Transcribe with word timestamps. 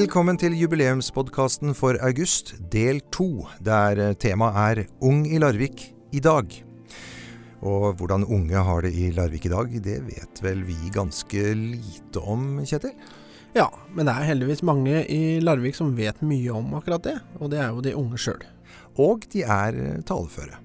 Velkommen 0.00 0.38
til 0.40 0.54
jubileumspodkasten 0.56 1.74
for 1.76 1.98
august, 2.00 2.54
del 2.72 3.02
to, 3.12 3.42
der 3.60 4.14
temaet 4.16 4.78
er 4.78 4.78
Ung 5.04 5.26
i 5.28 5.36
Larvik 5.36 5.82
i 6.16 6.22
dag. 6.24 6.54
Og 7.60 7.98
hvordan 7.98 8.24
unge 8.24 8.62
har 8.64 8.86
det 8.86 8.94
i 8.96 9.10
Larvik 9.12 9.44
i 9.44 9.52
dag, 9.52 9.74
det 9.84 9.98
vet 10.06 10.40
vel 10.40 10.62
vi 10.64 10.78
ganske 10.94 11.42
lite 11.52 12.22
om, 12.22 12.62
Kjetil? 12.64 12.94
Ja, 13.52 13.66
men 13.92 14.08
det 14.08 14.14
er 14.14 14.30
heldigvis 14.30 14.64
mange 14.64 15.04
i 15.04 15.36
Larvik 15.44 15.76
som 15.76 15.92
vet 15.98 16.24
mye 16.24 16.48
om 16.56 16.72
akkurat 16.80 17.04
det, 17.04 17.18
og 17.36 17.52
det 17.52 17.60
er 17.60 17.68
jo 17.68 17.84
de 17.84 17.96
unge 18.00 18.24
sjøl. 18.24 18.48
Og 18.96 19.28
de 19.36 19.44
er 19.44 20.00
taleføre. 20.08 20.62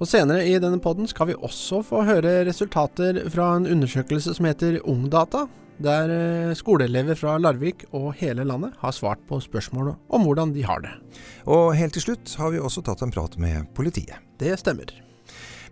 Og 0.00 0.08
Senere 0.08 0.48
i 0.48 0.56
denne 0.56 0.80
poden 0.80 1.10
skal 1.10 1.34
vi 1.34 1.36
også 1.36 1.84
få 1.84 2.06
høre 2.08 2.38
resultater 2.48 3.26
fra 3.28 3.58
en 3.58 3.68
undersøkelse 3.76 4.38
som 4.40 4.48
heter 4.48 4.80
Ungdata, 4.88 5.44
der 5.82 6.12
eh, 6.12 6.54
skoleelever 6.58 7.18
fra 7.18 7.36
Larvik 7.38 7.84
og 7.94 8.12
hele 8.18 8.46
landet 8.46 8.76
har 8.82 8.94
svart 8.94 9.20
på 9.28 9.40
spørsmålet 9.42 9.98
om 10.10 10.24
hvordan 10.26 10.54
de 10.54 10.64
har 10.66 10.82
det. 10.84 10.94
Og 11.46 11.74
helt 11.78 11.94
til 11.96 12.08
slutt 12.08 12.34
har 12.40 12.54
vi 12.54 12.62
også 12.62 12.84
tatt 12.86 13.04
en 13.06 13.14
prat 13.14 13.38
med 13.38 13.68
politiet. 13.78 14.18
Det 14.38 14.56
stemmer. 14.60 14.90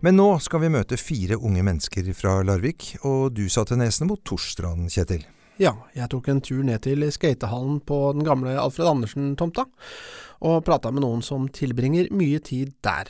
Men 0.05 0.19
nå 0.19 0.29
skal 0.45 0.63
vi 0.63 0.73
møte 0.73 0.99
fire 1.01 1.39
unge 1.41 1.63
mennesker 1.65 2.11
fra 2.15 2.39
Larvik, 2.45 2.93
og 3.09 3.33
du 3.35 3.47
satte 3.53 3.79
nesene 3.81 4.11
mot 4.11 4.23
Torstrand, 4.29 4.91
Kjetil. 4.93 5.25
Ja, 5.57 5.73
jeg 5.97 6.11
tok 6.13 6.29
en 6.29 6.43
tur 6.45 6.61
ned 6.69 6.83
til 6.85 7.07
skatehallen 7.15 7.79
på 7.81 8.01
den 8.13 8.27
gamle 8.27 8.59
Alfred 8.61 8.91
Andersen-tomta, 8.91 9.65
og 10.45 10.65
prata 10.67 10.93
med 10.93 11.01
noen 11.07 11.25
som 11.25 11.49
tilbringer 11.49 12.11
mye 12.13 12.43
tid 12.45 12.75
der. 12.85 13.09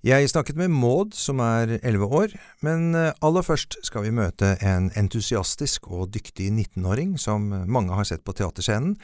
Jeg 0.00 0.30
snakket 0.32 0.56
med 0.56 0.72
Maud, 0.72 1.12
som 1.12 1.42
er 1.44 1.74
elleve 1.84 2.06
år, 2.08 2.32
men 2.64 2.94
eh, 2.96 3.10
aller 3.20 3.44
først 3.44 3.74
skal 3.84 4.06
vi 4.06 4.12
møte 4.16 4.54
en 4.64 4.86
entusiastisk 4.96 5.90
og 5.92 6.14
dyktig 6.14 6.46
19-åring 6.48 7.18
som 7.20 7.50
mange 7.68 7.92
har 7.92 8.08
sett 8.08 8.24
på 8.24 8.32
teaterscenen, 8.32 8.94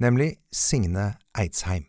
nemlig 0.00 0.30
Signe 0.48 1.10
Eidsheim. 1.36 1.84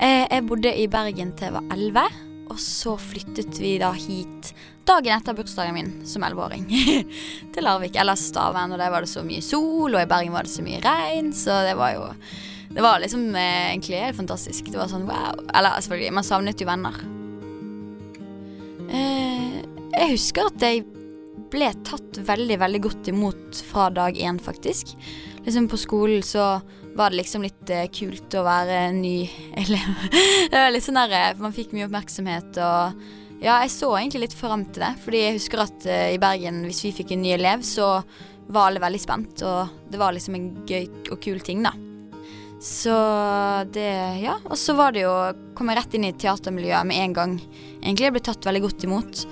Eh, 0.00 0.24
jeg 0.24 0.46
bodde 0.48 0.72
i 0.72 0.88
Bergen 0.88 1.36
til 1.36 1.50
jeg 1.50 1.56
var 1.58 1.68
elleve, 1.76 2.08
og 2.48 2.56
så 2.56 2.96
flyttet 2.96 3.60
vi 3.60 3.76
da 3.84 3.92
hit 3.92 4.54
dagen 4.88 5.18
etter 5.18 5.36
bursdagen 5.36 5.76
min 5.76 5.94
som 6.08 6.24
elleveåring. 6.24 6.64
til 7.52 7.68
Larvik, 7.68 8.00
eller 8.00 8.16
Stavern, 8.16 8.72
og 8.72 8.80
der 8.80 8.88
var 8.88 9.04
det 9.04 9.12
så 9.12 9.20
mye 9.20 9.44
sol, 9.44 9.92
og 9.92 10.00
i 10.00 10.08
Bergen 10.08 10.32
var 10.32 10.48
det 10.48 10.56
så 10.56 10.64
mye 10.64 10.80
regn, 10.80 11.34
så 11.36 11.60
det 11.68 11.76
var 11.76 11.98
jo 12.00 12.14
det 12.70 12.82
var 12.84 13.00
liksom 13.02 13.28
eh, 13.34 13.70
egentlig 13.72 14.02
helt 14.02 14.18
fantastisk. 14.18 14.70
Det 14.72 14.80
var 14.80 14.90
sånn 14.90 15.06
wow. 15.08 15.44
Eller 15.54 15.78
selvfølgelig, 15.80 16.16
man 16.18 16.26
savnet 16.26 16.60
jo 16.60 16.68
venner. 16.68 16.98
Eh, 18.90 19.62
jeg 19.96 20.12
husker 20.12 20.50
at 20.50 20.66
jeg 20.66 20.84
ble 21.52 21.70
tatt 21.86 22.18
veldig, 22.26 22.58
veldig 22.60 22.80
godt 22.84 23.12
imot 23.12 23.62
fra 23.70 23.88
dag 23.94 24.18
én, 24.18 24.40
faktisk. 24.42 24.94
Liksom 25.46 25.68
på 25.70 25.78
skolen 25.80 26.24
så 26.26 26.56
var 26.96 27.12
det 27.12 27.20
liksom 27.20 27.44
litt 27.44 27.70
eh, 27.70 27.86
kult 27.92 28.34
å 28.34 28.44
være 28.46 28.90
ny 28.96 29.18
elev. 29.60 30.06
det 30.50 30.56
var 30.56 30.72
litt 30.72 30.86
sånn 30.86 30.98
der, 30.98 31.14
eh, 31.18 31.40
Man 31.40 31.54
fikk 31.54 31.74
mye 31.76 31.88
oppmerksomhet 31.88 32.60
og 32.64 33.06
Ja, 33.36 33.58
jeg 33.60 33.68
så 33.74 33.90
egentlig 33.98 34.26
litt 34.26 34.36
fram 34.36 34.64
til 34.72 34.86
det. 34.86 34.94
Fordi 35.04 35.20
jeg 35.20 35.36
husker 35.36 35.66
at 35.66 35.88
eh, 35.92 36.14
i 36.14 36.20
Bergen, 36.20 36.62
hvis 36.64 36.86
vi 36.86 36.94
fikk 36.96 37.12
en 37.14 37.22
ny 37.24 37.34
elev, 37.36 37.64
så 37.68 37.98
var 38.48 38.70
alle 38.70 38.80
veldig 38.80 39.02
spent. 39.02 39.44
Og 39.44 39.90
det 39.92 40.00
var 40.00 40.16
liksom 40.16 40.38
en 40.38 40.48
gøy 40.66 41.12
og 41.12 41.20
kul 41.20 41.42
ting, 41.44 41.60
da. 41.66 41.74
Så 42.60 42.94
det 43.72 44.22
Ja. 44.22 44.38
Og 44.44 44.56
så 44.56 44.74
var 44.74 44.92
det 44.92 45.04
jo 45.04 45.12
Kom 45.54 45.68
jeg 45.68 45.78
rett 45.78 45.94
inn 45.94 46.04
i 46.04 46.12
teatermiljøet 46.12 46.86
med 46.86 46.96
en 46.96 47.12
gang. 47.12 47.36
Egentlig 47.82 48.08
jeg 48.08 48.12
ble 48.12 48.20
tatt 48.20 48.44
veldig 48.44 48.62
godt 48.64 48.84
imot. 48.84 49.26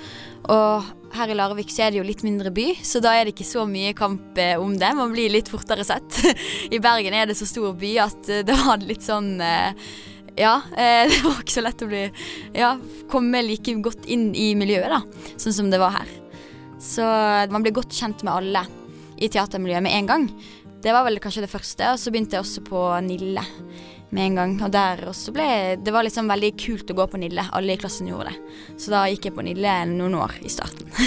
Og 0.49 0.85
her 1.15 1.31
i 1.31 1.37
Larvik 1.37 1.71
så 1.73 1.85
er 1.85 1.93
det 1.93 2.01
jo 2.01 2.07
litt 2.07 2.25
mindre 2.27 2.51
by, 2.55 2.67
så 2.85 3.01
da 3.03 3.13
er 3.15 3.25
det 3.25 3.35
ikke 3.35 3.47
så 3.47 3.65
mye 3.69 3.95
kamp 3.97 4.39
eh, 4.41 4.57
om 4.61 4.75
det. 4.79 4.91
Man 4.97 5.13
blir 5.15 5.33
litt 5.33 5.51
fortere 5.53 5.85
sett. 5.87 6.19
I 6.75 6.81
Bergen 6.83 7.15
er 7.15 7.29
det 7.31 7.37
så 7.39 7.47
stor 7.49 7.75
by 7.79 7.93
at 8.03 8.31
eh, 8.33 8.43
det 8.47 8.57
var 8.65 8.83
litt 8.83 9.05
sånn 9.07 9.37
eh, 9.41 9.93
ja, 10.35 10.57
det 10.75 11.21
var 11.23 11.39
ikke 11.39 11.55
så 11.55 11.63
lett 11.63 11.85
å 11.85 11.87
bli 11.87 12.03
Ja, 12.57 12.73
komme 13.13 13.45
like 13.45 13.77
godt 13.85 14.09
inn 14.11 14.33
i 14.35 14.51
miljøet, 14.59 14.91
da. 14.91 15.31
Sånn 15.39 15.55
som 15.55 15.71
det 15.71 15.79
var 15.83 15.95
her. 16.01 16.11
Så 16.83 17.05
man 17.53 17.63
blir 17.63 17.77
godt 17.77 17.95
kjent 17.95 18.25
med 18.27 18.35
alle 18.35 18.65
i 19.23 19.31
teatermiljøet 19.31 19.85
med 19.87 19.95
en 19.95 20.11
gang. 20.11 20.27
Det 20.85 20.93
var 20.93 21.07
vel 21.07 21.17
kanskje 21.23 21.47
det 21.47 21.53
første. 21.53 21.87
Og 21.95 21.99
så 22.01 22.11
begynte 22.13 22.37
jeg 22.37 22.45
også 22.45 22.61
på 22.67 22.81
Nille 23.07 23.41
med 24.15 24.27
en 24.27 24.37
gang. 24.41 24.53
Og 24.67 24.73
der 24.75 25.07
også 25.09 25.33
ble 25.33 25.47
Det 25.81 25.93
var 25.95 26.05
liksom 26.05 26.29
veldig 26.29 26.53
kult 26.61 26.91
å 26.93 26.99
gå 26.99 27.07
på 27.09 27.21
Nille. 27.23 27.47
Alle 27.57 27.73
i 27.73 27.81
klassen 27.81 28.11
gjorde 28.11 28.29
det. 28.33 28.39
Så 28.77 28.93
da 28.93 29.07
gikk 29.09 29.31
jeg 29.31 29.37
på 29.37 29.47
Nille 29.47 29.79
noen 29.95 30.15
år 30.21 30.33
i 30.45 30.53
starten. 30.53 30.87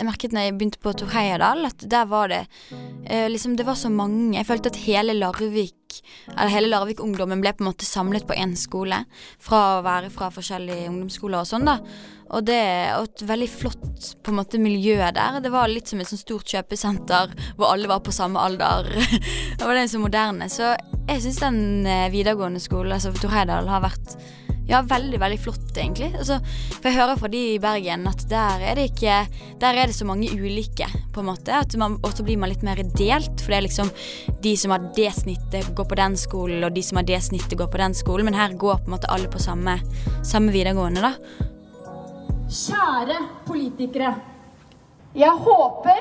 jeg 0.00 0.08
merket 0.08 0.32
når 0.32 0.46
jeg 0.46 0.56
begynte 0.56 0.80
på 0.80 0.94
Tor 0.96 1.12
Heyerdahl, 1.12 1.68
at 1.68 1.84
der 1.92 2.08
var 2.08 2.32
det 2.32 2.46
eh, 3.04 3.28
liksom 3.28 3.56
Det 3.60 3.68
var 3.68 3.76
så 3.76 3.92
mange. 3.92 4.38
Jeg 4.38 4.48
følte 4.48 4.72
at 4.72 4.80
hele 4.86 5.12
Larvik 5.18 5.76
Eller 6.36 6.52
hele 6.52 6.70
Larvik-ungdommen 6.72 7.42
ble 7.42 7.52
på 7.56 7.64
en 7.64 7.70
måte 7.70 7.88
samlet 7.88 8.26
på 8.28 8.36
én 8.38 8.56
skole. 8.58 9.02
Fra 9.42 9.60
å 9.78 9.84
være 9.86 10.12
fra 10.14 10.30
forskjellige 10.34 10.88
ungdomsskoler 10.90 11.42
og 11.42 11.50
sånn, 11.50 11.68
da. 11.68 11.78
Og 12.30 12.44
det 12.46 12.54
er 12.54 12.92
et 12.94 13.22
veldig 13.26 13.48
flott 13.50 14.10
på 14.22 14.30
en 14.30 14.38
måte 14.38 14.60
miljø 14.62 14.98
der. 15.02 15.40
Det 15.42 15.50
var 15.50 15.70
litt 15.70 15.90
som 15.90 16.02
et 16.02 16.10
sånt 16.10 16.22
stort 16.22 16.52
kjøpesenter 16.52 17.34
hvor 17.58 17.72
alle 17.72 17.90
var 17.90 18.04
på 18.06 18.14
samme 18.14 18.38
alder. 18.38 18.86
det 19.58 19.64
var 19.64 19.74
det 19.74 19.88
så 19.90 20.02
moderne. 20.02 20.46
Så 20.52 20.76
jeg 21.08 21.24
syns 21.24 21.42
den 21.42 21.88
eh, 21.90 22.06
videregående 22.12 22.62
skolen, 22.62 22.94
altså 22.94 23.10
Tor 23.18 23.34
Heidal, 23.34 23.70
har 23.70 23.82
vært 23.82 24.14
ja, 24.70 24.80
veldig, 24.86 25.18
veldig 25.18 25.38
flott, 25.42 25.70
egentlig. 25.74 26.12
Altså, 26.14 26.36
for 26.76 26.88
jeg 26.88 26.98
hører 27.00 27.18
fra 27.18 27.30
de 27.32 27.40
i 27.54 27.58
Bergen 27.62 28.06
at 28.06 28.22
der 28.30 28.62
er 28.70 28.78
det 28.78 28.90
ikke 28.92 29.16
Der 29.60 29.76
er 29.76 29.90
det 29.90 29.96
så 29.96 30.06
mange 30.06 30.30
ulike, 30.30 30.86
på 31.12 31.20
en 31.20 31.28
måte. 31.32 31.56
Og 31.90 32.12
så 32.14 32.24
blir 32.24 32.38
man 32.38 32.52
litt 32.52 32.62
mer 32.66 32.78
delt. 32.96 33.42
For 33.42 33.50
det 33.50 33.58
er 33.58 33.66
liksom 33.66 33.90
de 34.42 34.54
som 34.56 34.74
har 34.74 34.86
det 34.96 35.10
snittet, 35.18 35.74
går 35.74 35.88
på 35.90 35.98
den 35.98 36.16
skolen, 36.16 36.62
og 36.64 36.74
de 36.76 36.84
som 36.86 37.00
har 37.00 37.08
det 37.08 37.18
snittet, 37.26 37.58
går 37.58 37.70
på 37.72 37.82
den 37.82 37.96
skolen. 37.98 38.30
Men 38.30 38.38
her 38.38 38.54
går 38.54 38.80
på 38.80 38.90
en 38.90 38.94
måte 38.94 39.10
alle 39.10 39.28
på 39.28 39.42
samme, 39.42 39.80
samme 40.22 40.54
videregående, 40.54 41.02
da. 41.02 41.48
Kjære 42.50 43.18
politikere. 43.46 44.14
Jeg 45.18 45.34
håper 45.44 46.00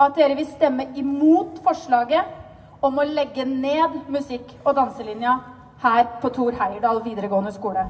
at 0.00 0.18
dere 0.18 0.34
vil 0.34 0.48
stemme 0.50 0.88
imot 0.98 1.62
forslaget 1.62 2.82
om 2.82 2.98
å 2.98 3.06
legge 3.06 3.44
ned 3.46 4.02
musikk- 4.10 4.56
og 4.64 4.74
danselinja 4.78 5.38
her 5.80 6.08
på 6.20 6.28
Tor 6.34 6.56
Heyerdahl 6.56 7.00
videregående 7.04 7.52
skole. 7.54 7.86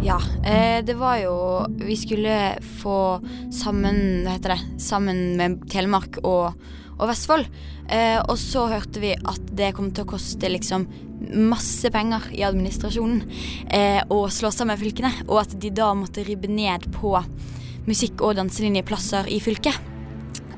Ja, 0.00 0.18
eh, 0.46 0.78
det 0.86 0.94
var 0.94 1.18
jo 1.18 1.34
Vi 1.74 1.96
skulle 1.98 2.34
få 2.82 3.18
sammen 3.52 4.22
Hva 4.22 4.36
heter 4.36 4.54
det? 4.54 4.60
Sammen 4.80 5.34
med 5.36 5.64
Telemark 5.68 6.20
og, 6.22 6.54
og 6.94 7.04
Vestfold. 7.10 7.48
Eh, 7.90 8.20
og 8.22 8.36
så 8.38 8.68
hørte 8.70 9.02
vi 9.02 9.12
at 9.16 9.50
det 9.58 9.74
kom 9.76 9.90
til 9.92 10.06
å 10.06 10.12
koste 10.14 10.50
liksom 10.52 10.86
masse 11.34 11.90
penger 11.90 12.28
i 12.36 12.44
administrasjonen 12.46 13.24
eh, 13.74 14.00
å 14.06 14.20
slå 14.30 14.52
sammen 14.54 14.78
fylkene, 14.78 15.10
og 15.26 15.42
at 15.42 15.56
de 15.60 15.72
da 15.74 15.90
måtte 15.98 16.22
ribbe 16.24 16.48
ned 16.52 16.86
på 16.94 17.16
musikk- 17.88 18.22
og 18.22 18.36
danselinjeplasser 18.38 19.26
i 19.32 19.40
fylket. 19.42 19.74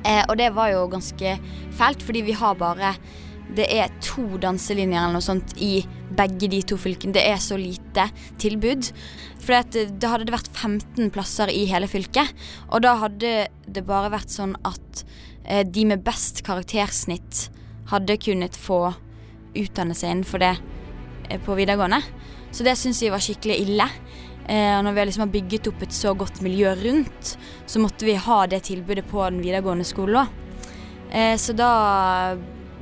Og 0.01 0.33
det 0.37 0.47
var 0.53 0.71
jo 0.73 0.87
ganske 0.89 1.35
fælt, 1.77 2.01
fordi 2.03 2.23
vi 2.25 2.33
har 2.33 2.55
bare 2.57 2.95
det 3.55 3.67
er 3.73 3.91
to 4.03 4.23
danselinjer 4.41 5.01
eller 5.01 5.17
noe 5.17 5.25
sånt 5.25 5.55
i 5.59 5.81
begge 6.17 6.47
de 6.51 6.61
to 6.67 6.77
fylkene. 6.79 7.15
Det 7.15 7.23
er 7.27 7.39
så 7.43 7.57
lite 7.59 8.07
tilbud. 8.41 8.91
For 9.41 9.57
det, 9.73 9.87
det 9.99 10.11
hadde 10.11 10.27
det 10.29 10.35
vært 10.35 10.51
15 10.53 11.11
plasser 11.13 11.51
i 11.51 11.65
hele 11.71 11.89
fylket, 11.91 12.31
og 12.69 12.83
da 12.85 12.95
hadde 13.01 13.33
det 13.65 13.85
bare 13.87 14.11
vært 14.13 14.33
sånn 14.33 14.53
at 14.67 15.03
eh, 15.43 15.65
de 15.65 15.87
med 15.89 16.03
best 16.05 16.43
karaktersnitt 16.47 17.47
hadde 17.91 18.19
kunnet 18.21 18.55
få 18.55 18.93
utdanne 19.57 19.97
seg 19.97 20.13
innenfor 20.13 20.43
det 20.43 20.53
eh, 21.29 21.41
på 21.41 21.57
videregående. 21.57 22.01
Så 22.51 22.67
det 22.67 22.77
syns 22.79 23.01
vi 23.03 23.11
var 23.11 23.23
skikkelig 23.23 23.57
ille. 23.65 23.87
Eh, 24.45 24.77
når 24.83 24.95
vi 24.95 25.07
liksom 25.07 25.25
har 25.25 25.33
bygget 25.33 25.69
opp 25.71 25.83
et 25.85 25.95
så 25.95 26.13
godt 26.17 26.41
miljø 26.45 26.73
rundt, 26.77 27.35
så 27.65 27.81
måtte 27.83 28.07
vi 28.07 28.17
ha 28.19 28.39
det 28.51 28.63
tilbudet 28.67 29.05
på 29.09 29.23
den 29.27 29.41
videregående 29.43 29.87
skolen 29.87 30.23
òg. 30.23 30.39
Eh, 31.11 31.35
så 31.39 31.55
da 31.57 31.71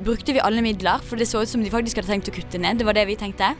brukte 0.04 0.34
vi 0.36 0.42
alle 0.42 0.62
midler, 0.64 1.02
for 1.04 1.20
det 1.20 1.28
så 1.30 1.42
ut 1.42 1.50
som 1.50 1.64
de 1.64 1.72
faktisk 1.72 2.00
hadde 2.00 2.12
tenkt 2.12 2.30
å 2.32 2.34
kutte 2.34 2.60
ned. 2.62 2.80
Det 2.80 2.88
var 2.88 2.96
det 2.96 3.06
vi 3.10 3.18
tenkte. 3.20 3.54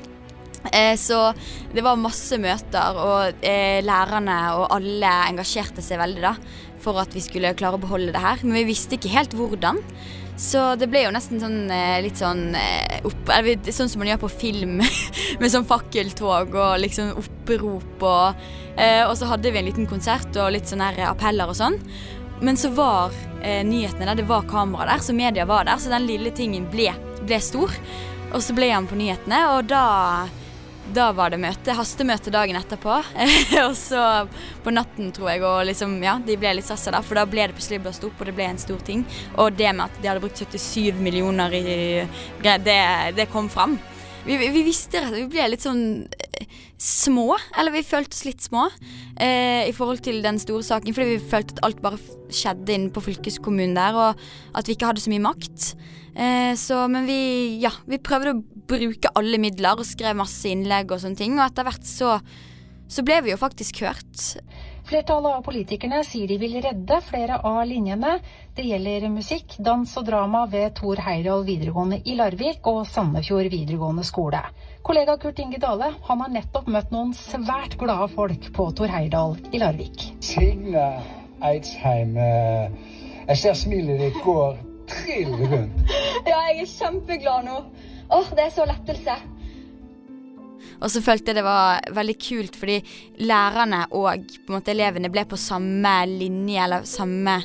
Eh, 0.73 0.97
så 0.97 1.33
det 1.73 1.85
var 1.85 2.01
masse 2.01 2.37
møter, 2.41 3.01
og 3.01 3.45
eh, 3.47 3.81
lærerne 3.85 4.39
og 4.59 4.69
alle 4.77 5.13
engasjerte 5.31 5.85
seg 5.85 6.01
veldig 6.03 6.25
da 6.27 6.35
for 6.81 6.97
at 7.01 7.13
vi 7.13 7.21
skulle 7.21 7.53
klare 7.57 7.77
å 7.77 7.83
beholde 7.83 8.13
det 8.15 8.25
her. 8.25 8.41
Men 8.45 8.61
vi 8.61 8.71
visste 8.73 8.97
ikke 8.97 9.13
helt 9.13 9.37
hvordan. 9.37 9.81
Så 10.41 10.63
det 10.81 10.87
ble 10.89 11.03
jo 11.05 11.13
nesten 11.13 11.41
sånn 11.43 11.67
eh, 11.75 11.99
litt 12.01 12.17
sånn 12.17 12.55
opp, 13.05 13.33
eller, 13.35 13.61
Sånn 13.77 13.91
som 13.93 14.01
man 14.01 14.09
gjør 14.09 14.23
på 14.23 14.33
film, 14.47 14.79
med 15.41 15.53
sånn 15.53 15.69
fakkeltog 15.69 16.57
og 16.57 16.79
liksom 16.81 17.13
opprop 17.21 18.09
og 18.09 18.49
Og 18.81 19.13
så 19.19 19.27
hadde 19.29 19.51
vi 19.53 19.59
en 19.61 19.67
liten 19.67 19.89
konsert 19.91 20.33
og 20.41 20.55
litt 20.55 20.71
sånne 20.71 20.95
appeller 21.05 21.51
og 21.51 21.59
sånn. 21.59 21.77
Men 22.41 22.57
så 22.57 22.71
var 22.73 23.15
eh, 23.43 23.63
nyhetene 23.67 24.11
der, 24.11 24.23
det 24.23 24.29
var 24.29 24.49
kamera 24.49 24.89
der, 24.93 25.05
så 25.05 25.17
media 25.17 25.45
var 25.49 25.69
der. 25.69 25.81
Så 25.81 25.93
den 25.93 26.09
lille 26.09 26.33
tingen 26.35 26.69
ble, 26.73 26.91
ble 27.23 27.41
stor. 27.45 27.75
Og 28.31 28.43
så 28.43 28.55
ble 28.57 28.71
han 28.73 28.87
på 28.89 28.99
nyhetene, 28.99 29.43
og 29.57 29.67
da 29.71 29.87
da 30.91 31.13
var 31.15 31.31
det 31.31 31.39
møte, 31.39 31.75
hastemøte 31.77 32.33
dagen 32.35 32.59
etterpå. 32.59 32.97
og 33.67 33.77
så 33.79 34.05
på 34.65 34.73
natten, 34.75 35.13
tror 35.15 35.31
jeg, 35.33 35.45
og 35.47 35.61
liksom, 35.69 35.95
ja, 36.03 36.17
de 36.27 36.35
ble 36.41 36.57
litt 36.59 36.67
stressa 36.67 36.95
der, 36.95 37.05
for 37.07 37.21
da 37.21 37.27
ble 37.31 37.47
det 37.47 37.57
plutselig 37.59 37.83
blåst 37.85 38.07
opp, 38.09 38.19
og 38.19 38.27
det 38.27 38.35
ble 38.35 38.49
en 38.51 38.59
stor 38.59 38.81
ting. 38.87 39.05
Og 39.37 39.55
det 39.59 39.71
med 39.71 39.87
at 39.87 40.01
de 40.01 40.11
hadde 40.11 40.25
brukt 40.25 40.41
77 40.41 40.99
millioner 40.99 41.55
i 41.55 41.65
det, 42.43 42.81
det 43.17 43.31
kom 43.33 43.51
fram. 43.53 43.79
Vi, 44.27 44.37
vi 44.37 44.65
visste 44.67 45.01
slett, 45.01 45.15
vi 45.17 45.29
ble 45.33 45.47
litt 45.53 45.65
sånn 45.65 45.85
små, 46.81 47.35
eller 47.59 47.75
vi 47.75 47.85
følte 47.87 48.17
oss 48.17 48.27
litt 48.27 48.45
små 48.45 48.67
eh, 49.21 49.69
i 49.69 49.75
forhold 49.77 50.03
til 50.07 50.21
den 50.25 50.41
store 50.43 50.65
saken, 50.67 50.95
fordi 50.97 51.17
vi 51.17 51.31
følte 51.33 51.57
at 51.57 51.65
alt 51.69 51.83
bare 51.85 52.01
skjedde 52.33 52.77
inne 52.77 52.93
på 52.95 53.03
fylkeskommunen 53.05 53.77
der, 53.79 53.99
og 53.99 54.57
at 54.57 54.69
vi 54.69 54.77
ikke 54.77 54.91
hadde 54.91 55.05
så 55.05 55.13
mye 55.13 55.27
makt. 55.29 55.73
Eh, 56.15 56.53
så, 56.59 56.85
men 56.91 57.09
vi, 57.09 57.21
ja, 57.63 57.73
vi 57.89 58.01
prøvde 58.03 58.35
å 58.35 58.43
bruke 58.71 59.13
alle 59.19 59.41
midler 59.43 59.81
og 59.81 59.89
skrev 59.89 60.19
masse 60.19 60.49
innlegg 60.51 60.91
og 60.93 61.03
sånne 61.03 61.19
ting. 61.19 61.37
Og 61.39 61.47
etter 61.47 61.67
hvert 61.67 61.87
så, 61.87 62.17
så 62.91 63.05
ble 63.07 63.21
vi 63.27 63.35
jo 63.35 63.41
faktisk 63.41 63.83
hørt. 63.85 64.31
Flertallet 64.91 65.37
av 65.39 65.43
politikerne 65.47 66.01
sier 66.03 66.27
de 66.27 66.35
vil 66.43 66.57
redde 66.65 66.97
flere 67.07 67.37
av 67.47 67.61
linjene. 67.63 68.17
Det 68.57 68.65
gjelder 68.67 69.05
musikk, 69.15 69.53
dans 69.63 69.93
og 70.01 70.09
drama 70.09 70.41
ved 70.51 70.73
Thor 70.81 70.99
Heyerdahl 71.05 71.45
videregående 71.47 72.01
i 72.11 72.17
Larvik 72.19 72.67
og 72.67 72.81
Sandefjord 72.91 73.47
videregående 73.53 74.03
skole. 74.09 74.41
Kollega 74.83 75.15
Kurt 75.23 75.39
Inge 75.45 75.61
Dale 75.63 75.93
han 76.09 76.25
har 76.25 76.35
nettopp 76.35 76.67
møtt 76.75 76.91
noen 76.91 77.15
svært 77.15 77.79
glade 77.79 78.11
folk 78.17 78.51
på 78.57 78.67
Thor 78.81 78.91
Heyerdahl 78.91 79.39
i 79.55 79.63
Larvik. 79.63 80.09
Signe 80.27 80.89
Eidsheim, 81.39 82.19
eh, 82.19 82.75
jeg 83.29 83.45
ser 83.45 83.61
smilet 83.63 84.03
ditt 84.09 84.19
går 84.27 84.59
trill 84.91 85.37
rundt. 85.39 85.99
Ja, 86.27 86.43
jeg 86.51 86.65
er 86.65 86.73
kjempeglad 86.75 87.47
nå. 87.47 87.63
Åh, 88.11 88.35
det 88.35 88.49
er 88.49 88.57
så 88.59 88.67
lettelse. 88.67 89.23
Og 90.81 90.89
så 90.89 91.03
følte 91.05 91.31
jeg 91.31 91.41
det 91.41 91.45
var 91.45 91.83
veldig 91.93 92.17
kult, 92.21 92.57
fordi 92.57 92.79
lærerne 93.21 93.85
og 93.93 94.25
på 94.47 94.53
en 94.53 94.57
måte 94.57 94.73
elevene 94.73 95.11
ble 95.13 95.27
på 95.29 95.39
samme 95.41 95.93
linje, 96.09 96.57
eller 96.65 96.87
samme, 96.89 97.37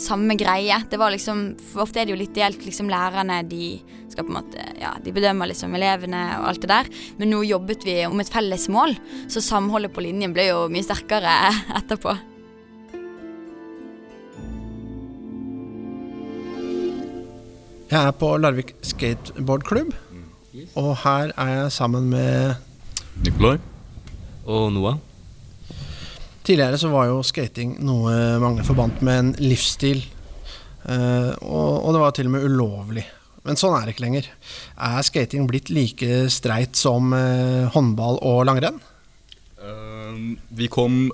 samme 0.00 0.36
greie. 0.40 0.78
Det 0.88 1.00
var 1.00 1.12
liksom, 1.12 1.50
for 1.72 1.84
Ofte 1.84 2.00
er 2.00 2.08
det 2.08 2.16
jo 2.16 2.20
litt 2.22 2.36
delt. 2.36 2.64
liksom 2.64 2.88
Lærerne 2.92 3.42
de 3.48 3.76
skal 4.08 4.24
på 4.24 4.32
en 4.32 4.38
måte, 4.40 4.64
ja, 4.80 4.94
de 5.04 5.12
bedømmer 5.14 5.50
liksom 5.50 5.76
elevene 5.76 6.22
og 6.38 6.48
alt 6.52 6.64
det 6.64 6.72
der. 6.72 6.88
Men 7.20 7.32
nå 7.34 7.42
jobbet 7.44 7.84
vi 7.84 8.00
om 8.08 8.24
et 8.24 8.32
felles 8.32 8.68
mål, 8.72 8.96
så 9.28 9.44
samholdet 9.44 9.92
på 9.92 10.04
linjen 10.04 10.32
ble 10.36 10.48
jo 10.48 10.64
mye 10.72 10.86
sterkere 10.86 11.36
etterpå. 11.80 12.16
Jeg 17.88 18.04
er 18.04 18.16
på 18.20 18.34
Larvik 18.36 18.74
skateboardklubb, 18.84 19.94
og 20.76 20.90
her 21.06 21.30
er 21.40 21.52
jeg 21.54 21.70
sammen 21.72 22.10
med 22.12 22.67
Nikolai. 23.24 23.58
Og 24.48 24.72
Noah. 24.72 24.98
Tidligere 26.48 26.78
så 26.80 26.88
var 26.88 27.10
jo 27.10 27.20
skating 27.26 27.76
noe 27.84 28.14
mange 28.40 28.64
forbandt 28.64 29.02
med 29.04 29.18
en 29.20 29.30
livsstil, 29.42 30.00
eh, 30.88 31.32
og, 31.44 31.72
og 31.84 31.92
det 31.92 32.00
var 32.00 32.14
til 32.16 32.30
og 32.30 32.36
med 32.38 32.46
ulovlig. 32.48 33.04
Men 33.44 33.58
sånn 33.60 33.76
er 33.76 33.84
det 33.84 33.94
ikke 33.94 34.06
lenger. 34.06 34.28
Er 34.80 35.04
skating 35.06 35.46
blitt 35.48 35.68
like 35.72 36.26
streit 36.32 36.76
som 36.76 37.12
eh, 37.16 37.68
håndball 37.74 38.20
og 38.24 38.46
langrenn? 38.48 38.80
Uh, 39.60 40.36
vi 40.56 40.68
kom 40.72 41.08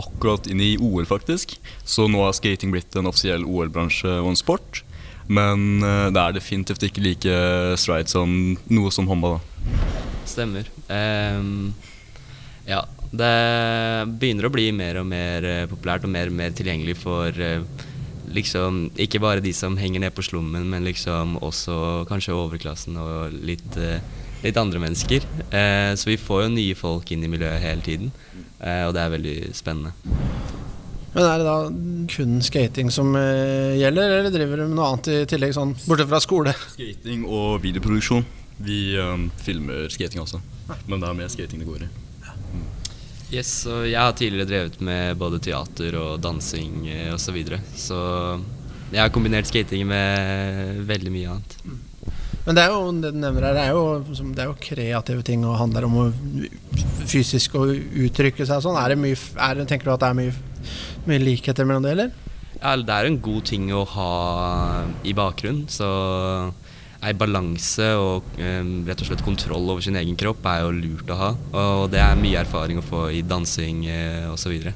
akkurat 0.00 0.46
inn 0.50 0.62
i 0.64 0.76
OL, 0.80 1.06
faktisk. 1.06 1.56
Så 1.84 2.06
nå 2.10 2.22
har 2.24 2.34
skating 2.36 2.72
blitt 2.74 2.94
en 2.98 3.10
offisiell 3.10 3.46
OL-bransje 3.46 4.20
og 4.20 4.32
en 4.32 4.38
sport. 4.38 4.82
Men 5.30 5.84
uh, 5.84 6.08
det 6.10 6.22
er 6.22 6.38
definitivt 6.38 6.86
ikke 6.86 7.04
like 7.04 7.38
streit 7.78 8.10
som 8.12 8.56
noe 8.70 8.94
som 8.94 9.10
håndball. 9.10 9.38
Da. 9.38 9.49
Stemmer. 10.30 10.68
Um, 10.88 11.72
ja, 12.68 12.84
det 13.10 13.30
begynner 14.20 14.46
å 14.46 14.52
bli 14.54 14.68
mer 14.74 15.00
og 15.00 15.08
mer 15.10 15.46
uh, 15.46 15.64
populært 15.70 16.06
og 16.06 16.12
mer 16.12 16.30
og 16.30 16.36
mer 16.38 16.54
tilgjengelig 16.56 16.96
for 17.00 17.34
uh, 17.34 17.86
liksom 18.30 18.84
ikke 19.00 19.22
bare 19.22 19.42
de 19.42 19.52
som 19.56 19.78
henger 19.80 20.04
ned 20.04 20.14
på 20.14 20.24
slummen, 20.26 20.68
men 20.70 20.86
liksom 20.86 21.38
også 21.42 22.06
kanskje 22.10 22.36
overklassen 22.36 22.98
og 23.00 23.34
litt, 23.34 23.74
litt 24.44 24.60
andre 24.60 24.78
mennesker. 24.78 25.26
så 25.98 26.06
vi 26.06 26.14
får 26.14 26.44
jo 26.44 26.52
nye 26.54 26.76
folk 26.78 27.10
inn 27.10 27.24
i 27.26 27.30
miljøet 27.32 27.58
hele 27.58 27.82
tiden, 27.82 28.12
og 28.60 28.94
det 28.94 29.02
er 29.02 29.10
veldig 29.16 29.34
spennende. 29.58 29.90
Men 31.10 31.26
er 31.26 31.42
det 31.42 31.48
da 31.48 31.56
kun 32.14 32.38
skating 32.46 32.94
som 32.94 33.10
gjelder, 33.18 34.20
eller 34.20 34.30
driver 34.30 34.62
du 34.62 34.68
med 34.68 34.78
noe 34.78 34.92
annet 34.92 35.10
i 35.10 35.18
tillegg, 35.34 35.56
sånn 35.58 35.74
bortsett 35.88 36.12
fra 36.14 36.22
skole? 36.22 36.54
Skating 36.76 37.26
og 37.26 37.58
videoproduksjon. 37.66 38.22
Vi 38.60 38.80
um, 39.00 39.30
filmer 39.40 39.88
skating 39.92 40.20
også, 40.20 40.40
men 40.86 41.00
det 41.00 41.08
er 41.08 41.16
mer 41.16 41.32
skating 41.32 41.62
det 41.62 41.68
går 41.68 41.86
i. 41.86 41.90
Mm. 42.50 42.64
Yes, 43.30 43.52
og 43.70 43.84
jeg 43.86 44.00
har 44.00 44.16
tidligere 44.18 44.48
drevet 44.50 44.80
med 44.84 45.18
både 45.20 45.38
teater 45.42 45.96
og 46.00 46.18
dansing 46.22 46.88
eh, 46.90 47.12
osv. 47.14 47.22
Så, 47.24 47.34
videre. 47.36 47.60
så 47.78 48.00
jeg 48.90 49.04
har 49.04 49.12
kombinert 49.14 49.46
skating 49.46 49.86
med 49.86 50.82
veldig 50.88 51.12
mye 51.14 51.36
annet. 51.36 51.56
Men 52.46 52.56
det 52.56 52.64
er 52.64 52.72
jo 52.72 52.92
det 52.98 53.12
du 53.14 53.18
nevner 53.20 53.46
her, 53.46 53.54
det 53.54 53.64
er 53.68 53.76
jo, 53.76 54.24
det 54.34 54.42
er 54.42 54.48
jo 54.48 54.56
kreative 54.64 55.24
ting 55.26 55.44
og 55.46 55.58
handler 55.60 55.86
om 55.86 55.98
å 56.00 56.06
fysisk 57.10 57.54
å 57.60 57.66
uttrykke 57.70 58.46
seg 58.48 58.64
sånn. 58.64 58.78
Er 58.80 58.94
det 58.94 58.98
mye, 58.98 59.18
er, 59.36 59.60
tenker 59.68 59.90
du 59.90 59.94
at 59.94 60.02
det 60.02 60.10
er 60.10 60.18
mye, 60.18 60.34
mye 61.06 61.22
likheter 61.22 61.68
mellom 61.68 61.86
det, 61.86 61.94
eller? 61.94 62.10
Ja, 62.60 62.74
det 62.76 62.96
er 62.96 63.08
en 63.08 63.20
god 63.24 63.46
ting 63.48 63.70
å 63.72 63.84
ha 63.94 64.10
i 65.06 65.14
bakgrunnen. 65.16 65.68
Så 65.72 65.86
ei 67.00 67.14
balanse 67.16 67.86
og 67.96 68.26
um, 68.36 68.72
rett 68.84 69.00
og 69.00 69.08
slett 69.08 69.24
kontroll 69.24 69.70
over 69.72 69.84
sin 69.84 69.96
egen 69.96 70.18
kropp 70.20 70.44
er 70.50 70.66
jo 70.66 70.74
lurt 70.76 71.12
å 71.12 71.16
ha. 71.16 71.30
Og 71.62 71.86
det 71.92 72.02
er 72.02 72.20
mye 72.20 72.42
erfaring 72.42 72.80
å 72.80 72.84
få 72.84 73.06
i 73.16 73.22
dansing 73.24 73.86
uh, 73.88 74.34
osv. 74.34 74.68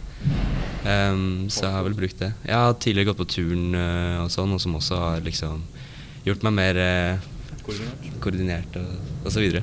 Um, 0.84 1.50
så 1.52 1.66
jeg 1.66 1.74
har 1.76 1.84
vel 1.84 1.98
brukt 1.98 2.20
det. 2.24 2.32
Jeg 2.46 2.56
har 2.56 2.76
tidligere 2.80 3.12
gått 3.12 3.20
på 3.20 3.30
turn 3.36 3.76
uh, 3.76 4.24
og 4.24 4.32
sånn, 4.32 4.56
og 4.56 4.62
som 4.64 4.76
også 4.80 5.00
har 5.02 5.24
liksom 5.24 5.64
gjort 6.24 6.48
meg 6.48 6.56
mer 6.56 6.80
uh, 6.80 7.30
koordinert. 7.66 8.10
koordinert 8.24 8.80
og 8.80 9.28
osv. 9.28 9.60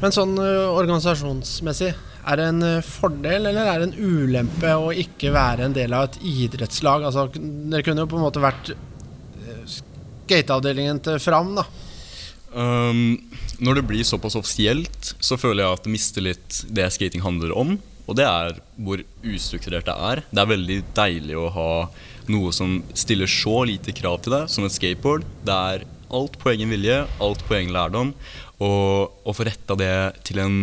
Men 0.00 0.16
sånn 0.16 0.38
organisasjonsmessig, 0.40 1.92
er 2.30 2.36
det 2.36 2.44
en 2.48 2.64
fordel 2.84 3.48
eller 3.50 3.68
er 3.68 3.82
det 3.82 3.90
en 3.90 4.14
ulempe 4.24 4.72
å 4.76 4.88
ikke 4.96 5.32
være 5.34 5.66
en 5.66 5.76
del 5.76 5.92
av 5.96 6.06
et 6.08 6.22
idrettslag? 6.24 7.04
Altså, 7.04 7.26
dere 7.36 7.84
kunne 7.84 8.06
jo 8.06 8.08
på 8.08 8.16
en 8.16 8.24
måte 8.24 8.40
vært 8.40 8.72
skateavdelingen 10.30 11.02
til 11.04 11.20
Fram, 11.22 11.52
da? 11.58 11.66
Um, 12.50 13.20
når 13.62 13.78
det 13.78 13.86
blir 13.86 14.06
såpass 14.06 14.38
offisielt, 14.38 15.12
så 15.22 15.38
føler 15.38 15.64
jeg 15.64 15.76
at 15.76 15.86
det 15.86 15.94
mister 15.94 16.24
litt 16.24 16.60
det 16.70 16.88
skating 16.94 17.22
handler 17.22 17.54
om. 17.54 17.76
Og 18.10 18.16
det 18.18 18.26
er 18.26 18.56
hvor 18.80 19.02
ustrukturert 19.22 19.86
det 19.86 19.94
er. 19.94 20.22
Det 20.32 20.42
er 20.42 20.50
veldig 20.50 20.78
deilig 20.96 21.36
å 21.38 21.50
ha 21.54 21.70
noe 22.30 22.50
som 22.54 22.80
stiller 22.94 23.30
så 23.30 23.62
lite 23.68 23.94
krav 23.94 24.18
til 24.24 24.34
deg 24.34 24.50
som 24.50 24.66
et 24.66 24.74
skateboard. 24.74 25.26
Det 25.46 25.54
er 25.54 25.86
alt 26.10 26.38
på 26.40 26.50
egen 26.50 26.72
vilje, 26.74 27.04
alt 27.22 27.44
på 27.46 27.54
egen 27.58 27.74
lærdom. 27.74 28.14
Og 28.58 29.12
å 29.22 29.34
få 29.34 29.46
retta 29.46 29.76
det 29.78 29.94
til 30.26 30.42
en 30.42 30.56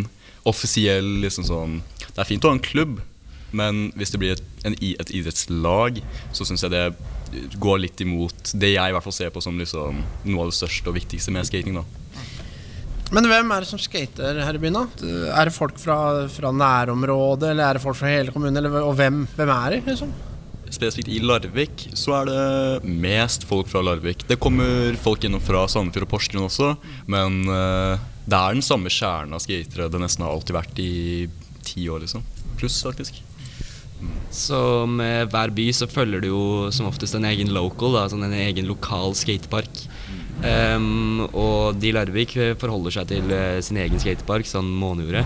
offisiell 0.47 1.07
liksom 1.23 1.43
sånn 1.47 1.79
Det 1.99 2.21
er 2.21 2.27
fint 2.29 2.45
å 2.45 2.51
ha 2.51 2.55
en 2.55 2.63
klubb, 2.63 2.99
men 3.55 3.89
hvis 3.99 4.13
det 4.13 4.19
blir 4.21 4.35
et, 4.35 4.43
en, 4.65 4.73
et 4.73 5.11
idrettslag, 5.13 5.99
så 6.35 6.47
syns 6.47 6.63
jeg 6.65 6.73
det 6.73 6.85
går 7.59 7.83
litt 7.83 8.01
imot 8.03 8.53
det 8.53 8.73
jeg 8.75 8.91
i 8.91 8.95
hvert 8.95 9.05
fall 9.05 9.15
ser 9.15 9.33
på 9.33 9.43
som 9.43 9.57
liksom 9.59 10.03
noe 10.27 10.45
av 10.45 10.51
det 10.51 10.57
største 10.59 10.91
og 10.91 10.97
viktigste 10.97 11.33
med 11.35 11.47
skating. 11.49 11.79
da. 11.79 11.85
Men 13.15 13.27
hvem 13.29 13.51
er 13.55 13.63
det 13.63 13.69
som 13.69 13.79
skater 13.79 14.41
her 14.43 14.57
i 14.57 14.61
byen? 14.61 14.75
da? 14.75 15.11
Er 15.39 15.47
det 15.47 15.55
folk 15.55 15.77
fra, 15.79 16.27
fra 16.31 16.51
nærområdet, 16.51 17.53
eller 17.53 17.69
er 17.69 17.77
det 17.77 17.83
folk 17.83 17.99
fra 17.99 18.11
hele 18.11 18.33
kommunen? 18.35 18.59
Eller, 18.59 18.81
og 18.83 18.97
hvem, 18.99 19.23
hvem 19.37 19.53
er 19.53 19.77
de? 19.77 19.83
liksom? 19.87 20.11
Spesifikt 20.67 21.07
i 21.15 21.21
Larvik 21.23 21.85
så 21.95 22.17
er 22.17 22.27
det 22.27 22.89
mest 23.05 23.47
folk 23.47 23.69
fra 23.71 23.83
Larvik. 23.85 24.25
Det 24.27 24.39
kommer 24.43 24.97
folk 24.99 25.23
gjennom 25.23 25.43
fra 25.43 25.63
Sandefjord 25.71 26.09
og 26.09 26.11
Porsgrunn 26.11 26.49
også, 26.49 26.73
men 27.07 27.45
uh, 27.47 27.95
det 28.27 28.35
er 28.35 28.57
den 28.57 28.65
samme 28.65 28.91
kjernen 28.91 29.37
av 29.37 29.45
skatere 29.45 29.87
det 29.93 30.03
nesten 30.03 30.27
har 30.27 30.35
alltid 30.35 30.59
vært 30.59 30.83
i 30.83 30.91
ti 31.63 31.87
år, 31.87 32.03
liksom. 32.03 32.27
Pluss, 32.59 32.81
faktisk. 32.83 33.23
Så 34.33 34.59
med 34.89 35.31
hver 35.33 35.51
by 35.55 35.67
så 35.73 35.87
følger 35.89 36.21
du 36.21 36.29
jo 36.29 36.43
som 36.75 36.89
oftest 36.89 37.17
en 37.17 37.25
egen 37.29 37.53
local, 37.55 37.95
da, 37.95 38.07
sånn 38.11 38.27
en 38.27 38.35
egen 38.37 38.67
lokal 38.69 39.15
skatepark. 39.17 39.85
Um, 40.37 41.23
og 41.31 41.79
de 41.81 41.89
Larvik 41.95 42.35
forholder 42.61 42.93
seg 42.99 43.07
til 43.09 43.31
uh, 43.33 43.57
sin 43.65 43.79
egen 43.81 44.01
skatepark, 44.01 44.45
sånn 44.45 44.69
Måne 44.69 45.07
gjorde. 45.07 45.23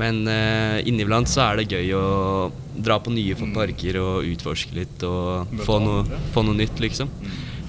Men 0.00 0.22
uh, 0.28 0.80
inniblant 0.88 1.28
så 1.28 1.46
er 1.46 1.60
det 1.62 1.72
gøy 1.72 1.94
å 1.96 2.04
dra 2.72 2.98
på 3.00 3.12
nye 3.12 3.36
mm. 3.36 3.54
parker 3.56 3.98
og 4.00 4.28
utforske 4.28 4.76
litt 4.76 5.04
og 5.08 5.52
få 5.64 5.78
noe, 5.84 6.20
få 6.34 6.44
noe, 6.46 6.58
nytt, 6.58 6.80
liksom. 6.84 7.10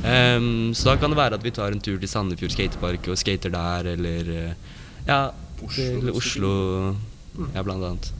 Um, 0.03 0.73
så 0.75 0.91
da 0.91 0.97
kan 0.99 1.13
det 1.13 1.19
være 1.19 1.39
at 1.39 1.45
vi 1.45 1.55
tar 1.55 1.71
en 1.71 1.83
tur 1.83 1.95
til 1.99 2.11
Sandefjord 2.11 2.55
skatepark 2.55 3.07
og 3.11 3.19
skater 3.19 3.53
der, 3.53 3.93
eller 3.95 4.31
uh, 4.35 4.79
ja, 5.07 5.21
til 5.69 6.11
Oslo, 6.11 6.53
ja, 7.53 7.63
blant 7.63 7.91
annet. 7.93 8.11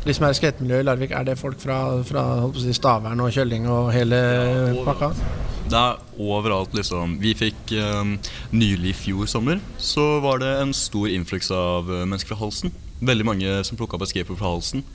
De 0.00 0.14
som 0.16 0.24
er 0.24 0.32
i 0.32 0.38
skatemiljøet 0.38 0.80
i 0.80 0.86
Larvik, 0.88 1.12
er 1.12 1.26
det 1.28 1.36
folk 1.36 1.60
fra, 1.60 1.78
fra 2.08 2.24
si, 2.56 2.72
Stavern 2.76 3.20
og 3.20 3.34
Kjølling 3.34 3.66
og 3.68 3.90
hele 3.92 4.20
pakka? 4.86 5.10
Det 5.70 5.76
er 5.78 6.00
overalt, 6.18 6.72
liksom. 6.74 7.18
Vi 7.20 7.34
fikk 7.38 7.74
eh, 7.76 8.14
nylig 8.50 8.94
i 8.94 8.96
fjor 8.96 9.28
sommer, 9.30 9.60
så 9.78 10.06
var 10.24 10.40
det 10.42 10.54
en 10.62 10.72
stor 10.74 11.06
influks 11.12 11.52
av 11.54 11.92
eh, 11.92 12.06
mennesker 12.06 12.32
fra 12.32 12.40
Halsen. 12.40 12.72
Veldig 13.04 13.28
mange 13.28 13.60
som 13.68 13.78
plukka 13.78 13.98
opp 13.98 14.06
et 14.08 14.14
skateboard 14.14 14.40
fra 14.40 14.54
Halsen. 14.54 14.86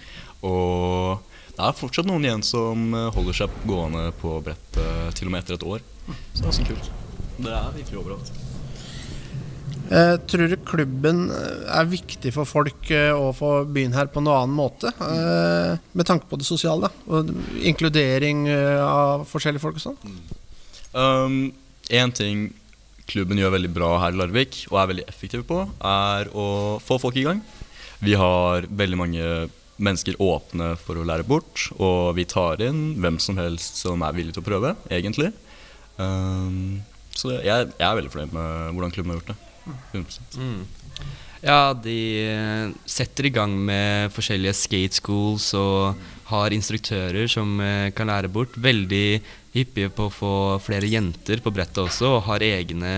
Og 0.45 1.21
det 1.55 1.63
er 1.63 1.77
fortsatt 1.77 2.09
noen 2.09 2.25
igjen 2.25 2.43
som 2.43 2.89
eh, 2.91 3.07
holder 3.15 3.39
seg 3.43 3.61
gående 3.69 4.09
på 4.19 4.39
brettet 4.43 5.15
til 5.15 5.29
og 5.29 5.35
med 5.37 5.45
etter 5.45 5.59
et 5.59 5.69
år. 5.69 5.85
Så 6.33 6.41
det 6.41 6.49
er 6.49 6.59
så 6.59 6.67
kult. 6.73 6.91
Det 7.37 7.53
er 7.53 7.71
virkelig 7.77 8.01
overalt. 8.01 8.44
Eh, 9.85 10.15
tror 10.25 10.49
du 10.49 10.55
klubben 10.65 11.27
eh, 11.29 11.65
er 11.77 11.89
viktig 11.89 12.31
for 12.33 12.49
folk 12.49 12.89
eh, 12.93 13.11
og 13.13 13.35
for 13.37 13.67
byen 13.69 13.93
her 13.93 14.09
på 14.09 14.23
noen 14.23 14.47
annen 14.47 14.57
måte? 14.57 14.89
Eh, 14.89 15.75
med 15.93 16.09
tanke 16.09 16.25
på 16.29 16.39
det 16.41 16.47
sosiale, 16.47 16.89
og 17.05 17.29
inkludering 17.61 18.47
eh, 18.49 18.81
av 18.81 19.27
forskjellige 19.29 19.61
folk 19.61 19.77
og 19.77 19.83
sånn? 19.83 20.15
Um, 20.95 21.37
en 21.93 22.15
ting 22.15 22.47
klubben 23.05 23.37
gjør 23.37 23.53
veldig 23.59 23.71
bra 23.75 23.91
her 24.01 24.15
i 24.15 24.17
Larvik, 24.17 24.63
og 24.71 24.81
er 24.81 24.89
veldig 24.95 25.05
effektiv 25.11 25.45
på, 25.45 25.61
er 25.85 26.33
å 26.33 26.47
få 26.81 26.97
folk 27.01 27.21
i 27.21 27.27
gang. 27.27 27.43
Vi 28.01 28.17
har 28.17 28.65
veldig 28.65 28.97
mange 28.97 29.29
mennesker 29.75 30.17
åpne 30.23 30.73
for 30.79 30.97
å 30.97 31.05
lære 31.05 31.27
bort, 31.27 31.67
og 31.77 32.15
vi 32.17 32.25
tar 32.25 32.63
inn 32.63 32.95
hvem 33.03 33.19
som 33.21 33.37
helst 33.37 33.83
som 33.83 34.01
er 34.07 34.17
villig 34.17 34.33
til 34.33 34.41
å 34.41 34.49
prøve, 34.49 34.73
egentlig. 34.89 35.29
Um, 35.99 36.81
så 37.15 37.37
jeg, 37.37 37.69
jeg 37.77 37.85
er 37.85 37.99
veldig 37.99 38.11
fornøyd 38.11 38.33
med 38.35 38.71
hvordan 38.73 38.95
klubben 38.95 39.13
har 39.13 39.21
gjort 39.21 39.35
det. 39.35 39.44
100%. 39.93 40.39
Mm. 40.39 40.65
Ja, 41.45 41.75
de 41.77 41.99
eh, 42.25 42.73
setter 42.89 43.27
i 43.27 43.33
gang 43.33 43.53
med 43.67 44.13
forskjellige 44.15 44.55
skate 44.57 44.97
schools 44.97 45.51
og 45.57 45.99
har 46.31 46.53
instruktører 46.55 47.29
som 47.29 47.59
eh, 47.61 47.91
kan 47.93 48.09
lære 48.09 48.31
bort. 48.33 48.55
Veldig 48.57 49.21
hyppige 49.55 49.91
på 49.93 50.07
å 50.07 50.13
få 50.13 50.33
flere 50.63 50.89
jenter 50.89 51.43
på 51.43 51.53
brettet 51.53 51.83
også, 51.85 52.15
og 52.17 52.25
har 52.27 52.43
egne 52.43 52.95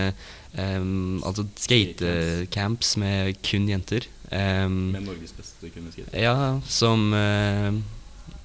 um, 0.55 1.19
altså 1.25 1.45
skatecamps 1.59 2.95
med 3.01 3.37
kun 3.45 3.67
jenter. 3.69 4.07
Um, 4.31 4.93
Med 4.95 5.05
Norges 5.05 5.35
beste 5.35 5.69
kundeskate. 5.71 6.11
ja, 6.17 6.57
som, 6.67 7.11
uh, 7.13 7.75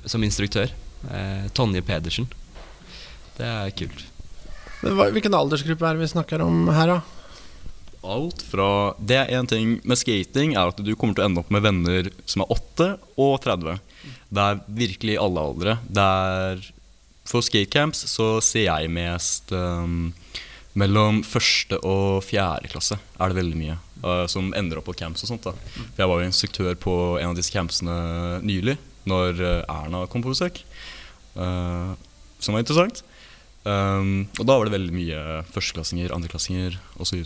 som 0.05 0.23
instruktør. 0.27 0.75
Uh, 1.07 1.49
Tonje 1.57 1.83
Pedersen. 1.83 2.29
Det 3.39 3.49
er 3.49 3.73
kult. 3.79 4.05
Men 4.83 4.99
hva, 4.99 5.09
hvilken 5.15 5.35
aldersgruppe 5.39 5.87
er 5.87 5.97
det 5.97 6.05
vi 6.05 6.13
snakker 6.13 6.43
om 6.45 6.67
her, 6.75 6.97
da? 6.97 7.22
Alt 8.03 8.43
fra 8.43 8.95
Det 8.99 9.17
er 9.17 9.33
én 9.39 9.47
ting 9.47 9.77
med 9.87 9.99
skating, 9.99 10.57
er 10.59 10.73
at 10.73 10.81
du 10.83 10.95
kommer 10.99 11.15
til 11.15 11.23
å 11.23 11.29
ende 11.31 11.43
opp 11.43 11.51
med 11.55 11.63
venner 11.63 12.11
som 12.27 12.43
er 12.43 12.55
8 12.55 12.89
og 13.23 13.35
30. 13.45 13.79
Det 14.33 14.47
er 14.47 14.63
virkelig 14.67 15.19
alle 15.23 15.45
aldre. 15.49 15.77
Det 15.87 16.07
er 16.07 16.65
For 17.29 17.45
skatecamps 17.47 18.03
så 18.11 18.41
ser 18.43 18.67
jeg 18.67 18.91
mest 18.91 19.53
um, 19.55 20.11
mellom 20.75 21.21
første 21.23 21.79
og 21.87 22.25
fjerde 22.27 22.71
klasse 22.73 22.97
er 22.99 23.31
det 23.31 23.39
veldig 23.39 23.59
mye 23.61 23.77
uh, 24.03 24.25
som 24.27 24.51
ender 24.59 24.81
opp 24.81 24.89
på 24.91 24.97
camps 24.99 25.23
og 25.23 25.31
sånt. 25.31 25.47
da 25.47 25.55
Jeg 26.01 26.09
var 26.11 26.19
jo 26.19 26.27
instruktør 26.27 26.75
på 26.75 26.97
en 27.21 27.31
av 27.31 27.39
disse 27.39 27.55
campsene 27.55 28.41
nylig, 28.43 28.75
når 29.07 29.39
uh, 29.39 29.71
Erna 29.71 30.03
kom 30.11 30.25
på 30.25 30.35
besøk. 30.35 30.65
Uh, 31.37 31.95
som 32.43 32.57
var 32.57 32.65
interessant. 32.65 33.05
Um, 33.63 34.27
og 34.41 34.49
da 34.49 34.59
var 34.59 34.67
det 34.67 34.75
veldig 34.75 34.97
mye 34.97 35.21
førsteklassinger, 35.55 36.11
andreklassinger 36.17 36.81
osv. 36.99 37.23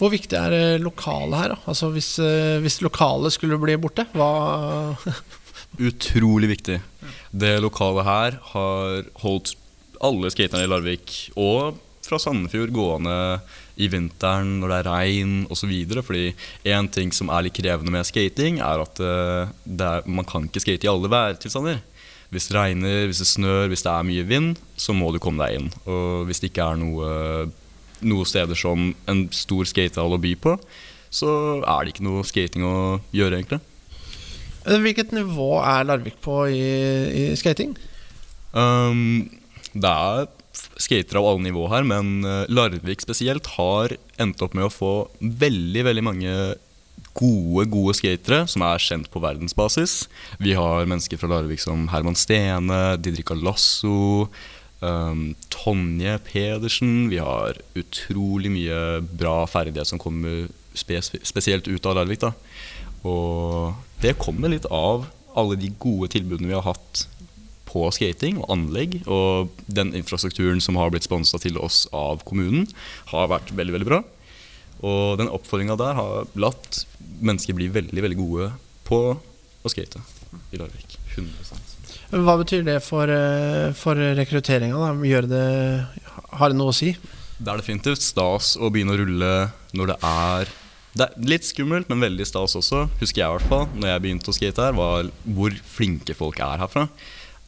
Hvor 0.00 0.12
viktig 0.12 0.36
er 0.38 0.54
det 0.54 0.80
lokalet 0.80 1.36
her? 1.36 1.56
Altså 1.68 1.90
Hvis, 1.92 2.14
eh, 2.24 2.56
hvis 2.64 2.80
lokalet 2.80 3.34
skulle 3.36 3.60
bli 3.60 3.76
borte, 3.80 4.06
hva 4.16 4.96
Utrolig 5.90 6.48
viktig. 6.50 6.80
Det 7.30 7.52
lokalet 7.62 8.08
her 8.08 8.38
har 8.52 9.04
holdt 9.22 9.54
alle 10.00 10.32
skaterne 10.32 10.64
i 10.64 10.70
Larvik 10.70 11.12
og 11.38 11.76
fra 12.10 12.18
Sandefjord 12.18 12.72
gående 12.74 13.14
i 13.80 13.86
vinteren 13.92 14.56
når 14.60 14.72
det 14.72 14.78
er 14.80 14.88
regn 14.88 15.34
osv. 15.52 15.72
Fordi 16.02 16.32
én 16.68 16.88
ting 16.92 17.12
som 17.14 17.30
er 17.30 17.46
litt 17.46 17.56
krevende 17.56 17.92
med 17.94 18.08
skating, 18.08 18.58
er 18.64 18.82
at 18.82 19.00
eh, 19.04 19.52
er, 19.76 20.08
man 20.08 20.28
kan 20.28 20.48
ikke 20.48 20.64
skate 20.64 20.88
i 20.88 20.90
alle 20.90 21.12
værtilstander. 21.12 21.80
Hvis 22.30 22.46
det 22.48 22.56
regner, 22.56 23.06
hvis 23.10 23.22
det 23.22 23.26
snør, 23.26 23.68
hvis 23.70 23.82
det 23.86 23.92
er 23.92 24.06
mye 24.06 24.26
vind, 24.26 24.52
så 24.78 24.94
må 24.94 25.10
du 25.10 25.18
komme 25.22 25.42
deg 25.44 25.58
inn. 25.58 25.70
Og 25.90 26.28
hvis 26.28 26.42
det 26.42 26.52
ikke 26.52 26.66
er 26.66 26.78
noe, 26.78 27.08
noe 28.06 28.28
steder 28.28 28.58
som 28.58 28.92
en 29.10 29.26
stor 29.34 29.68
skatehall 29.68 30.16
å 30.16 30.20
by 30.22 30.34
på, 30.40 30.56
så 31.10 31.30
er 31.64 31.84
det 31.84 31.94
ikke 31.94 32.06
noe 32.06 32.26
skating 32.26 32.64
å 32.66 32.74
gjøre, 33.14 33.40
egentlig. 33.40 33.60
Eh, 34.66 34.78
Hvilket 34.82 35.14
nivå 35.16 35.52
er 35.64 35.88
Larvik 35.88 36.20
på 36.24 36.44
i, 36.52 36.60
i 37.10 37.24
skating? 37.38 37.74
Um, 38.52 39.30
det 39.72 39.90
er 39.90 40.28
skatere 40.80 41.20
av 41.20 41.28
alle 41.30 41.46
nivå 41.46 41.66
her, 41.70 41.86
men 41.86 42.24
eh, 42.26 42.48
Larvik 42.50 43.02
spesielt 43.04 43.52
har 43.56 43.94
endt 44.20 44.42
opp 44.44 44.56
med 44.56 44.66
å 44.66 44.72
få 44.72 44.94
veldig, 45.20 45.86
veldig 45.86 46.04
mange 46.04 46.34
gode, 47.16 47.66
gode 47.72 47.96
skatere 47.98 48.44
som 48.50 48.64
er 48.66 48.82
kjent 48.82 49.10
på 49.10 49.22
verdensbasis. 49.22 50.04
Vi 50.42 50.54
har 50.58 50.88
mennesker 50.90 51.20
fra 51.20 51.30
Larvik 51.32 51.62
som 51.62 51.88
Herman 51.92 52.18
Stene, 52.18 52.96
Didrik 53.02 53.32
Alasso, 53.34 54.28
um, 54.80 55.34
Tonje 55.52 56.18
Pedersen. 56.26 57.08
Vi 57.12 57.20
har 57.22 57.60
utrolig 57.78 58.52
mye 58.52 59.00
bra 59.04 59.44
ferdighet 59.50 59.88
som 59.90 60.00
kommer 60.00 60.48
spes 60.78 61.12
spesielt 61.26 61.68
ut 61.68 61.86
av 61.86 61.98
Larvik. 61.98 62.20
da. 62.20 62.32
Og 63.06 63.74
det 64.02 64.18
kommer 64.20 64.52
litt 64.52 64.68
av 64.70 65.08
alle 65.38 65.56
de 65.56 65.70
gode 65.78 66.10
tilbudene 66.12 66.50
vi 66.50 66.56
har 66.56 66.66
hatt 66.66 67.06
på 67.70 67.86
skating 67.94 68.40
og 68.42 68.50
anlegg. 68.52 69.00
Og 69.06 69.50
den 69.70 69.94
infrastrukturen 69.98 70.62
som 70.62 70.78
har 70.80 70.92
blitt 70.92 71.08
sponsa 71.08 71.40
til 71.42 71.58
oss 71.60 71.86
av 71.94 72.24
kommunen, 72.28 72.68
har 73.12 73.30
vært 73.32 73.54
veldig 73.54 73.78
veldig 73.78 73.90
bra. 73.90 74.02
Og 74.80 75.18
den 75.20 75.30
oppfordringa 75.30 75.76
der 75.78 75.98
har 75.98 76.30
latt 76.40 76.84
mennesker 77.20 77.56
bli 77.56 77.68
veldig 77.72 78.06
veldig 78.06 78.20
gode 78.20 78.52
på 78.88 79.02
å 79.60 79.72
skate 79.72 80.00
i 80.50 80.60
Larvik. 80.60 80.96
100 81.14 81.69
Hva 82.10 82.34
betyr 82.40 82.64
det 82.66 82.80
for, 82.82 83.06
eh, 83.06 83.70
for 83.78 83.94
rekrutteringa? 83.94 84.74
Har 86.34 86.48
det 86.50 86.58
noe 86.58 86.72
å 86.72 86.74
si? 86.74 86.96
Det 87.38 87.48
er 87.48 87.60
definitivt 87.62 88.02
stas 88.02 88.56
å 88.58 88.70
begynne 88.70 88.96
å 88.96 88.98
rulle 88.98 89.52
når 89.72 89.94
det 89.94 89.98
er 90.02 90.56
Det 90.90 91.06
er 91.06 91.22
litt 91.22 91.44
skummelt, 91.46 91.86
men 91.88 92.00
veldig 92.02 92.26
stas 92.26 92.56
også, 92.58 92.88
husker 92.98 93.22
jeg 93.22 93.30
i 93.30 93.34
hvert 93.38 93.48
fall, 93.48 93.68
når 93.78 93.92
jeg 93.92 94.02
begynte 94.02 94.26
å 94.26 94.34
skate 94.34 94.58
her, 94.58 94.72
var 94.74 95.06
hvor 95.22 95.54
flinke 95.62 96.16
folk 96.18 96.40
er 96.42 96.58
herfra. 96.58 96.88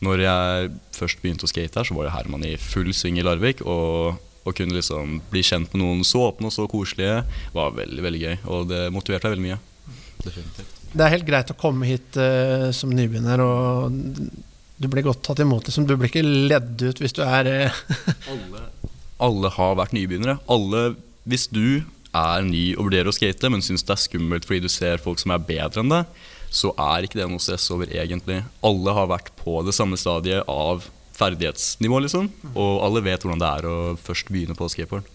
Når 0.00 0.22
jeg 0.22 0.70
først 0.94 1.18
begynte 1.18 1.42
å 1.42 1.50
skate 1.50 1.74
her, 1.74 1.82
så 1.82 1.96
var 1.96 2.06
det 2.06 2.12
Herman 2.14 2.46
i 2.46 2.54
full 2.54 2.92
sving 2.94 3.18
i 3.18 3.24
Larvik. 3.26 3.64
Og 3.66 4.14
å 4.46 4.54
kunne 4.54 4.78
liksom 4.78 5.20
bli 5.30 5.42
kjent 5.42 5.74
med 5.74 5.82
noen 5.82 6.04
så 6.06 6.28
åpne 6.28 6.52
og 6.52 6.54
så 6.54 6.68
koselige 6.70 7.24
var 7.50 7.74
veldig 7.74 8.06
veldig 8.06 8.22
gøy. 8.22 8.38
Og 8.46 8.70
det 8.70 8.80
motiverte 8.94 9.26
meg 9.26 9.34
veldig 9.34 9.48
mye. 9.48 9.58
Definitivt. 10.22 10.78
Det 10.92 11.04
er 11.04 11.14
helt 11.14 11.26
greit 11.26 11.50
å 11.50 11.58
komme 11.58 11.88
hit 11.88 12.18
uh, 12.20 12.70
som 12.70 12.94
nybegynner, 12.94 13.42
og 13.42 13.98
du 14.82 14.88
blir 14.90 15.06
godt 15.06 15.22
tatt 15.26 15.42
imot. 15.42 15.68
Liksom. 15.68 15.86
Du 15.86 15.94
blir 15.96 16.10
ikke 16.10 16.24
ledd 16.26 16.82
ut 16.82 17.02
hvis 17.02 17.14
du 17.16 17.22
er 17.24 17.48
eh, 17.50 17.82
Alle, 18.32 18.62
alle 19.22 19.52
har 19.54 19.76
vært 19.78 19.94
nybegynnere. 19.96 20.40
Alle, 20.50 20.92
hvis 21.28 21.46
du 21.52 21.82
er 22.12 22.44
ny 22.44 22.72
og 22.76 22.88
vurderer 22.88 23.08
å 23.08 23.14
skate, 23.16 23.50
men 23.52 23.64
syns 23.64 23.86
det 23.86 23.94
er 23.94 24.02
skummelt 24.02 24.48
fordi 24.48 24.66
du 24.66 24.72
ser 24.72 25.00
folk 25.02 25.22
som 25.22 25.32
er 25.34 25.44
bedre 25.46 25.84
enn 25.84 25.92
deg, 25.92 26.24
så 26.52 26.74
er 26.76 27.06
ikke 27.06 27.22
det 27.22 27.28
noe 27.30 27.40
stress 27.40 27.70
over 27.72 27.88
egentlig. 27.88 28.42
Alle 28.66 28.96
har 28.96 29.08
vært 29.08 29.30
på 29.38 29.62
det 29.64 29.72
samme 29.76 29.96
stadiet 30.00 30.44
av 30.50 30.84
ferdighetsnivå, 31.16 32.02
liksom. 32.04 32.28
Og 32.52 32.82
alle 32.84 33.04
vet 33.06 33.24
hvordan 33.24 33.40
det 33.40 33.48
er 33.48 33.68
å 33.68 33.76
først 34.00 34.28
begynne 34.32 34.56
på 34.58 34.68
skateboard. 34.72 35.08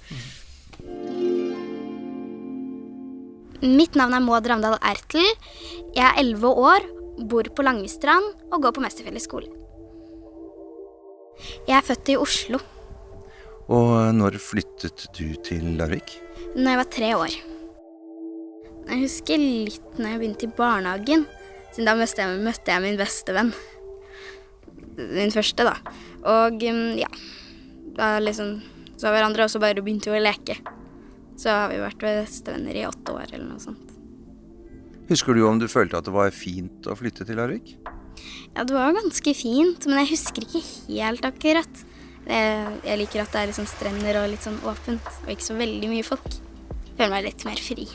Mitt 3.62 3.98
navn 3.98 4.14
er 4.14 4.22
Maud 4.22 4.48
Ravndal 4.50 4.78
Ertel. 4.86 5.26
Jeg 5.98 6.06
er 6.06 6.20
11 6.22 6.60
år, 6.62 6.84
bor 7.18 7.48
på 7.56 7.66
Langestrand 7.66 8.28
og 8.52 8.62
går 8.64 8.76
på 8.76 8.84
Mesterfjellet 8.84 9.24
skole. 9.24 9.50
Jeg 11.68 11.78
er 11.78 11.86
født 11.86 12.10
i 12.10 12.16
Oslo 12.18 12.58
Og 13.70 13.92
når 14.18 14.40
flyttet 14.42 15.04
du 15.14 15.36
til 15.46 15.76
Larvik? 15.78 16.16
Når 16.56 16.72
jeg 16.72 16.80
var 16.80 16.90
tre 16.96 17.10
år. 17.18 17.36
Jeg 18.88 19.02
husker 19.04 19.42
litt 19.42 20.00
når 20.00 20.14
jeg 20.14 20.22
begynte 20.22 20.48
i 20.48 20.56
barnehagen, 20.58 21.26
siden 21.76 21.90
da 21.90 21.98
møtte 22.00 22.24
jeg, 22.24 22.40
møtte 22.46 22.72
jeg 22.72 22.84
min 22.86 23.00
beste 23.00 23.36
venn. 23.36 23.52
Min 24.98 25.34
første, 25.36 25.68
da. 25.68 25.76
Og 26.24 26.64
mm, 26.64 26.96
ja. 27.02 27.12
Da 27.98 28.16
liksom 28.24 28.56
så 28.98 29.12
hverandre, 29.14 29.46
og 29.46 29.52
så 29.52 29.62
bare 29.62 29.84
begynte 29.84 30.10
vi 30.10 30.18
å 30.18 30.24
leke. 30.24 30.58
Så 31.38 31.52
har 31.52 31.70
vi 31.70 31.84
vært 31.84 32.02
bestevenner 32.02 32.80
i 32.80 32.88
åtte 32.88 33.14
år, 33.14 33.28
eller 33.34 33.46
noe 33.46 33.62
sånt. 33.62 33.87
Husker 35.08 35.38
du 35.38 35.46
om 35.48 35.60
du 35.60 35.70
følte 35.72 36.00
at 36.00 36.08
det 36.08 36.14
var 36.16 36.34
fint 36.36 36.88
å 36.90 36.96
flytte 37.00 37.24
til 37.28 37.40
Larvik? 37.40 37.78
Ja, 38.56 38.66
det 38.68 38.74
var 38.76 38.96
ganske 38.96 39.34
fint, 39.38 39.86
men 39.88 40.02
jeg 40.02 40.12
husker 40.16 40.44
ikke 40.44 40.64
helt 40.90 41.28
akkurat. 41.28 41.84
Jeg, 42.28 42.98
liker 43.00 43.24
at 43.24 43.32
det 43.32 43.40
er 43.40 43.48
litt 43.48 43.60
sånn 43.60 43.70
strender 43.72 44.20
og 44.20 44.32
litt 44.34 44.44
sånn 44.44 44.58
åpent, 44.68 45.06
og 45.24 45.32
ikke 45.32 45.48
så 45.48 45.56
veldig 45.56 45.92
mye 45.92 46.06
folk. 46.06 46.28
Jeg 46.28 46.98
Føler 46.98 47.14
meg 47.14 47.28
litt 47.28 47.46
mer 47.48 47.62
fri. 47.62 47.86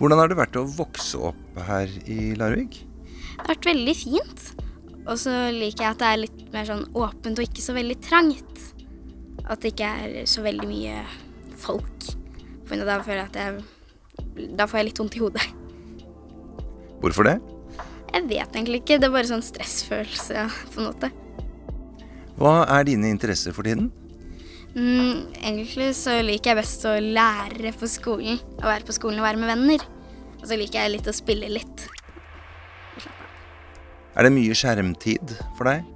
Hvordan 0.00 0.20
har 0.20 0.32
det 0.32 0.36
vært 0.40 0.58
å 0.60 0.66
vokse 0.66 1.20
opp 1.30 1.60
her 1.68 1.92
i 2.10 2.34
Larvik? 2.36 2.82
Det 2.82 3.38
har 3.38 3.52
vært 3.54 3.70
veldig 3.70 3.94
fint. 3.96 4.44
Og 5.06 5.16
så 5.22 5.32
liker 5.54 5.86
jeg 5.86 5.94
at 5.94 6.02
det 6.02 6.10
er 6.10 6.22
litt 6.26 6.42
mer 6.52 6.68
sånn 6.68 6.84
åpent 6.92 7.40
og 7.40 7.46
ikke 7.46 7.64
så 7.64 7.76
veldig 7.76 7.96
trangt. 8.04 8.66
At 9.46 9.62
det 9.62 9.72
ikke 9.72 9.88
er 9.88 10.28
så 10.28 10.44
veldig 10.44 10.68
mye 10.68 10.98
folk. 11.60 12.10
For 12.68 12.84
da 12.84 13.00
føler 13.04 13.24
jeg 13.24 13.30
at 13.32 13.40
jeg 13.40 14.50
Da 14.58 14.66
får 14.68 14.82
jeg 14.82 14.90
litt 14.90 15.00
vondt 15.00 15.16
i 15.16 15.22
hodet. 15.22 15.46
Hvorfor 17.00 17.28
det? 17.28 17.38
Jeg 18.10 18.26
vet 18.28 18.56
egentlig 18.56 18.82
ikke. 18.82 18.98
Det 18.98 19.08
er 19.08 19.14
bare 19.14 19.30
sånn 19.30 19.44
stressfølelse 19.44 20.36
ja, 20.36 20.46
på 20.74 20.82
en 20.82 20.88
måte. 20.90 21.10
Hva 22.40 22.62
er 22.78 22.86
dine 22.88 23.10
interesser 23.12 23.54
for 23.56 23.68
tiden? 23.68 23.90
Mm, 24.70 25.32
egentlig 25.34 25.90
så 25.98 26.20
liker 26.22 26.52
jeg 26.52 26.60
best 26.60 26.84
å 26.86 26.96
lære 27.02 27.72
på 27.76 27.88
skolen. 27.90 28.38
Å 28.60 28.68
være 28.68 28.86
på 28.86 28.96
skolen 28.96 29.20
og 29.22 29.26
være 29.26 29.40
med 29.42 29.52
venner. 29.52 29.86
Og 30.40 30.46
så 30.48 30.58
liker 30.58 30.84
jeg 30.84 30.94
litt 30.96 31.10
å 31.10 31.14
spille 31.16 31.50
litt. 31.52 31.86
Er 34.18 34.26
det 34.26 34.34
mye 34.34 34.56
skjermtid 34.56 35.34
for 35.58 35.70
deg? 35.70 35.86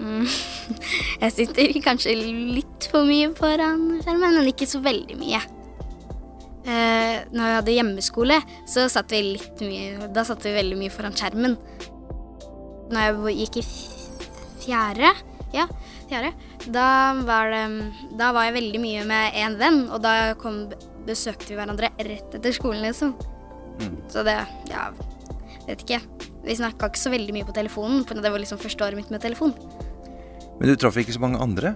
Mm. 0.00 0.26
Jeg 1.22 1.32
sitter 1.34 1.72
kanskje 1.84 2.14
litt 2.16 2.88
for 2.90 3.06
mye 3.08 3.30
foran 3.36 4.00
skjermen, 4.00 4.38
men 4.38 4.48
ikke 4.50 4.68
så 4.68 4.80
veldig 4.84 5.16
mye. 5.20 5.40
Eh, 6.60 7.22
når 7.32 7.46
jeg 7.46 7.56
hadde 7.56 7.74
hjemmeskole, 7.78 8.36
så 8.68 8.84
satt 8.92 9.12
vi 9.14 9.22
litt 9.30 9.62
mye 9.64 10.10
Da 10.12 10.26
satt 10.28 10.44
vi 10.44 10.52
veldig 10.52 10.76
mye 10.76 10.92
foran 10.92 11.16
skjermen. 11.16 11.56
Når 12.90 13.06
jeg 13.06 13.36
gikk 13.38 13.60
i 13.62 13.64
fjerde, 14.60 15.12
ja, 15.54 15.64
fjerde, 16.10 16.34
da 16.74 16.86
var, 17.24 17.52
det, 17.54 17.62
da 18.18 18.32
var 18.36 18.48
jeg 18.48 18.58
veldig 18.58 18.80
mye 18.82 19.04
med 19.08 19.38
en 19.40 19.56
venn, 19.60 19.80
og 19.88 20.02
da 20.04 20.34
kom, 20.40 20.66
besøkte 21.06 21.48
vi 21.48 21.56
hverandre 21.56 21.92
rett 21.96 22.34
etter 22.36 22.52
skolen, 22.54 22.82
liksom. 22.84 23.14
Mm. 23.80 23.94
Så 24.12 24.26
det 24.26 24.36
Ja, 24.68 24.90
vet 25.68 25.86
ikke. 25.86 26.00
Vi 26.44 26.56
snakka 26.58 26.90
ikke 26.90 27.00
så 27.00 27.12
veldig 27.12 27.36
mye 27.36 27.46
på 27.48 27.56
telefonen, 27.56 28.04
for 28.08 28.20
det 28.20 28.32
var 28.32 28.42
liksom 28.42 28.60
første 28.60 28.84
året 28.84 28.98
mitt 28.98 29.12
med 29.12 29.22
telefon. 29.22 29.54
Men 30.58 30.68
du 30.68 30.76
traff 30.76 30.98
ikke 31.00 31.14
så 31.16 31.22
mange 31.22 31.40
andre? 31.40 31.72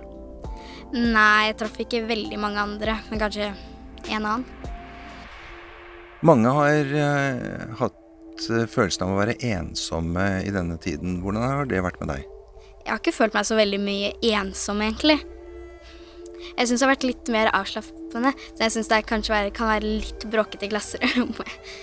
Nei, 0.92 1.48
jeg 1.48 1.56
traff 1.62 1.80
ikke 1.80 2.04
veldig 2.08 2.36
mange 2.42 2.60
andre, 2.60 2.98
men 3.08 3.22
kanskje 3.22 3.48
en 4.10 4.20
annen. 4.20 4.44
Mange 6.24 6.52
har 6.56 6.92
uh, 6.96 7.74
hatt 7.80 8.46
uh, 8.48 8.64
følelsen 8.70 9.06
av 9.06 9.12
å 9.12 9.18
være 9.20 9.38
ensomme 9.52 10.24
i 10.44 10.52
denne 10.54 10.78
tiden. 10.80 11.18
Hvordan 11.24 11.44
har 11.44 11.68
det 11.70 11.82
vært 11.84 12.00
med 12.00 12.14
deg? 12.14 12.28
Jeg 12.84 12.92
har 12.92 13.00
ikke 13.00 13.16
følt 13.16 13.36
meg 13.36 13.48
så 13.48 13.58
veldig 13.58 13.80
mye 13.80 14.12
ensom, 14.34 14.80
egentlig. 14.84 15.18
Jeg 16.54 16.68
syns 16.68 16.80
det 16.80 16.84
har 16.84 16.94
vært 16.94 17.08
litt 17.08 17.32
mer 17.32 17.50
avslappende, 17.56 18.34
så 18.52 18.66
jeg 18.66 18.74
syns 18.74 18.90
det 18.92 19.02
kanskje 19.08 19.42
kan 19.56 19.70
være 19.70 19.98
litt 20.02 20.24
bråkete 20.32 20.66
i 20.66 20.72
klasserommet. 20.72 21.76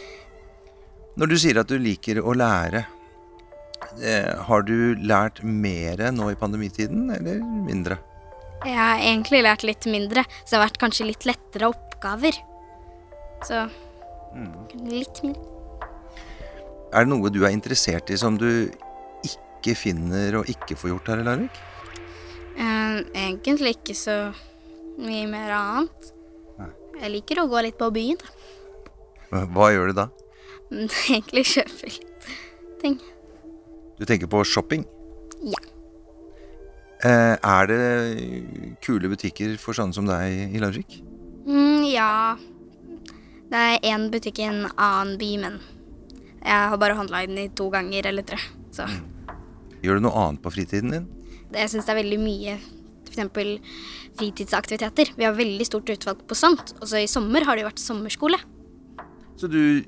Når 1.17 1.31
du 1.31 1.37
sier 1.41 1.57
at 1.59 1.69
du 1.69 1.79
liker 1.81 2.21
å 2.21 2.33
lære, 2.37 2.85
Eh, 3.99 4.35
har 4.47 4.63
du 4.63 4.95
lært 4.95 5.41
mer 5.43 5.99
nå 6.15 6.31
i 6.31 6.37
pandemitiden, 6.39 7.09
eller 7.11 7.41
mindre? 7.41 7.97
Jeg 8.61 8.77
har 8.77 9.01
egentlig 9.01 9.41
lært 9.43 9.65
litt 9.67 9.87
mindre, 9.89 10.23
så 10.43 10.53
det 10.53 10.57
har 10.57 10.67
vært 10.67 10.81
kanskje 10.83 11.07
litt 11.09 11.25
lettere 11.27 11.71
oppgaver. 11.71 12.37
Så 13.47 13.65
mm. 14.35 14.87
litt 14.91 15.23
mindre. 15.25 15.47
Er 16.91 17.05
det 17.05 17.11
noe 17.13 17.31
du 17.31 17.41
er 17.45 17.53
interessert 17.55 18.11
i 18.11 18.19
som 18.19 18.37
du 18.39 18.67
ikke 19.27 19.75
finner 19.79 20.41
og 20.41 20.49
ikke 20.51 20.75
får 20.75 20.91
gjort 20.91 21.11
her 21.13 21.21
i 21.21 21.27
Larvik? 21.27 21.59
Eh, 22.59 22.97
egentlig 23.15 23.77
ikke 23.77 23.95
så 23.95 24.17
mye 24.99 25.27
mer 25.31 25.53
annet. 25.55 26.11
Nei. 26.59 26.71
Jeg 26.99 27.13
liker 27.15 27.43
å 27.43 27.47
gå 27.51 27.63
litt 27.63 27.79
på 27.79 27.87
byen. 27.95 28.19
Hva 29.31 29.71
gjør 29.71 29.91
du 29.91 29.99
da? 30.01 30.07
Egentlig 31.11 31.45
kjøper 31.53 31.95
litt 31.95 32.31
ting. 32.81 32.97
Du 33.99 34.07
tenker 34.09 34.27
på 34.31 34.43
shopping? 34.47 34.83
Ja. 35.45 35.61
Eh, 37.01 37.35
er 37.35 37.69
det 37.69 37.81
kule 38.83 39.09
butikker 39.09 39.55
for 39.61 39.77
sånne 39.77 39.95
som 39.95 40.07
deg 40.09 40.53
i 40.53 40.61
Larvik? 40.61 40.99
Mm, 41.47 41.87
ja. 41.89 42.35
Det 43.51 43.59
er 43.59 43.87
én 43.91 44.07
butikk 44.11 44.39
i 44.39 44.47
en 44.47 44.61
annen 44.79 45.17
by, 45.19 45.31
men 45.41 45.57
jeg 46.41 46.69
har 46.71 46.77
bare 46.79 46.95
handla 46.95 47.25
den 47.27 47.39
i 47.41 47.49
to 47.51 47.67
ganger 47.73 48.07
eller 48.07 48.23
tre. 48.23 48.39
Så. 48.71 48.85
Mm. 48.87 49.01
Gjør 49.83 49.97
du 49.97 50.05
noe 50.05 50.21
annet 50.21 50.43
på 50.43 50.53
fritiden 50.53 50.93
din? 50.93 51.09
Jeg 51.51 51.73
syns 51.73 51.87
det 51.87 51.91
er 51.91 51.99
veldig 51.99 52.19
mye 52.21 52.53
f.eks. 53.11 53.75
fritidsaktiviteter. 54.19 55.11
Vi 55.17 55.27
har 55.27 55.35
veldig 55.35 55.67
stort 55.67 55.91
utvalg 55.91 56.23
på 56.27 56.37
sånt. 56.37 56.71
Også 56.79 57.01
i 57.01 57.09
sommer 57.11 57.43
har 57.47 57.57
det 57.57 57.65
jo 57.65 57.69
vært 57.69 57.83
sommerskole. 57.83 58.39
Så 59.41 59.49
du 59.49 59.81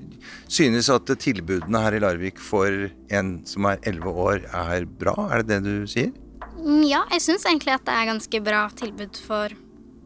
synes 0.50 0.90
at 0.90 1.08
tilbudene 1.22 1.80
her 1.84 1.96
i 1.96 2.02
Larvik 2.02 2.42
for 2.42 2.88
en 3.14 3.36
som 3.48 3.68
er 3.70 3.78
11 3.86 4.20
år, 4.26 4.44
er 4.50 4.84
bra? 4.84 5.14
Er 5.30 5.44
det 5.44 5.54
det 5.54 5.60
du 5.64 5.88
sier? 5.88 6.10
Mm, 6.58 6.82
ja, 6.90 7.04
jeg 7.14 7.22
syns 7.22 7.46
egentlig 7.46 7.76
at 7.76 7.84
det 7.86 7.94
er 7.94 8.10
ganske 8.10 8.40
bra 8.44 8.66
tilbud 8.76 9.22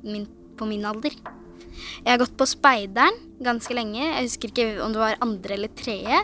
min, 0.04 0.28
på 0.58 0.68
min 0.68 0.84
alder. 0.86 1.16
Jeg 2.04 2.10
har 2.12 2.20
gått 2.22 2.36
på 2.38 2.46
Speideren 2.48 3.16
ganske 3.44 3.74
lenge. 3.76 4.02
Jeg 4.02 4.28
husker 4.28 4.52
ikke 4.52 4.68
om 4.84 4.94
det 4.94 5.02
var 5.02 5.18
andre 5.24 5.56
eller 5.58 5.72
tredje. 5.78 6.20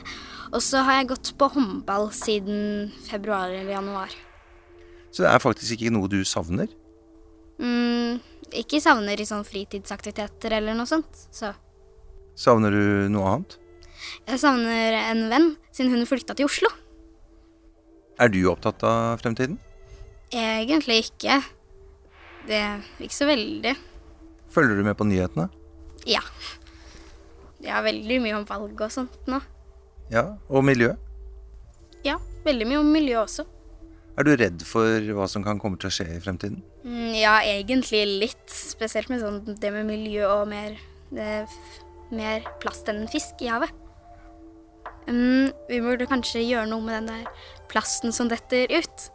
Og 0.54 0.62
så 0.62 0.82
har 0.86 1.00
jeg 1.00 1.10
gått 1.14 1.32
på 1.38 1.48
håndball 1.56 2.10
siden 2.14 2.92
februar 3.06 3.50
eller 3.50 3.74
januar. 3.74 4.14
Så 5.14 5.24
det 5.24 5.30
er 5.30 5.42
faktisk 5.42 5.76
ikke 5.76 5.92
noe 5.94 6.10
du 6.10 6.20
savner? 6.26 6.70
Mm, 7.62 8.18
ikke 8.62 8.80
savner 8.82 9.20
i 9.20 9.26
sånn 9.28 9.46
fritidsaktiviteter 9.46 10.56
eller 10.58 10.74
noe 10.78 10.90
sånt. 10.90 11.26
Så 11.34 11.54
Savner 12.34 12.74
du 12.74 13.10
noe 13.14 13.30
annet? 13.30 13.52
Jeg 14.26 14.40
savner 14.42 14.96
en 14.98 15.28
venn, 15.30 15.52
siden 15.70 15.92
hun 15.94 16.08
flykta 16.08 16.34
til 16.34 16.48
Oslo. 16.48 16.70
Er 18.18 18.30
du 18.30 18.40
opptatt 18.50 18.82
av 18.86 19.22
fremtiden? 19.22 19.54
Egentlig 20.34 21.04
ikke. 21.04 21.38
Det 22.48 22.58
er 22.58 22.82
ikke 23.02 23.16
så 23.16 23.28
veldig. 23.30 23.74
Følger 24.54 24.78
du 24.78 24.84
med 24.86 24.96
på 24.98 25.06
nyhetene? 25.08 25.48
Ja. 26.08 26.22
Det 27.58 27.72
er 27.72 27.84
veldig 27.86 28.20
mye 28.22 28.38
om 28.38 28.46
valg 28.48 28.84
og 28.86 28.92
sånt 28.92 29.28
nå. 29.30 29.40
Ja, 30.12 30.36
Og 30.52 30.64
miljø? 30.66 30.92
Ja, 32.04 32.18
veldig 32.44 32.66
mye 32.68 32.80
om 32.82 32.90
miljø 32.92 33.22
også. 33.22 33.46
Er 34.14 34.26
du 34.26 34.34
redd 34.38 34.62
for 34.68 35.08
hva 35.16 35.26
som 35.30 35.42
kan 35.42 35.58
komme 35.58 35.80
til 35.80 35.88
å 35.90 35.94
skje 35.94 36.06
i 36.14 36.20
fremtiden? 36.22 36.60
Mm, 36.84 37.14
ja, 37.16 37.38
egentlig 37.42 38.04
litt. 38.06 38.44
Spesielt 38.52 39.10
med 39.10 39.24
sånn 39.24 39.40
det 39.58 39.72
med 39.74 39.88
miljø 39.88 40.28
og 40.28 40.44
mer 40.52 40.76
det 41.14 41.46
mer 42.14 42.44
plast 42.62 42.88
enn 42.90 43.08
fisk 43.10 43.42
i 43.42 43.50
havet. 43.50 43.72
Um, 45.08 45.50
vi 45.68 45.80
burde 45.84 46.08
kanskje 46.08 46.44
gjøre 46.44 46.68
noe 46.70 46.84
med 46.84 46.94
den 47.02 47.10
der 47.10 47.50
plasten 47.72 48.14
som 48.14 48.30
detter 48.30 48.70
ut. 48.72 49.08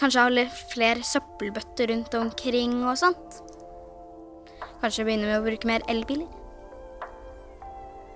Kanskje 0.00 0.22
ha 0.24 0.44
flere 0.70 1.04
søppelbøtter 1.04 1.90
rundt 1.90 2.14
omkring 2.16 2.78
og 2.84 2.96
sånt. 3.00 3.40
Kanskje 4.80 5.04
begynne 5.04 5.28
med 5.28 5.40
å 5.40 5.44
bruke 5.44 5.68
mer 5.68 5.84
elbiler. 5.92 6.28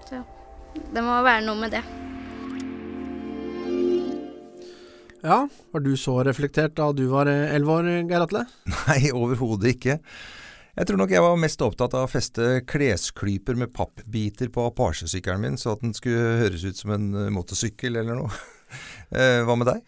Så 0.08 0.22
det 0.94 1.04
må 1.04 1.18
være 1.24 1.44
noe 1.44 1.60
med 1.60 1.76
det. 1.76 1.84
Ja, 5.24 5.44
var 5.72 5.80
du 5.80 5.94
så 5.96 6.18
reflektert 6.24 6.74
da 6.76 6.90
du 6.92 7.06
var 7.08 7.28
elleve 7.30 7.76
år, 7.78 7.90
Geir 8.10 8.24
Atle? 8.26 8.42
Nei, 8.88 8.98
overhodet 9.16 9.76
ikke. 9.76 9.98
Jeg 10.74 10.88
tror 10.88 10.98
nok 10.98 11.12
jeg 11.14 11.22
var 11.22 11.36
mest 11.38 11.60
opptatt 11.62 11.94
av 11.94 12.08
å 12.08 12.10
feste 12.10 12.64
klesklyper 12.66 13.54
med 13.56 13.70
pappbiter 13.76 14.50
på 14.52 14.64
apasjesykkelen 14.72 15.44
min, 15.44 15.58
så 15.60 15.76
at 15.76 15.84
den 15.84 15.94
skulle 15.94 16.40
høres 16.40 16.64
ut 16.66 16.80
som 16.80 16.90
en 16.96 17.06
eh, 17.14 17.30
motorsykkel 17.32 18.00
eller 18.00 18.18
noe. 18.18 18.32
Eh, 19.14 19.42
hva 19.46 19.56
med 19.58 19.68
deg? 19.70 19.82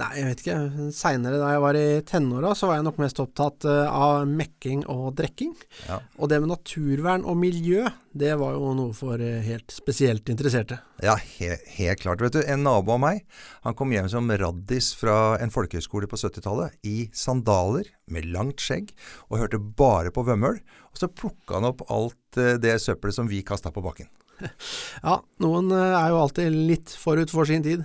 Nei, 0.00 0.08
jeg 0.16 0.24
vet 0.24 0.40
ikke. 0.40 0.86
Seinere 0.96 1.36
da 1.36 1.50
jeg 1.52 1.60
var 1.60 1.76
i 1.76 1.86
tenåra, 2.08 2.54
så 2.56 2.70
var 2.70 2.78
jeg 2.78 2.86
nok 2.86 3.00
mest 3.02 3.18
opptatt 3.20 3.66
eh, 3.68 3.90
av 3.92 4.24
mekking 4.28 4.86
og 4.90 5.10
drekking. 5.18 5.52
Ja. 5.84 5.98
Og 6.16 6.30
det 6.32 6.38
med 6.40 6.48
naturvern 6.54 7.26
og 7.28 7.36
miljø, 7.36 7.84
det 8.16 8.32
var 8.40 8.56
jo 8.56 8.72
noe 8.78 8.96
for 8.96 9.20
helt 9.20 9.74
spesielt 9.74 10.32
interesserte. 10.32 10.80
Ja, 11.04 11.18
he 11.36 11.58
helt 11.76 12.00
klart. 12.00 12.24
Vet 12.24 12.38
du, 12.38 12.40
en 12.40 12.64
nabo 12.64 12.96
av 12.96 13.02
meg, 13.04 13.20
han 13.66 13.76
kom 13.76 13.92
hjem 13.92 14.08
som 14.12 14.32
raddis 14.32 14.94
fra 14.96 15.36
en 15.44 15.52
folkehøyskole 15.52 16.08
på 16.08 16.20
70-tallet, 16.24 16.80
i 16.88 17.10
sandaler 17.12 17.92
med 18.12 18.32
langt 18.32 18.64
skjegg, 18.64 18.94
og 19.28 19.42
hørte 19.44 19.60
bare 19.60 20.14
på 20.14 20.24
vømmøl. 20.24 20.62
Og 20.92 21.04
så 21.04 21.12
plukka 21.12 21.60
han 21.60 21.68
opp 21.68 21.84
alt 21.92 22.42
det 22.64 22.78
søppelet 22.80 23.20
som 23.20 23.28
vi 23.28 23.44
kasta 23.44 23.74
på 23.74 23.84
bakken. 23.84 24.08
Ja, 25.02 25.18
noen 25.42 25.70
er 25.74 26.12
jo 26.12 26.20
alltid 26.22 26.54
litt 26.70 26.92
forut 26.98 27.32
for 27.32 27.48
sin 27.48 27.64
tid. 27.64 27.84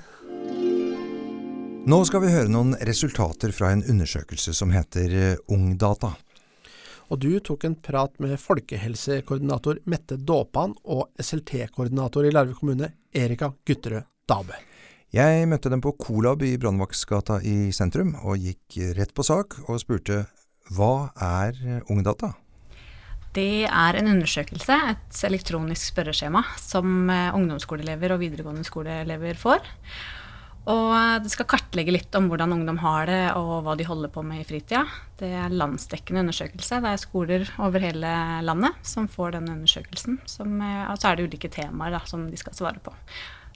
Nå 1.87 2.01
skal 2.03 2.19
vi 2.19 2.27
høre 2.33 2.51
noen 2.51 2.73
resultater 2.83 3.53
fra 3.55 3.69
en 3.71 3.79
undersøkelse 3.87 4.51
som 4.57 4.73
heter 4.75 5.13
eh, 5.15 5.37
Ungdata. 5.55 6.09
Og 7.07 7.21
du 7.23 7.29
tok 7.39 7.63
en 7.63 7.77
prat 7.79 8.11
med 8.19 8.33
folkehelsekoordinator 8.43 9.79
Mette 9.87 10.17
Dåpan 10.19 10.73
og 10.83 11.05
SLT-koordinator 11.23 12.27
i 12.27 12.33
Larvik 12.35 12.59
kommune, 12.59 12.89
Erika 13.15 13.53
Gutterød 13.63 14.03
Dabe. 14.27 14.59
Jeg 15.15 15.47
møtte 15.47 15.71
dem 15.71 15.79
på 15.79 15.95
Colab 15.95 16.43
i 16.43 16.57
Brannvaktsgata 16.59 17.39
i 17.47 17.71
sentrum, 17.71 18.17
og 18.19 18.35
gikk 18.35 18.81
rett 18.99 19.15
på 19.15 19.23
sak 19.23 19.55
og 19.69 19.79
spurte 19.79 20.25
hva 20.75 21.13
er 21.15 21.55
Ungdata? 21.87 22.33
Det 23.31 23.63
er 23.63 24.01
en 24.01 24.11
undersøkelse, 24.17 24.81
et 24.91 25.23
elektronisk 25.31 25.93
spørreskjema, 25.93 26.43
som 26.59 27.07
eh, 27.07 27.31
ungdomsskoleelever 27.31 28.17
og 28.17 28.25
videregående 28.27 28.67
skoleelever 28.67 29.39
får. 29.39 29.75
Og 30.67 31.23
det 31.23 31.31
skal 31.31 31.47
kartlegge 31.47 31.93
litt 31.95 32.15
om 32.19 32.25
hvordan 32.27 32.51
ungdom 32.57 32.81
har 32.81 33.07
det, 33.07 33.21
og 33.39 33.63
hva 33.63 33.77
de 33.79 33.85
holder 33.87 34.11
på 34.11 34.23
med 34.27 34.41
i 34.41 34.47
fritida. 34.47 34.83
Det 35.19 35.29
er 35.39 35.53
landsdekkende 35.55 36.25
undersøkelse. 36.25 36.81
Det 36.83 36.91
er 36.91 36.99
skoler 36.99 37.47
over 37.63 37.85
hele 37.87 38.11
landet 38.43 38.75
som 38.83 39.07
får 39.07 39.37
den 39.37 39.47
undersøkelsen. 39.53 40.19
Som, 40.27 40.59
og 40.59 40.99
så 40.99 41.13
er 41.13 41.17
det 41.17 41.29
ulike 41.29 41.51
temaer 41.53 41.95
da, 41.95 42.03
som 42.09 42.27
de 42.27 42.39
skal 42.39 42.57
svare 42.57 42.83
på. 42.83 42.91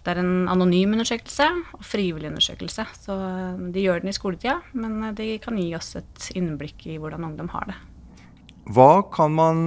Det 0.01 0.15
er 0.15 0.23
en 0.23 0.47
anonym 0.49 0.95
undersøkelse 0.95 1.45
og 1.75 1.83
frivillig 1.85 2.31
undersøkelse. 2.31 2.87
Så 3.03 3.17
de 3.75 3.83
gjør 3.83 4.01
den 4.01 4.09
i 4.09 4.15
skoletida, 4.15 4.61
men 4.71 5.11
de 5.17 5.33
kan 5.43 5.59
gi 5.59 5.67
oss 5.77 5.97
et 5.99 6.31
innblikk 6.39 6.87
i 6.87 6.97
hvordan 6.97 7.27
ungdom 7.27 7.51
har 7.51 7.73
det. 7.73 7.79
Hva 8.71 9.01
kan 9.11 9.35
man 9.35 9.65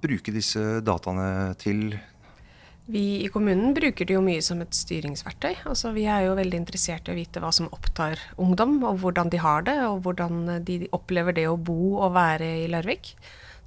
bruke 0.00 0.32
disse 0.32 0.78
dataene 0.86 1.52
til? 1.60 1.90
Vi 2.88 3.24
i 3.24 3.28
kommunen 3.28 3.74
bruker 3.76 4.08
det 4.08 4.14
jo 4.14 4.22
mye 4.24 4.40
som 4.44 4.62
et 4.64 4.72
styringsverktøy. 4.72 5.58
Altså, 5.68 5.90
vi 5.92 6.06
er 6.08 6.24
jo 6.24 6.38
veldig 6.38 6.56
interessert 6.62 7.08
i 7.08 7.12
å 7.12 7.18
vite 7.18 7.42
hva 7.44 7.50
som 7.52 7.68
opptar 7.74 8.20
ungdom, 8.40 8.78
og 8.88 9.02
hvordan 9.02 9.28
de 9.28 9.40
har 9.42 9.66
det, 9.66 9.76
og 9.84 10.06
hvordan 10.06 10.62
de 10.64 10.78
opplever 10.96 11.36
det 11.36 11.44
å 11.50 11.58
bo 11.60 11.98
og 11.98 12.14
være 12.16 12.48
i 12.62 12.70
Larvik. 12.72 13.12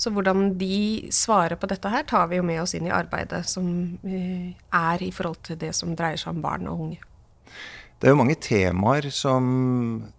Så 0.01 0.09
hvordan 0.09 0.55
de 0.57 1.11
svarer 1.13 1.53
på 1.61 1.69
dette 1.69 1.91
her, 1.93 2.07
tar 2.09 2.31
vi 2.31 2.39
jo 2.39 2.47
med 2.47 2.63
oss 2.63 2.73
inn 2.73 2.89
i 2.89 2.95
arbeidet 2.95 3.43
som 3.45 3.67
uh, 4.01 4.49
er 4.81 5.05
i 5.05 5.11
forhold 5.13 5.43
til 5.45 5.61
det 5.61 5.75
som 5.77 5.93
dreier 5.93 6.17
seg 6.17 6.33
om 6.33 6.41
barn 6.41 6.65
og 6.71 6.81
unge. 6.87 6.97
Det 8.01 8.09
er 8.09 8.15
jo 8.15 8.21
mange 8.23 8.39
temaer 8.41 9.11
som 9.13 9.45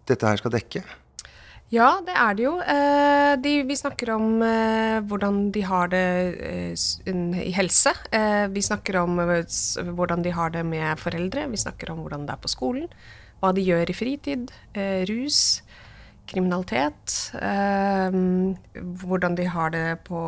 dette 0.07 0.31
her 0.31 0.38
skal 0.38 0.55
dekke. 0.55 0.85
Ja, 1.73 2.03
det 2.05 2.13
er 2.13 2.35
det 2.37 2.45
jo. 2.45 2.53
Eh, 2.61 3.33
de, 3.41 3.53
vi 3.65 3.77
snakker 3.79 4.11
om 4.13 4.43
eh, 4.45 4.99
hvordan 5.09 5.47
de 5.55 5.63
har 5.65 5.89
det 5.89 6.05
eh, 6.45 7.13
i 7.41 7.53
helse. 7.57 7.95
Vi 8.53 8.63
snakker 8.63 8.99
om 9.01 9.17
hvordan 9.17 10.25
de 10.25 10.35
har 10.37 10.53
det 10.53 10.67
med 10.69 11.01
foreldre. 11.01 11.47
Vi 11.49 11.61
snakker 11.63 11.95
om 11.95 12.03
hvordan 12.05 12.27
det 12.29 12.35
er 12.37 12.43
på 12.43 12.53
skolen. 12.53 12.91
Hva 13.41 13.55
de 13.57 13.65
gjør 13.65 13.89
i 13.89 13.97
fritid. 13.97 14.53
Rus. 15.09 15.63
Kriminalitet. 16.29 17.33
hvordan 19.03 19.35
de 19.37 19.47
har 19.49 19.73
det 19.73 20.05
på 20.05 20.21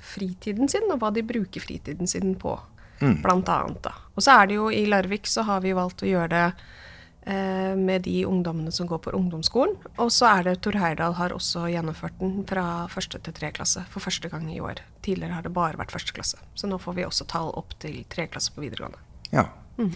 fritiden 0.00 0.68
sin, 0.68 0.88
og 0.92 1.00
hva 1.00 1.12
de 1.14 1.22
bruker 1.24 1.60
fritiden 1.60 2.08
sin 2.08 2.34
på, 2.40 2.56
mm. 3.00 3.20
blant 3.22 3.48
annet. 3.48 3.82
Da. 3.84 3.92
Og 4.16 4.24
så 4.24 4.40
er 4.40 4.48
det 4.48 4.58
jo 4.58 4.70
i 4.72 4.84
Larvik 4.88 5.28
så 5.28 5.44
har 5.44 5.62
vi 5.64 5.76
valgt 5.76 6.04
å 6.04 6.08
gjøre 6.08 6.32
det 6.32 6.48
med 7.24 8.02
de 8.04 8.26
ungdommene 8.28 8.72
som 8.72 8.86
går 8.86 8.98
på 9.06 9.12
ungdomsskolen. 9.16 9.78
Og 9.96 10.10
så 10.12 10.28
er 10.28 10.42
det 10.44 10.58
Tor 10.60 10.76
Heyerdahl 10.76 11.14
har 11.16 11.32
også 11.32 11.62
gjennomført 11.72 12.18
den 12.20 12.42
fra 12.48 12.84
første 12.92 13.16
til 13.16 13.32
tredje 13.32 13.56
klasse 13.56 13.84
for 13.92 14.04
første 14.04 14.28
gang 14.28 14.44
i 14.52 14.60
år. 14.60 14.82
Tidligere 15.06 15.38
har 15.38 15.46
det 15.46 15.54
bare 15.56 15.80
vært 15.80 15.94
første 15.94 16.12
klasse. 16.12 16.40
Så 16.52 16.68
nå 16.68 16.76
får 16.82 16.98
vi 16.98 17.06
også 17.08 17.24
tall 17.32 17.48
opp 17.56 17.72
til 17.80 18.02
tredje 18.12 18.34
klasse 18.34 18.52
på 18.52 18.66
videregående. 18.66 19.00
Ja. 19.32 19.46
Mm. 19.78 19.94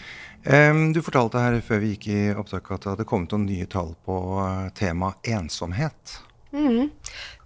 Um, 0.48 0.80
du 0.96 1.02
fortalte 1.06 1.42
her 1.42 1.60
før 1.62 1.84
vi 1.84 1.92
gikk 1.92 2.08
i 2.10 2.22
opptak 2.32 2.72
at 2.74 2.86
det 2.86 2.94
hadde 2.94 3.08
kommet 3.12 3.36
noen 3.36 3.44
nye 3.46 3.68
tall 3.70 3.92
på 4.08 4.16
uh, 4.40 4.72
tema 4.78 5.12
ensomhet. 5.28 6.16
Mm. 6.52 6.88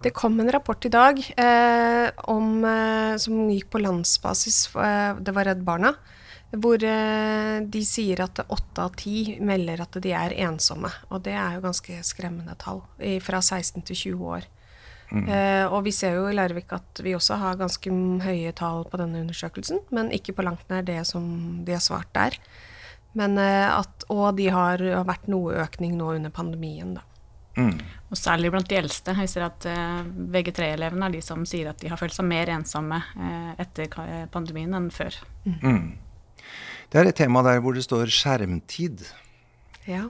Det 0.03 0.13
kom 0.15 0.39
en 0.39 0.51
rapport 0.51 0.85
i 0.85 0.91
dag 0.91 1.19
eh, 1.37 2.09
om, 2.31 2.63
eh, 2.65 3.15
som 3.19 3.49
gikk 3.51 3.69
på 3.71 3.81
landsbasis. 3.83 4.67
Eh, 4.75 5.15
det 5.19 5.33
var 5.35 5.47
Redd 5.49 5.63
Barna 5.63 5.93
hvor 6.53 6.83
eh, 6.85 7.59
de 7.65 7.83
sier 7.87 8.21
at 8.21 8.43
åtte 8.45 8.83
av 8.83 8.97
ti 8.99 9.37
melder 9.41 9.81
at 9.85 9.97
de 10.03 10.11
er 10.13 10.35
ensomme. 10.45 10.91
Og 11.09 11.23
det 11.25 11.33
er 11.33 11.55
jo 11.57 11.63
ganske 11.65 12.01
skremmende 12.05 12.53
tall. 12.61 12.83
Fra 13.25 13.41
16 13.41 13.81
til 13.81 14.01
20 14.13 14.27
år. 14.37 14.49
Mm. 15.13 15.27
Eh, 15.29 15.65
og 15.69 15.83
vi 15.85 15.93
ser 15.93 16.17
jo 16.17 16.25
i 16.29 16.33
Larvik 16.33 16.71
at 16.73 17.01
vi 17.05 17.13
også 17.13 17.37
har 17.41 17.59
ganske 17.59 17.91
høye 18.25 18.53
tall 18.57 18.85
på 18.89 18.97
denne 19.01 19.21
undersøkelsen, 19.21 19.83
men 19.93 20.11
ikke 20.15 20.33
på 20.33 20.45
langt 20.45 20.65
nær 20.73 20.85
det 20.85 21.03
som 21.09 21.25
de 21.65 21.75
har 21.75 21.83
svart 21.83 22.09
der. 22.17 22.37
Men 23.17 23.37
eh, 23.37 23.69
at, 23.69 24.07
og 24.09 24.39
de 24.39 24.49
har, 24.53 24.81
vært 25.05 25.29
noe 25.29 25.59
økning 25.63 25.97
nå 25.99 26.15
under 26.17 26.33
pandemien, 26.33 26.95
da. 26.97 27.05
Mm. 27.53 27.77
Og 28.09 28.17
særlig 28.17 28.49
blant 28.49 28.65
de 28.65 28.79
eldste. 28.79 29.13
Vi 29.13 29.27
ser 29.29 29.45
at 29.45 29.67
eh, 29.69 29.99
VG3-elevene 30.33 31.05
er 31.05 31.19
de 31.19 31.21
som 31.21 31.43
sier 31.45 31.69
at 31.69 31.81
de 31.83 31.91
har 31.91 32.01
følt 32.01 32.15
seg 32.15 32.25
mer 32.25 32.49
ensomme 32.49 32.97
etter 33.61 33.93
pandemien 34.33 34.73
enn 34.73 34.89
før. 34.93 35.19
Mm. 35.45 35.91
Det 36.93 37.01
er 37.01 37.09
et 37.09 37.17
tema 37.17 37.41
der 37.41 37.57
hvor 37.63 37.73
det 37.73 37.81
står 37.87 38.11
skjermtid. 38.13 38.99
Ja. 39.89 40.03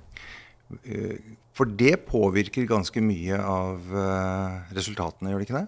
Eh, 0.84 1.16
for 1.56 1.70
det 1.80 2.02
påvirker 2.10 2.68
ganske 2.68 3.00
mye 3.00 3.38
av 3.40 3.94
eh, 3.96 4.74
resultatene, 4.76 5.32
gjør 5.32 5.40
det 5.40 5.48
ikke 5.48 5.62
det? 5.62 5.68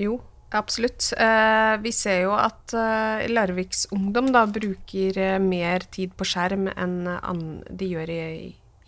Jo, 0.00 0.14
absolutt. 0.56 1.10
Eh, 1.12 1.74
vi 1.84 1.92
ser 1.92 2.22
jo 2.24 2.32
at 2.38 2.72
Larviks 3.28 3.84
ungdom 3.92 4.32
da 4.32 4.46
bruker 4.48 5.20
mer 5.44 5.84
tid 5.92 6.16
på 6.16 6.24
skjerm 6.32 6.70
enn 6.72 7.58
de 7.68 7.90
gjør 7.92 8.14
i, 8.14 8.22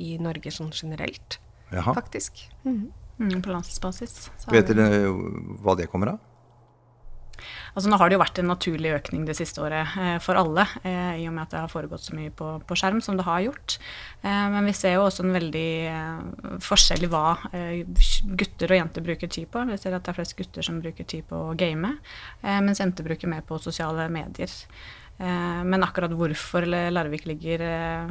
i 0.00 0.16
Norge 0.16 0.54
sånn 0.54 0.72
generelt, 0.72 1.36
Jaha. 1.68 1.92
faktisk. 2.00 2.46
Mm. 2.64 2.86
Mm, 3.20 3.36
på 3.44 3.52
landsbasis. 3.52 4.30
Vet 4.52 4.72
dere 4.72 5.04
hva 5.60 5.76
det 5.76 5.90
kommer 5.92 6.16
av? 6.16 6.24
Altså 7.74 7.90
Nå 7.90 7.98
har 8.00 8.08
det 8.08 8.16
jo 8.16 8.22
vært 8.22 8.40
en 8.40 8.50
naturlig 8.50 8.92
økning 8.96 9.26
det 9.28 9.36
siste 9.38 9.62
året 9.64 9.96
eh, 10.00 10.16
for 10.24 10.38
alle, 10.40 10.66
eh, 10.82 11.22
i 11.22 11.26
og 11.28 11.34
med 11.36 11.44
at 11.44 11.54
det 11.54 11.62
har 11.62 11.72
foregått 11.72 12.06
så 12.06 12.16
mye 12.16 12.32
på, 12.34 12.50
på 12.66 12.78
skjerm 12.78 13.02
som 13.04 13.18
det 13.18 13.26
har 13.26 13.44
gjort. 13.44 13.78
Eh, 14.22 14.46
men 14.54 14.68
vi 14.68 14.74
ser 14.76 14.96
jo 14.96 15.04
også 15.06 15.26
en 15.26 15.36
veldig 15.36 15.70
eh, 15.92 16.58
forskjell 16.64 17.06
i 17.06 17.10
hva 17.12 17.24
eh, 17.52 18.02
gutter 18.40 18.72
og 18.72 18.80
jenter 18.80 19.06
bruker 19.06 19.32
tid 19.32 19.50
på. 19.52 19.64
Vi 19.70 19.80
ser 19.80 19.96
at 19.96 20.06
det 20.06 20.14
er 20.14 20.20
flest 20.20 20.36
gutter 20.38 20.66
som 20.66 20.80
bruker 20.82 21.08
tid 21.08 21.26
på 21.28 21.42
å 21.50 21.56
game, 21.58 21.96
eh, 22.42 22.60
mens 22.64 22.82
jenter 22.82 23.06
bruker 23.06 23.30
mer 23.30 23.44
på 23.46 23.60
sosiale 23.62 24.08
medier. 24.12 24.52
Men 25.16 25.80
akkurat 25.80 26.12
hvorfor 26.12 26.66
Larvik 26.68 27.22
ligger 27.24 27.62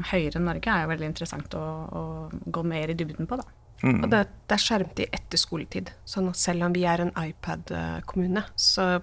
høyere 0.09 0.39
enn 0.39 0.47
Norge, 0.49 0.73
er 0.73 0.87
jo 0.87 0.89
veldig 0.89 1.11
interessant 1.11 1.53
å, 1.53 1.61
å 1.85 2.01
gå 2.49 2.63
mer 2.65 2.89
i 2.89 2.97
dybden 2.97 3.29
på. 3.29 3.37
da. 3.37 3.64
Mm. 3.83 4.03
Og 4.05 4.09
det, 4.09 4.21
det, 4.47 4.55
er 4.55 4.61
skjermtid 4.61 5.15
etter 5.15 5.39
skoletid. 5.39 5.91
sånn 6.07 6.29
at 6.31 6.39
selv 6.39 6.65
om 6.67 6.73
vi 6.73 6.85
er 6.87 7.03
en 7.03 7.11
iPad-kommune 7.19 8.45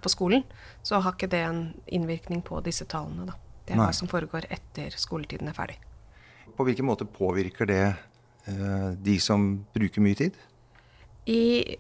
på 0.03 0.13
skolen, 0.13 0.47
så 0.83 1.03
har 1.05 1.15
ikke 1.15 1.31
det 1.31 1.43
en 1.47 1.63
innvirkning 1.87 2.43
på 2.47 2.61
disse 2.65 2.87
tallene. 2.91 3.29
Da. 3.29 3.37
Det 3.67 3.77
er 3.77 3.83
Nei. 3.83 3.91
hva 3.91 3.97
som 3.97 4.11
foregår 4.11 4.49
etter 4.51 4.95
skoletiden 4.99 5.53
er 5.53 5.59
ferdig. 5.59 5.79
På 6.57 6.67
hvilken 6.67 6.89
måte 6.89 7.07
påvirker 7.09 7.69
det 7.69 7.85
eh, 7.85 8.89
de 8.97 9.19
som 9.23 9.53
bruker 9.75 10.05
mye 10.05 10.19
tid? 10.19 10.41
I, 11.31 11.77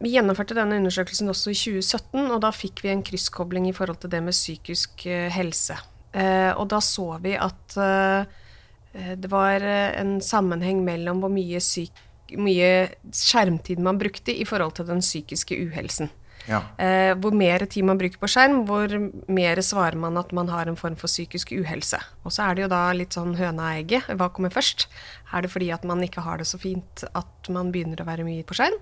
vi 0.00 0.14
gjennomførte 0.14 0.56
denne 0.56 0.78
undersøkelsen 0.80 1.28
også 1.30 1.52
i 1.52 1.58
2017, 1.58 2.24
og 2.32 2.40
da 2.42 2.52
fikk 2.54 2.82
vi 2.86 2.94
en 2.94 3.04
krysskobling 3.04 3.68
i 3.68 3.76
forhold 3.76 4.00
til 4.02 4.14
det 4.14 4.22
med 4.24 4.36
psykisk 4.36 5.04
eh, 5.10 5.28
helse. 5.34 5.76
Eh, 6.16 6.50
og 6.56 6.70
da 6.72 6.80
så 6.80 7.10
vi 7.20 7.34
at 7.36 7.76
eh, 7.76 9.14
det 9.20 9.28
var 9.30 9.60
eh, 9.60 9.92
en 10.00 10.16
sammenheng 10.24 10.80
mellom 10.86 11.20
hvor 11.22 11.32
mye 11.32 11.60
syk 11.62 12.06
mye 12.36 12.70
skjermtid 13.14 13.80
man 13.82 14.00
brukte 14.00 14.34
i 14.34 14.46
forhold 14.48 14.76
til 14.78 14.88
den 14.90 15.04
psykiske 15.04 15.56
uhelsen. 15.68 16.10
Ja. 16.48 16.62
Eh, 16.80 17.12
hvor 17.20 17.34
mer 17.36 17.64
tid 17.68 17.84
man 17.84 17.98
bruker 18.00 18.20
på 18.20 18.28
skjerm, 18.30 18.62
hvor 18.68 18.88
mer 19.28 19.60
svarer 19.64 19.98
man 20.00 20.16
at 20.16 20.32
man 20.32 20.48
har 20.48 20.68
en 20.68 20.78
form 20.80 20.96
for 20.96 21.10
psykisk 21.10 21.52
uhelse. 21.52 22.00
Og 22.24 22.32
så 22.32 22.46
er 22.46 22.56
det 22.56 22.64
jo 22.64 22.70
da 22.72 22.80
litt 22.96 23.16
sånn 23.16 23.36
høna 23.36 23.72
og 23.72 23.82
egget. 23.82 24.08
Hva 24.16 24.30
kommer 24.32 24.52
først? 24.54 24.86
Er 25.32 25.44
det 25.44 25.52
fordi 25.52 25.70
at 25.74 25.84
man 25.88 26.02
ikke 26.04 26.24
har 26.24 26.40
det 26.40 26.48
så 26.48 26.60
fint 26.60 27.04
at 27.12 27.52
man 27.52 27.72
begynner 27.74 28.00
å 28.00 28.08
være 28.08 28.24
mye 28.28 28.46
på 28.48 28.56
skjerm? 28.56 28.80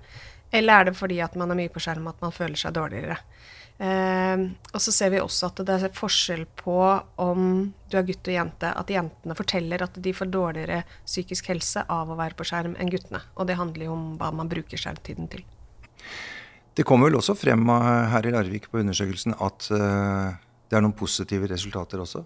Eller 0.54 0.78
er 0.78 0.90
det 0.90 0.98
fordi 0.98 1.18
at 1.24 1.34
man 1.34 1.50
er 1.50 1.58
mye 1.58 1.72
på 1.72 1.82
skjerm 1.82 2.06
at 2.06 2.22
man 2.22 2.34
føler 2.34 2.58
seg 2.60 2.76
dårligere? 2.76 3.18
Eh, 3.76 4.44
og 4.72 4.80
så 4.80 4.92
ser 4.94 5.10
vi 5.12 5.20
også 5.20 5.50
at 5.50 5.60
det 5.68 5.74
er 5.76 5.92
forskjell 5.92 6.46
på 6.56 6.78
om 7.20 7.42
du 7.90 7.98
er 7.98 8.06
gutt 8.08 8.30
og 8.30 8.36
jente. 8.36 8.70
At 8.72 8.92
jentene 8.92 9.36
forteller 9.36 9.84
at 9.84 9.98
de 10.02 10.14
får 10.16 10.30
dårligere 10.32 10.82
psykisk 11.04 11.52
helse 11.52 11.84
av 11.92 12.10
å 12.10 12.18
være 12.18 12.38
på 12.38 12.46
skjerm 12.48 12.76
enn 12.80 12.92
guttene. 12.92 13.20
Og 13.36 13.48
det 13.50 13.58
handler 13.60 13.88
jo 13.88 13.96
om 13.96 14.08
hva 14.20 14.32
man 14.34 14.50
bruker 14.52 14.80
skjermtiden 14.80 15.28
til. 15.32 15.44
Det 16.76 16.84
kommer 16.84 17.08
vel 17.08 17.20
også 17.20 17.36
frem 17.36 17.68
eh, 17.72 17.92
her 18.12 18.28
i 18.28 18.32
Larvik 18.34 18.70
på 18.72 18.82
undersøkelsen 18.82 19.36
at 19.40 19.68
uh, 19.72 20.34
det 20.68 20.76
er 20.76 20.82
noen 20.84 20.96
positive 20.96 21.48
resultater 21.48 22.02
også? 22.02 22.24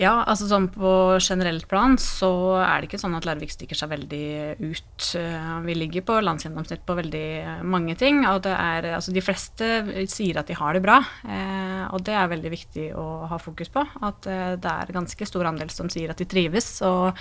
Ja, 0.00 0.22
altså 0.24 0.46
sånn 0.48 0.70
på 0.72 0.90
generelt 1.20 1.66
plan 1.68 1.98
så 2.00 2.30
er 2.62 2.80
det 2.80 2.88
ikke 2.88 3.00
sånn 3.02 3.18
at 3.18 3.26
Larvik 3.28 3.50
stikker 3.52 3.76
seg 3.76 3.90
veldig 3.90 4.28
ut. 4.62 5.08
Eh, 5.18 5.50
vi 5.66 5.74
ligger 5.76 6.06
på 6.08 6.16
landsgjennomsnitt 6.24 6.86
på 6.88 6.96
veldig 6.96 7.64
mange 7.68 7.96
ting. 8.00 8.22
Og 8.30 8.40
det 8.46 8.54
er, 8.54 8.88
altså 8.96 9.12
de 9.12 9.24
fleste 9.24 9.68
sier 10.08 10.40
at 10.40 10.48
de 10.48 10.56
har 10.56 10.76
det 10.76 10.80
bra. 10.86 10.96
Eh, 11.28 11.84
og 11.92 12.00
det 12.06 12.16
er 12.16 12.32
veldig 12.32 12.52
viktig 12.54 12.86
å 12.96 13.06
ha 13.28 13.40
fokus 13.42 13.68
på. 13.74 13.84
At 14.06 14.28
eh, 14.30 14.54
det 14.56 14.72
er 14.72 14.94
ganske 14.96 15.28
stor 15.28 15.50
andel 15.50 15.72
som 15.74 15.92
sier 15.92 16.14
at 16.14 16.22
de 16.22 16.28
trives. 16.28 16.78
og 16.86 17.12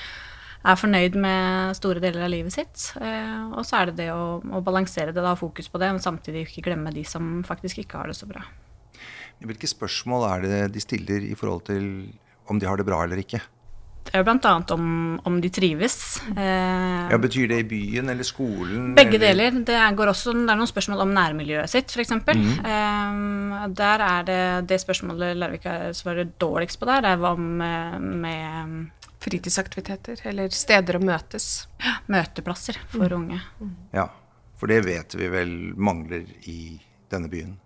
er 0.59 0.75
fornøyd 0.75 1.13
med 1.15 1.75
store 1.77 2.01
deler 2.03 2.25
av 2.25 2.31
livet 2.33 2.51
sitt. 2.51 2.81
og 2.99 3.61
så 3.63 3.77
er 3.77 3.85
det 3.87 4.01
det 4.01 4.07
å, 4.11 4.41
å 4.43 4.59
balansere 4.59 5.13
det, 5.13 5.21
da, 5.21 5.31
ha 5.31 5.39
fokus 5.39 5.71
på 5.71 5.79
det, 5.79 5.87
men 5.87 6.03
samtidig 6.03 6.41
ikke 6.49 6.65
glemme 6.65 6.91
de 6.91 7.05
som 7.07 7.45
faktisk 7.47 7.79
ikke 7.79 8.01
har 8.01 8.11
det 8.11 8.17
så 8.19 8.27
bra. 8.27 8.43
Hvilke 9.39 9.69
spørsmål 9.71 10.25
er 10.27 10.43
det 10.43 10.59
de 10.75 10.83
stiller 10.83 11.23
i 11.23 11.37
forhold 11.39 11.63
til 11.71 11.87
om 12.49 12.59
de 12.59 12.67
har 12.69 12.79
det 12.79 12.87
bra 12.87 13.03
eller 13.05 13.21
ikke? 13.21 13.41
Det 14.09 14.15
er 14.17 14.23
jo 14.23 14.25
bl.a. 14.25 14.51
Om, 14.73 14.85
om 15.29 15.35
de 15.41 15.49
trives. 15.53 15.95
Ja, 16.33 17.17
Betyr 17.21 17.49
det 17.51 17.59
i 17.61 17.65
byen 17.69 18.09
eller 18.09 18.25
skolen? 18.25 18.95
Begge 18.97 19.19
eller? 19.19 19.51
deler. 19.51 19.59
Det, 19.67 19.77
går 19.99 20.09
også, 20.09 20.33
det 20.33 20.49
er 20.49 20.57
noen 20.57 20.71
spørsmål 20.71 21.03
om 21.03 21.11
nærmiljøet 21.13 21.69
sitt, 21.69 21.93
f.eks. 21.93 22.15
Mhm. 22.15 22.55
Eh, 22.65 23.67
der 23.77 24.05
er 24.05 24.25
det 24.25 24.39
det 24.71 24.79
spørsmålet 24.81 25.37
Larvik 25.37 25.67
svarer 25.97 26.31
dårligst 26.41 26.79
på 26.81 26.89
der, 26.89 27.05
det 27.05 27.11
er 27.13 27.21
hva 27.21 27.35
med, 27.37 28.09
med 28.23 28.79
Fritidsaktiviteter 29.19 30.21
eller 30.31 30.49
steder 30.55 30.97
å 30.97 31.03
møtes. 31.03 31.67
Møteplasser 32.09 32.79
for 32.93 33.13
unge. 33.13 33.41
Ja, 33.93 34.07
for 34.57 34.71
det 34.71 34.85
vet 34.87 35.15
vi 35.19 35.27
vel 35.31 35.51
mangler 35.75 36.23
i 36.47 36.79
denne 37.11 37.29
byen. 37.31 37.57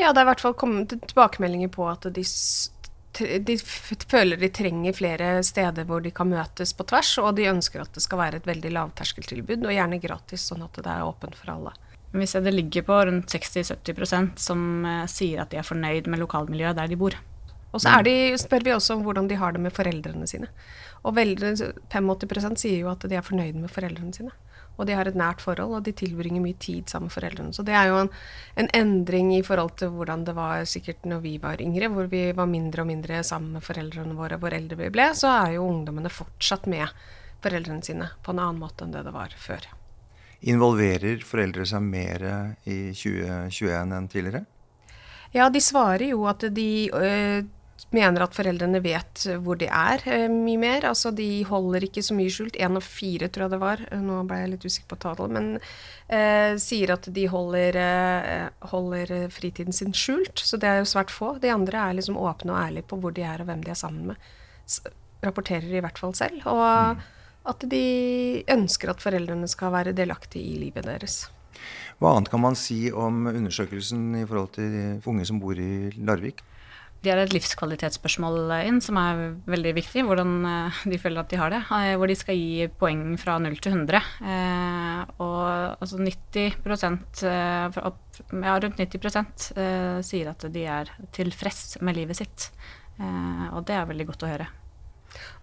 Ja, 0.00 0.10
det 0.12 0.22
er 0.22 0.24
i 0.24 0.30
hvert 0.30 0.42
fall 0.42 0.56
kommet 0.58 0.94
tilbakemeldinger 0.94 1.70
på 1.72 1.84
at 1.90 2.08
de, 2.16 2.24
de 3.18 3.56
føler 4.08 4.40
de 4.40 4.48
trenger 4.48 4.96
flere 4.96 5.30
steder 5.44 5.84
hvor 5.88 6.00
de 6.04 6.12
kan 6.14 6.30
møtes 6.30 6.72
på 6.76 6.86
tvers, 6.88 7.14
og 7.22 7.34
de 7.36 7.48
ønsker 7.50 7.82
at 7.84 7.92
det 7.94 8.04
skal 8.04 8.20
være 8.20 8.40
et 8.40 8.48
veldig 8.48 8.72
lavterskeltilbud, 8.72 9.66
og 9.66 9.74
gjerne 9.74 10.00
gratis, 10.02 10.46
sånn 10.48 10.64
at 10.64 10.80
det 10.80 10.88
er 10.88 11.04
åpent 11.06 11.36
for 11.38 11.52
alle. 11.54 11.74
Vi 12.12 12.28
ser 12.28 12.44
det 12.44 12.52
ligger 12.52 12.84
på 12.84 12.98
rundt 13.08 13.32
60-70% 13.32 14.40
som 14.40 14.84
eh, 14.84 15.04
sier 15.08 15.44
at 15.44 15.52
de 15.52 15.60
er 15.60 15.64
fornøyd 15.64 16.10
med 16.12 16.20
lokalmiljøet 16.20 16.76
der 16.76 16.90
de 16.90 16.98
bor. 17.00 17.16
Og 17.72 17.80
så 17.80 17.94
er 17.96 18.04
de, 18.04 18.14
spør 18.36 18.66
vi 18.66 18.74
også 18.74 18.98
om 18.98 19.04
hvordan 19.06 19.30
de 19.30 19.38
har 19.40 19.54
det 19.54 19.62
med 19.64 19.72
foreldrene 19.72 20.28
sine. 20.28 20.50
Og 21.08 21.16
veldig, 21.16 21.54
85 21.88 22.60
sier 22.60 22.82
jo 22.82 22.90
at 22.92 23.06
de 23.08 23.16
er 23.16 23.24
fornøyd 23.24 23.56
med 23.56 23.72
foreldrene 23.72 24.12
sine. 24.12 24.34
Og 24.80 24.86
de 24.88 24.94
har 24.96 25.08
et 25.08 25.18
nært 25.18 25.42
forhold, 25.44 25.76
og 25.76 25.84
de 25.84 25.92
tilbringer 25.96 26.42
mye 26.42 26.56
tid 26.58 26.88
sammen 26.90 27.10
med 27.10 27.14
foreldrene. 27.14 27.52
Så 27.54 27.64
det 27.66 27.74
er 27.76 27.90
jo 27.90 27.98
en, 28.02 28.10
en 28.58 28.70
endring 28.78 29.34
i 29.36 29.42
forhold 29.44 29.76
til 29.82 29.92
hvordan 29.94 30.24
det 30.26 30.34
var 30.38 30.64
sikkert 30.68 31.04
når 31.08 31.20
vi 31.26 31.36
var 31.42 31.60
yngre, 31.62 31.90
hvor 31.92 32.08
vi 32.10 32.24
var 32.36 32.48
mindre 32.50 32.84
og 32.84 32.88
mindre 32.88 33.20
sammen 33.26 33.58
med 33.58 33.66
foreldrene 33.66 34.16
våre 34.18 34.40
hvor 34.40 34.56
eldre 34.56 34.80
vi 34.80 34.90
ble. 34.94 35.10
Så 35.18 35.30
er 35.30 35.58
jo 35.58 35.68
ungdommene 35.68 36.12
fortsatt 36.12 36.66
med 36.72 36.88
foreldrene 37.44 37.84
sine 37.84 38.08
på 38.24 38.32
en 38.32 38.42
annen 38.42 38.62
måte 38.62 38.86
enn 38.86 38.94
det 38.94 39.04
det 39.06 39.14
var 39.14 39.34
før. 39.36 39.68
Involverer 40.42 41.22
foreldre 41.22 41.66
seg 41.68 41.84
mer 41.86 42.24
i 42.66 42.78
2021 42.96 43.96
enn 43.98 44.08
tidligere? 44.10 44.46
Ja, 45.32 45.48
de 45.48 45.60
svarer 45.64 46.10
jo 46.10 46.26
at 46.28 46.44
de 46.52 46.70
øh, 46.92 47.44
mener 47.90 48.24
at 48.24 48.36
foreldrene 48.36 48.80
vet 48.84 49.24
hvor 49.42 49.58
de 49.60 49.66
er 49.66 50.02
øh, 50.06 50.26
mye 50.32 50.60
mer. 50.60 50.86
Altså 50.88 51.12
de 51.14 51.44
holder 51.48 51.86
ikke 51.86 52.04
så 52.04 52.16
mye 52.16 52.32
skjult. 52.32 52.56
Én 52.56 52.78
av 52.78 52.86
fire, 52.86 53.28
tror 53.28 53.46
jeg 53.46 53.54
det 53.54 53.60
var. 53.62 53.82
Nå 54.00 54.22
ble 54.28 54.40
jeg 54.42 54.52
litt 54.54 54.66
usikker 54.66 54.90
på 54.92 55.00
tallet. 55.04 55.34
Men 55.34 55.48
eh, 56.08 56.54
sier 56.62 56.94
at 56.94 57.08
de 57.12 57.26
holder, 57.32 57.78
eh, 57.82 58.46
holder 58.72 59.14
fritiden 59.34 59.76
sin 59.76 59.96
skjult. 59.96 60.40
Så 60.40 60.60
det 60.60 60.70
er 60.70 60.82
jo 60.82 60.90
svært 60.92 61.12
få. 61.14 61.34
De 61.42 61.52
andre 61.52 61.88
er 61.88 61.98
liksom 61.98 62.20
åpne 62.20 62.54
og 62.54 62.62
ærlige 62.62 62.88
på 62.92 63.00
hvor 63.02 63.14
de 63.16 63.26
er 63.26 63.42
og 63.42 63.50
hvem 63.50 63.64
de 63.66 63.74
er 63.74 63.82
sammen 63.82 64.12
med. 64.12 64.30
S 64.66 64.82
rapporterer 65.22 65.70
i 65.70 65.82
hvert 65.82 66.00
fall 66.02 66.14
selv. 66.18 66.40
Og 66.50 66.98
at 67.46 67.64
de 67.70 68.42
ønsker 68.50 68.90
at 68.90 69.02
foreldrene 69.02 69.46
skal 69.50 69.70
være 69.74 69.94
delaktige 69.94 70.54
i 70.54 70.58
livet 70.64 70.86
deres. 70.86 71.24
Hva 72.02 72.16
annet 72.16 72.30
kan 72.32 72.42
man 72.42 72.56
si 72.58 72.88
om 72.90 73.28
undersøkelsen 73.30 74.16
i 74.18 74.24
forhold 74.26 74.56
til 74.56 74.72
unge 75.06 75.26
som 75.28 75.38
bor 75.42 75.54
i 75.54 75.92
Larvik? 75.94 76.42
De 77.02 77.10
har 77.10 77.18
et 77.18 77.32
livskvalitetsspørsmål 77.34 78.52
inn 78.62 78.76
som 78.84 78.98
er 79.00 79.22
veldig 79.50 79.72
viktig, 79.74 80.04
hvordan 80.06 80.36
eh, 80.46 80.76
de 80.92 80.98
føler 81.02 81.24
at 81.24 81.32
de 81.32 81.40
har 81.40 81.50
det. 81.50 81.58
eh, 81.74 81.96
Hvor 81.98 82.06
de 82.06 82.14
skal 82.18 82.38
gi 82.38 82.68
poeng 82.78 83.00
fra 83.18 83.38
0 83.42 83.56
til 83.58 83.72
100. 83.74 83.98
Eh, 84.22 85.00
og 85.18 85.82
altså 85.82 85.98
90 85.98 86.46
eh, 86.46 87.66
fra 87.74 87.88
opp- 87.90 88.22
ja, 88.30 88.54
rundt 88.62 88.78
90 88.78 89.58
eh, 89.58 89.98
sier 90.06 90.30
at 90.30 90.46
de 90.54 90.64
er 90.78 90.94
tilfreds 91.16 91.80
med 91.82 91.98
livet 91.98 92.20
sitt. 92.22 92.50
Eh, 93.00 93.46
og 93.50 93.64
det 93.66 93.74
er 93.80 93.90
veldig 93.90 94.06
godt 94.12 94.22
å 94.28 94.30
høre. 94.36 94.46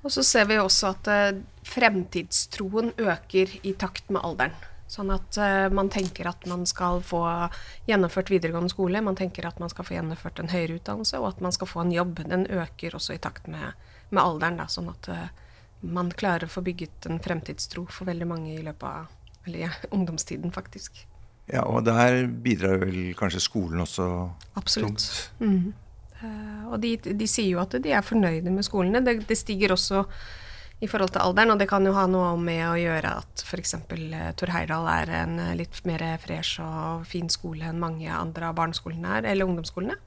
Og 0.04 0.10
så 0.15 0.24
ser 0.24 0.48
vi 0.50 0.56
også 0.63 0.93
at 0.95 1.12
eh, 1.12 1.43
fremtidstroen 1.67 2.93
øker 3.04 3.52
i 3.67 3.76
takt 3.76 4.08
med 4.10 4.24
alderen. 4.24 4.56
Sånn 4.89 5.12
at 5.13 5.38
uh, 5.38 5.67
man 5.69 5.91
tenker 5.93 6.32
at 6.32 6.47
man 6.49 6.65
skal 6.69 7.04
få 7.06 7.21
gjennomført 7.86 8.32
videregående 8.34 8.73
skole, 8.73 9.04
man 9.06 9.17
tenker 9.19 9.45
at 9.45 9.60
man 9.62 9.69
skal 9.69 9.86
få 9.86 9.93
gjennomført 9.99 10.41
en 10.41 10.49
høyere 10.49 10.80
utdannelse, 10.80 11.19
og 11.21 11.28
at 11.30 11.43
man 11.45 11.54
skal 11.54 11.69
få 11.69 11.84
en 11.84 11.93
jobb. 11.93 12.23
Den 12.32 12.47
øker 12.49 12.97
også 12.97 13.13
i 13.13 13.21
takt 13.21 13.45
med, 13.52 13.78
med 14.10 14.23
alderen, 14.23 14.58
da, 14.58 14.65
sånn 14.71 14.89
at 14.89 15.12
uh, 15.13 15.28
man 15.86 16.10
klarer 16.12 16.49
å 16.49 16.56
få 16.56 16.65
bygget 16.65 17.06
en 17.06 17.21
fremtidstro 17.21 17.86
for 17.93 18.10
veldig 18.10 18.28
mange 18.28 18.56
i 18.56 18.65
løpet 18.65 18.88
av 18.89 19.15
eller, 19.45 19.60
ja, 19.67 19.71
ungdomstiden, 19.95 20.52
faktisk. 20.56 21.06
Ja, 21.49 21.63
og 21.65 21.86
der 21.86 22.25
bidrar 22.28 22.82
vel 22.84 23.13
kanskje 23.17 23.41
skolen 23.41 23.86
også 23.86 24.10
Absolutt. 24.60 24.89
tungt. 24.89 25.06
Absolutt. 25.06 25.45
Mm. 25.45 25.73
Uh, 26.19 26.65
og 26.73 26.82
de, 26.84 26.97
de 26.99 27.28
sier 27.30 27.54
jo 27.54 27.62
at 27.62 27.78
de 27.80 27.93
er 27.95 28.06
fornøyde 28.06 28.52
med 28.52 28.65
skolene. 28.65 29.06
Det, 29.06 29.19
det 29.30 29.38
stiger 29.39 29.78
også 29.78 30.04
i 30.79 30.87
forhold 30.87 31.11
til 31.11 31.23
alderen, 31.23 31.51
og 31.51 31.59
det 31.59 31.67
kan 31.67 31.83
jo 31.83 31.91
ha 31.95 32.05
noe 32.07 32.35
med 32.39 32.63
å 32.69 32.77
gjøre 32.79 33.17
at 33.21 33.43
f.eks. 33.43 33.75
Uh, 33.91 34.29
Tor 34.39 34.53
Heyerdahl 34.55 34.87
er 34.93 35.11
en 35.23 35.39
eh, 35.43 35.55
litt 35.59 35.81
mer 35.87 36.05
fresh 36.23 36.61
og 36.63 37.03
fin 37.09 37.27
skole 37.31 37.67
enn 37.67 37.81
mange 37.81 38.07
andre 38.07 38.51
av 38.51 38.55
barneskolene 38.61 39.19
er, 39.19 39.27
eller 39.33 39.49
ungdomsskolene. 39.49 39.99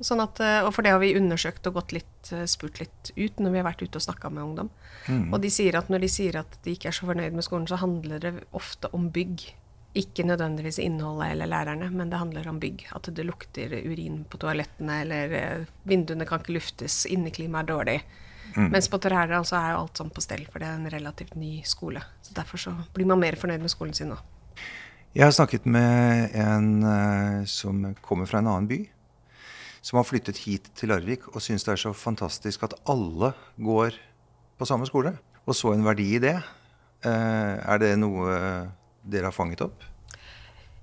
Sånn 0.00 0.22
at, 0.24 0.40
eh, 0.40 0.62
og 0.64 0.72
for 0.72 0.84
det 0.84 0.94
har 0.94 1.00
vi 1.02 1.12
undersøkt 1.18 1.66
og 1.68 1.76
gått 1.76 1.92
litt, 1.92 2.32
eh, 2.32 2.46
spurt 2.48 2.80
litt 2.80 3.10
ut 3.16 3.36
når 3.36 3.52
vi 3.52 3.60
har 3.60 3.68
vært 3.68 3.82
ute 3.84 4.00
og 4.00 4.06
snakka 4.06 4.30
med 4.32 4.44
ungdom. 4.44 4.70
Mm. 5.06 5.32
Og 5.34 5.40
de 5.42 5.50
sier 5.52 5.76
at 5.76 5.90
når 5.92 6.00
de 6.00 6.08
sier 6.08 6.36
at 6.40 6.56
de 6.64 6.72
ikke 6.72 6.88
er 6.88 6.96
så 6.96 7.08
fornøyd 7.08 7.36
med 7.36 7.44
skolen, 7.44 7.68
så 7.68 7.76
handler 7.76 8.18
det 8.18 8.32
ofte 8.56 8.88
om 8.96 9.10
bygg. 9.12 9.52
Ikke 9.94 10.24
nødvendigvis 10.24 10.78
innholdet 10.78 11.32
eller 11.34 11.50
lærerne, 11.50 11.90
men 11.92 12.08
det 12.08 12.18
handler 12.18 12.48
om 12.48 12.60
bygg. 12.60 12.86
At 12.96 13.12
det 13.12 13.26
lukter 13.26 13.68
urin 13.84 14.24
på 14.24 14.38
toalettene, 14.38 15.02
eller 15.02 15.32
eh, 15.36 15.66
vinduene 15.84 16.24
kan 16.24 16.40
ikke 16.40 16.56
luftes, 16.56 17.04
inneklimaet 17.04 17.68
er 17.68 17.74
dårlig. 17.74 18.00
Mm. 18.56 18.70
Mens 18.74 18.88
på 18.90 18.98
Tor 19.02 19.14
altså 19.16 19.42
så 19.52 19.58
er 19.60 19.72
jo 19.72 19.80
alt 19.84 20.00
sånn 20.00 20.12
på 20.14 20.22
stell, 20.24 20.44
for 20.50 20.62
det 20.62 20.68
er 20.68 20.78
en 20.78 20.92
relativt 20.92 21.36
ny 21.38 21.60
skole. 21.66 22.02
Så 22.24 22.34
Derfor 22.36 22.62
så 22.62 22.74
blir 22.94 23.08
man 23.08 23.20
mer 23.22 23.38
fornøyd 23.38 23.62
med 23.62 23.72
skolen 23.72 23.96
sin 23.96 24.12
nå. 24.12 24.18
Jeg 25.14 25.26
har 25.26 25.34
snakket 25.34 25.66
med 25.66 26.34
en 26.38 26.68
uh, 26.86 27.42
som 27.50 27.82
kommer 28.02 28.30
fra 28.30 28.38
en 28.42 28.50
annen 28.50 28.70
by. 28.70 28.80
Som 29.82 29.98
har 29.98 30.06
flyttet 30.06 30.42
hit 30.44 30.68
til 30.76 30.92
Larvik 30.92 31.26
og 31.32 31.40
syns 31.42 31.64
det 31.66 31.72
er 31.74 31.82
så 31.82 31.94
fantastisk 31.96 32.66
at 32.66 32.76
alle 32.90 33.32
går 33.58 33.96
på 34.60 34.68
samme 34.68 34.86
skole. 34.86 35.16
Og 35.48 35.56
så 35.56 35.72
en 35.74 35.86
verdi 35.86 36.12
i 36.14 36.22
det. 36.22 36.36
Uh, 37.02 37.56
er 37.58 37.82
det 37.82 37.94
noe 37.98 38.36
dere 39.02 39.30
har 39.30 39.34
fanget 39.34 39.64
opp? 39.66 39.89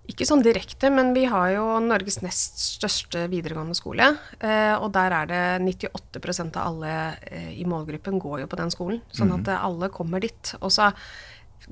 Ikke 0.08 0.24
sånn 0.26 0.39
direkte, 0.46 0.88
men 0.93 1.10
vi 1.13 1.26
har 1.28 1.50
jo 1.52 1.63
Norges 1.84 2.22
nest 2.24 2.62
største 2.80 3.26
videregående 3.28 3.76
skole. 3.76 4.06
Eh, 4.39 4.76
og 4.80 4.93
der 4.96 5.12
er 5.12 5.26
det 5.28 5.41
98% 5.65 6.56
av 6.56 6.70
alle 6.72 6.91
eh, 7.28 7.50
i 7.60 7.65
målgruppen 7.67 8.15
går 8.24 8.46
jo 8.46 8.48
på 8.48 8.60
den 8.62 8.72
skolen. 8.72 9.02
Sånn 9.12 9.34
Mhm. 9.34 9.41
at 9.41 9.48
eh, 9.52 9.65
alle 9.67 9.89
kommer 9.91 10.24
dit. 10.24 10.54
Og 10.62 10.72
så 10.72 10.93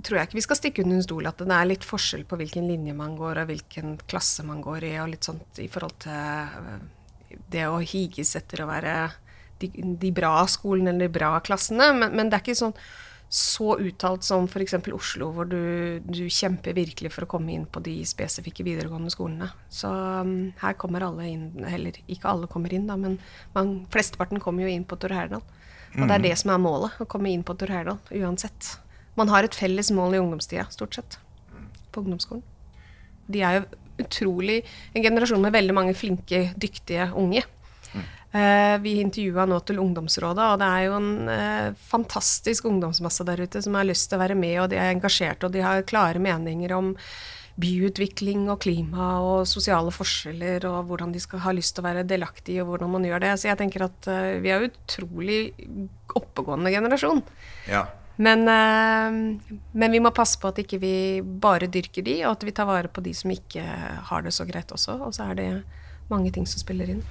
tror 0.04 0.18
jeg 0.20 0.28
ikke 0.28 0.40
vi 0.42 0.44
skal 0.44 0.60
stikke 0.60 0.84
under 0.84 0.98
en 0.98 1.04
stol 1.08 1.28
at 1.30 1.38
det 1.40 1.48
er 1.56 1.66
litt 1.70 1.86
forskjell 1.88 2.26
på 2.28 2.36
hvilken 2.42 2.68
linje 2.68 2.94
man 2.94 3.16
går, 3.16 3.38
og 3.40 3.48
hvilken 3.48 3.96
klasse 4.12 4.44
man 4.44 4.60
går 4.62 4.84
i, 4.84 4.98
og 5.00 5.10
litt 5.14 5.24
sånt 5.24 5.60
i 5.64 5.70
forhold 5.72 5.96
til 6.04 7.40
det 7.52 7.66
å 7.68 7.80
higes 7.80 8.36
etter 8.36 8.64
å 8.64 8.68
være 8.68 9.12
de, 9.60 9.70
de 9.72 10.12
bra 10.12 10.44
skolene 10.52 10.92
eller 10.92 11.08
de 11.08 11.14
bra 11.20 11.40
klassene. 11.40 11.94
Men, 11.96 12.12
men 12.16 12.30
det 12.30 12.36
er 12.42 12.44
ikke 12.44 12.60
sånn 12.60 12.76
så 13.30 13.76
uttalt 13.82 14.24
som 14.24 14.46
f.eks. 14.48 14.76
Oslo, 14.94 15.32
hvor 15.36 15.48
du, 15.50 16.00
du 16.06 16.26
kjemper 16.32 16.76
virkelig 16.78 17.12
for 17.12 17.26
å 17.26 17.30
komme 17.30 17.52
inn 17.56 17.66
på 17.66 17.82
de 17.84 17.98
spesifikke 18.08 18.64
videregående 18.64 19.12
skolene. 19.12 19.50
Så 19.70 19.90
um, 19.90 20.54
her 20.62 20.78
kommer 20.80 21.04
alle 21.08 21.26
inn, 21.28 21.48
eller 21.68 21.98
ikke 22.08 22.30
alle 22.32 22.48
kommer 22.52 22.74
inn, 22.74 22.88
da, 22.88 22.96
men 22.96 23.18
man, 23.56 23.86
flesteparten 23.92 24.40
kommer 24.44 24.64
jo 24.64 24.72
inn 24.72 24.86
på 24.88 24.98
Tor 25.02 25.16
Herdal. 25.16 25.44
Og 25.96 26.02
det 26.04 26.12
er 26.12 26.20
Mhm. 26.20 26.24
det 26.28 26.38
som 26.38 26.52
er 26.52 26.60
målet, 26.60 26.92
å 27.00 27.08
komme 27.08 27.32
inn 27.32 27.44
på 27.44 27.58
Tor 27.58 27.72
Herdal 27.72 27.98
uansett. 28.12 28.78
Man 29.16 29.30
har 29.32 29.44
et 29.48 29.56
felles 29.56 29.92
mål 29.96 30.14
i 30.16 30.20
ungdomstida, 30.20 30.68
stort 30.70 30.94
sett, 30.94 31.18
på 31.92 32.04
ungdomsskolen. 32.04 32.44
De 33.32 33.42
er 33.42 33.62
jo 33.62 33.66
utrolig 34.04 34.58
en 34.94 35.04
generasjon 35.04 35.42
med 35.42 35.54
veldig 35.56 35.74
mange 35.74 35.94
flinke, 35.96 36.54
dyktige 36.60 37.08
unge. 37.16 37.44
Eh, 38.36 38.78
vi 38.84 38.98
intervjua 39.00 39.46
nå 39.48 39.62
til 39.64 39.78
Ungdomsrådet, 39.80 40.44
og 40.44 40.60
det 40.60 40.68
er 40.68 40.82
jo 40.90 40.96
en 40.98 41.30
eh, 41.32 41.78
fantastisk 41.88 42.66
ungdomsmasse 42.68 43.24
der 43.28 43.40
ute 43.46 43.62
som 43.64 43.78
har 43.80 43.88
lyst 43.88 44.10
til 44.12 44.18
å 44.18 44.24
være 44.26 44.36
med, 44.36 44.58
og 44.60 44.72
de 44.74 44.80
er 44.82 44.92
engasjerte, 44.92 45.48
og 45.48 45.54
de 45.54 45.62
har 45.64 45.86
klare 45.88 46.20
meninger 46.20 46.74
om 46.76 46.92
byutvikling 47.62 48.50
og 48.52 48.60
klima 48.66 49.14
og 49.24 49.46
sosiale 49.48 49.94
forskjeller, 49.96 50.66
og 50.68 50.90
hvordan 50.90 51.14
de 51.16 51.22
skal 51.24 51.46
ha 51.46 51.54
lyst 51.56 51.78
til 51.78 51.86
å 51.86 51.88
være 51.88 52.04
delaktige, 52.10 52.66
og 52.66 52.74
hvordan 52.74 52.92
man 52.98 53.06
gjør 53.08 53.24
det. 53.24 53.30
Så 53.40 53.48
jeg 53.48 53.60
tenker 53.62 53.86
at 53.88 54.10
eh, 54.12 54.34
vi 54.44 54.52
er 54.52 54.68
utrolig 54.68 55.40
oppegående 56.20 56.74
generasjon. 56.76 57.24
Ja. 57.72 57.86
Men, 58.16 58.48
men 58.48 59.92
vi 59.92 60.00
må 60.00 60.08
passe 60.16 60.40
på 60.40 60.48
at 60.48 60.60
ikke 60.62 60.78
vi 60.80 60.94
bare 61.20 61.68
dyrker 61.68 62.04
de, 62.04 62.22
og 62.24 62.38
at 62.38 62.46
vi 62.48 62.54
tar 62.56 62.68
vare 62.68 62.88
på 62.88 63.04
de 63.04 63.12
som 63.16 63.32
ikke 63.32 63.64
har 64.08 64.24
det 64.24 64.32
så 64.36 64.48
greit 64.48 64.72
også. 64.72 64.96
Og 65.04 65.16
så 65.18 65.28
er 65.28 65.40
det 65.40 65.50
mange 66.08 66.32
ting 66.32 66.48
som 66.48 66.64
spiller 66.64 66.94
inn. 66.96 67.04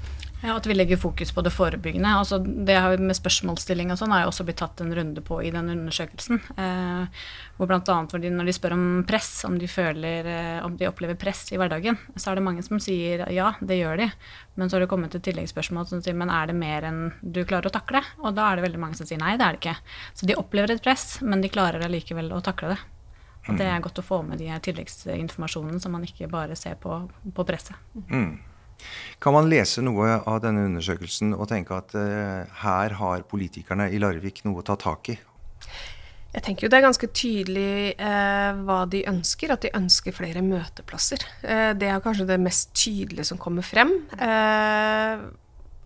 Ja, 0.44 0.56
At 0.56 0.66
vi 0.66 0.74
legger 0.74 0.98
fokus 1.00 1.32
på 1.32 1.40
det 1.40 1.54
forebyggende. 1.56 2.10
Altså 2.20 2.36
det 2.38 2.76
med 3.00 3.16
spørsmålsstilling 3.16 3.94
og 3.94 3.96
sånn 3.96 4.12
har 4.12 4.26
jo 4.26 4.28
også 4.28 4.44
blitt 4.44 4.58
tatt 4.60 4.82
en 4.84 4.92
runde 4.92 5.22
på 5.24 5.38
i 5.40 5.52
den 5.54 5.70
undersøkelsen. 5.72 6.42
Eh, 6.60 7.22
hvor 7.56 7.70
bl.a. 7.70 7.80
når 7.80 8.50
de 8.50 8.52
spør 8.52 8.76
om 8.76 8.84
press, 9.08 9.30
om 9.48 9.56
de, 9.58 9.70
føler, 9.70 10.28
eh, 10.28 10.60
om 10.66 10.76
de 10.76 10.90
opplever 10.90 11.16
press 11.16 11.46
i 11.54 11.60
hverdagen, 11.60 11.96
så 12.16 12.30
er 12.30 12.36
det 12.36 12.44
mange 12.44 12.64
som 12.66 12.76
sier 12.82 13.24
ja, 13.32 13.54
det 13.64 13.80
gjør 13.80 14.04
de. 14.04 14.10
Men 14.60 14.68
så 14.68 14.76
har 14.76 14.84
det 14.84 14.92
kommet 14.92 15.16
et 15.16 15.24
tilleggsspørsmål 15.24 15.88
som 15.88 16.04
sier 16.04 16.18
men 16.18 16.28
er 16.28 16.52
det 16.52 16.60
mer 16.60 16.90
enn 16.90 17.02
du 17.22 17.40
klarer 17.48 17.72
å 17.72 17.76
takle? 17.80 18.04
Og 18.20 18.36
da 18.36 18.50
er 18.50 18.60
det 18.60 18.68
veldig 18.68 18.84
mange 18.84 19.00
som 19.00 19.08
sier 19.08 19.24
nei, 19.24 19.38
det 19.40 19.48
er 19.48 19.56
det 19.56 19.64
ikke. 19.64 19.78
Så 20.12 20.28
de 20.28 20.36
opplever 20.44 20.76
et 20.76 20.84
press, 20.84 21.22
men 21.24 21.40
de 21.40 21.52
klarer 21.56 21.88
allikevel 21.88 22.28
å 22.36 22.44
takle 22.44 22.74
det. 22.74 22.82
Og 23.48 23.56
det 23.60 23.66
er 23.68 23.80
godt 23.84 24.00
å 24.00 24.04
få 24.04 24.22
med 24.24 24.40
de 24.40 24.52
her 24.52 24.60
tilleggsinformasjonen, 24.64 25.80
så 25.80 25.90
man 25.92 26.04
ikke 26.04 26.28
bare 26.32 26.56
ser 26.56 26.76
på, 26.80 27.02
på 27.32 27.44
presset. 27.48 27.80
Mm. 28.08 28.53
Kan 29.22 29.36
man 29.36 29.48
lese 29.48 29.82
noe 29.84 30.18
av 30.20 30.40
denne 30.44 30.66
undersøkelsen 30.68 31.32
og 31.36 31.48
tenke 31.52 31.76
at 31.76 31.94
uh, 31.96 32.44
her 32.64 32.96
har 33.00 33.24
politikerne 33.30 33.88
i 33.92 34.00
Larvik 34.02 34.42
noe 34.44 34.60
å 34.60 34.66
ta 34.66 34.76
tak 34.80 35.14
i? 35.14 35.18
Jeg 36.34 36.42
tenker 36.42 36.66
jo 36.66 36.70
det 36.72 36.78
er 36.80 36.88
ganske 36.88 37.08
tydelig 37.14 37.94
eh, 37.94 38.56
hva 38.66 38.80
de 38.90 39.04
ønsker, 39.06 39.52
at 39.54 39.62
de 39.62 39.70
ønsker 39.78 40.16
flere 40.16 40.42
møteplasser. 40.42 41.22
Eh, 41.46 41.70
det 41.78 41.86
er 41.86 42.02
kanskje 42.02 42.26
det 42.26 42.40
mest 42.42 42.72
tydelige 42.74 43.28
som 43.28 43.38
kommer 43.38 43.62
frem. 43.62 43.92
Eh, 44.18 45.22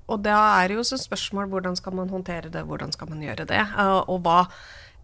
og 0.09 0.23
da 0.25 0.39
er 0.63 0.71
det 0.71 0.79
jo 0.79 0.87
så 0.89 0.97
spørsmål 0.97 1.51
hvordan 1.53 1.77
skal 1.77 1.99
man 1.99 2.09
håndtere 2.09 2.49
det, 2.53 2.65
hvordan 2.65 2.95
skal 2.97 3.11
man 3.13 3.21
gjøre 3.27 3.45
det, 3.51 3.61
eh, 3.61 3.99
og 4.09 4.23
hva 4.25 4.47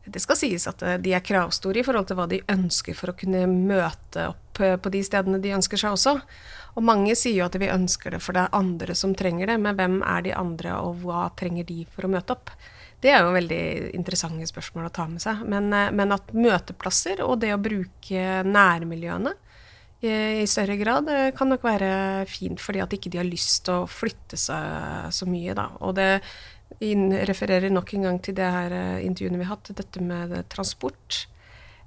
det 0.06 0.20
skal 0.22 0.38
sies 0.38 0.66
at 0.70 0.82
eh, 0.84 0.98
de 1.02 1.14
er 1.16 1.24
kravstore 1.24 1.80
i 1.80 1.86
forhold 1.86 2.08
til 2.10 2.18
hva 2.18 2.28
de 2.30 2.42
ønsker 2.52 2.96
for 2.98 3.12
å 3.12 3.16
kunne 3.18 3.46
møte 3.50 4.30
opp 4.32 4.40
på 4.54 4.90
de 4.94 5.00
stedene 5.02 5.40
de 5.42 5.50
ønsker 5.56 5.80
seg 5.80 5.96
også. 5.96 6.12
Og 6.78 6.84
mange 6.86 7.16
sier 7.18 7.40
jo 7.40 7.46
at 7.48 7.56
vi 7.58 7.72
ønsker 7.72 8.14
det 8.14 8.20
for 8.22 8.36
det 8.36 8.44
er 8.44 8.54
andre 8.54 8.94
som 8.98 9.14
trenger 9.18 9.50
det, 9.50 9.58
men 9.62 9.74
hvem 9.78 9.96
er 10.06 10.22
de 10.26 10.34
andre, 10.38 10.76
og 10.78 11.02
hva 11.02 11.28
trenger 11.38 11.66
de 11.66 11.80
for 11.90 12.06
å 12.06 12.12
møte 12.12 12.36
opp? 12.36 12.52
Det 13.02 13.10
er 13.12 13.20
jo 13.20 13.34
veldig 13.34 13.64
interessante 13.98 14.46
spørsmål 14.48 14.86
å 14.88 14.94
ta 14.94 15.04
med 15.10 15.22
seg. 15.22 15.42
Men, 15.50 15.72
eh, 15.74 15.90
men 15.92 16.14
at 16.14 16.30
møteplasser 16.32 17.24
og 17.26 17.40
det 17.42 17.54
å 17.54 17.62
bruke 17.62 18.44
nærmiljøene 18.46 19.34
i, 20.04 20.46
større 20.48 20.76
grad 20.76 21.08
eh, 21.08 21.30
kan 21.36 21.48
nok 21.52 21.64
være 21.64 21.90
fint, 22.28 22.60
fordi 22.60 22.82
at 22.84 22.92
ikke 22.96 23.12
de 23.12 23.20
har 23.20 23.28
lyst 23.28 23.64
til 23.66 23.82
å 23.82 23.90
flytte 23.90 24.38
seg 24.40 25.12
så 25.14 25.28
mye. 25.28 25.54
Da. 25.56 25.68
Og 25.84 25.94
det 25.98 26.08
refererer 27.28 27.72
nok 27.72 27.94
en 27.94 28.08
gang 28.08 28.18
til 28.22 28.36
det 28.38 28.50
her 28.56 28.74
eh, 28.74 29.04
intervjuene 29.06 29.40
vi 29.40 29.46
har 29.46 29.56
hatt, 29.56 29.72
dette 29.76 30.02
med 30.02 30.34
transport. 30.52 31.24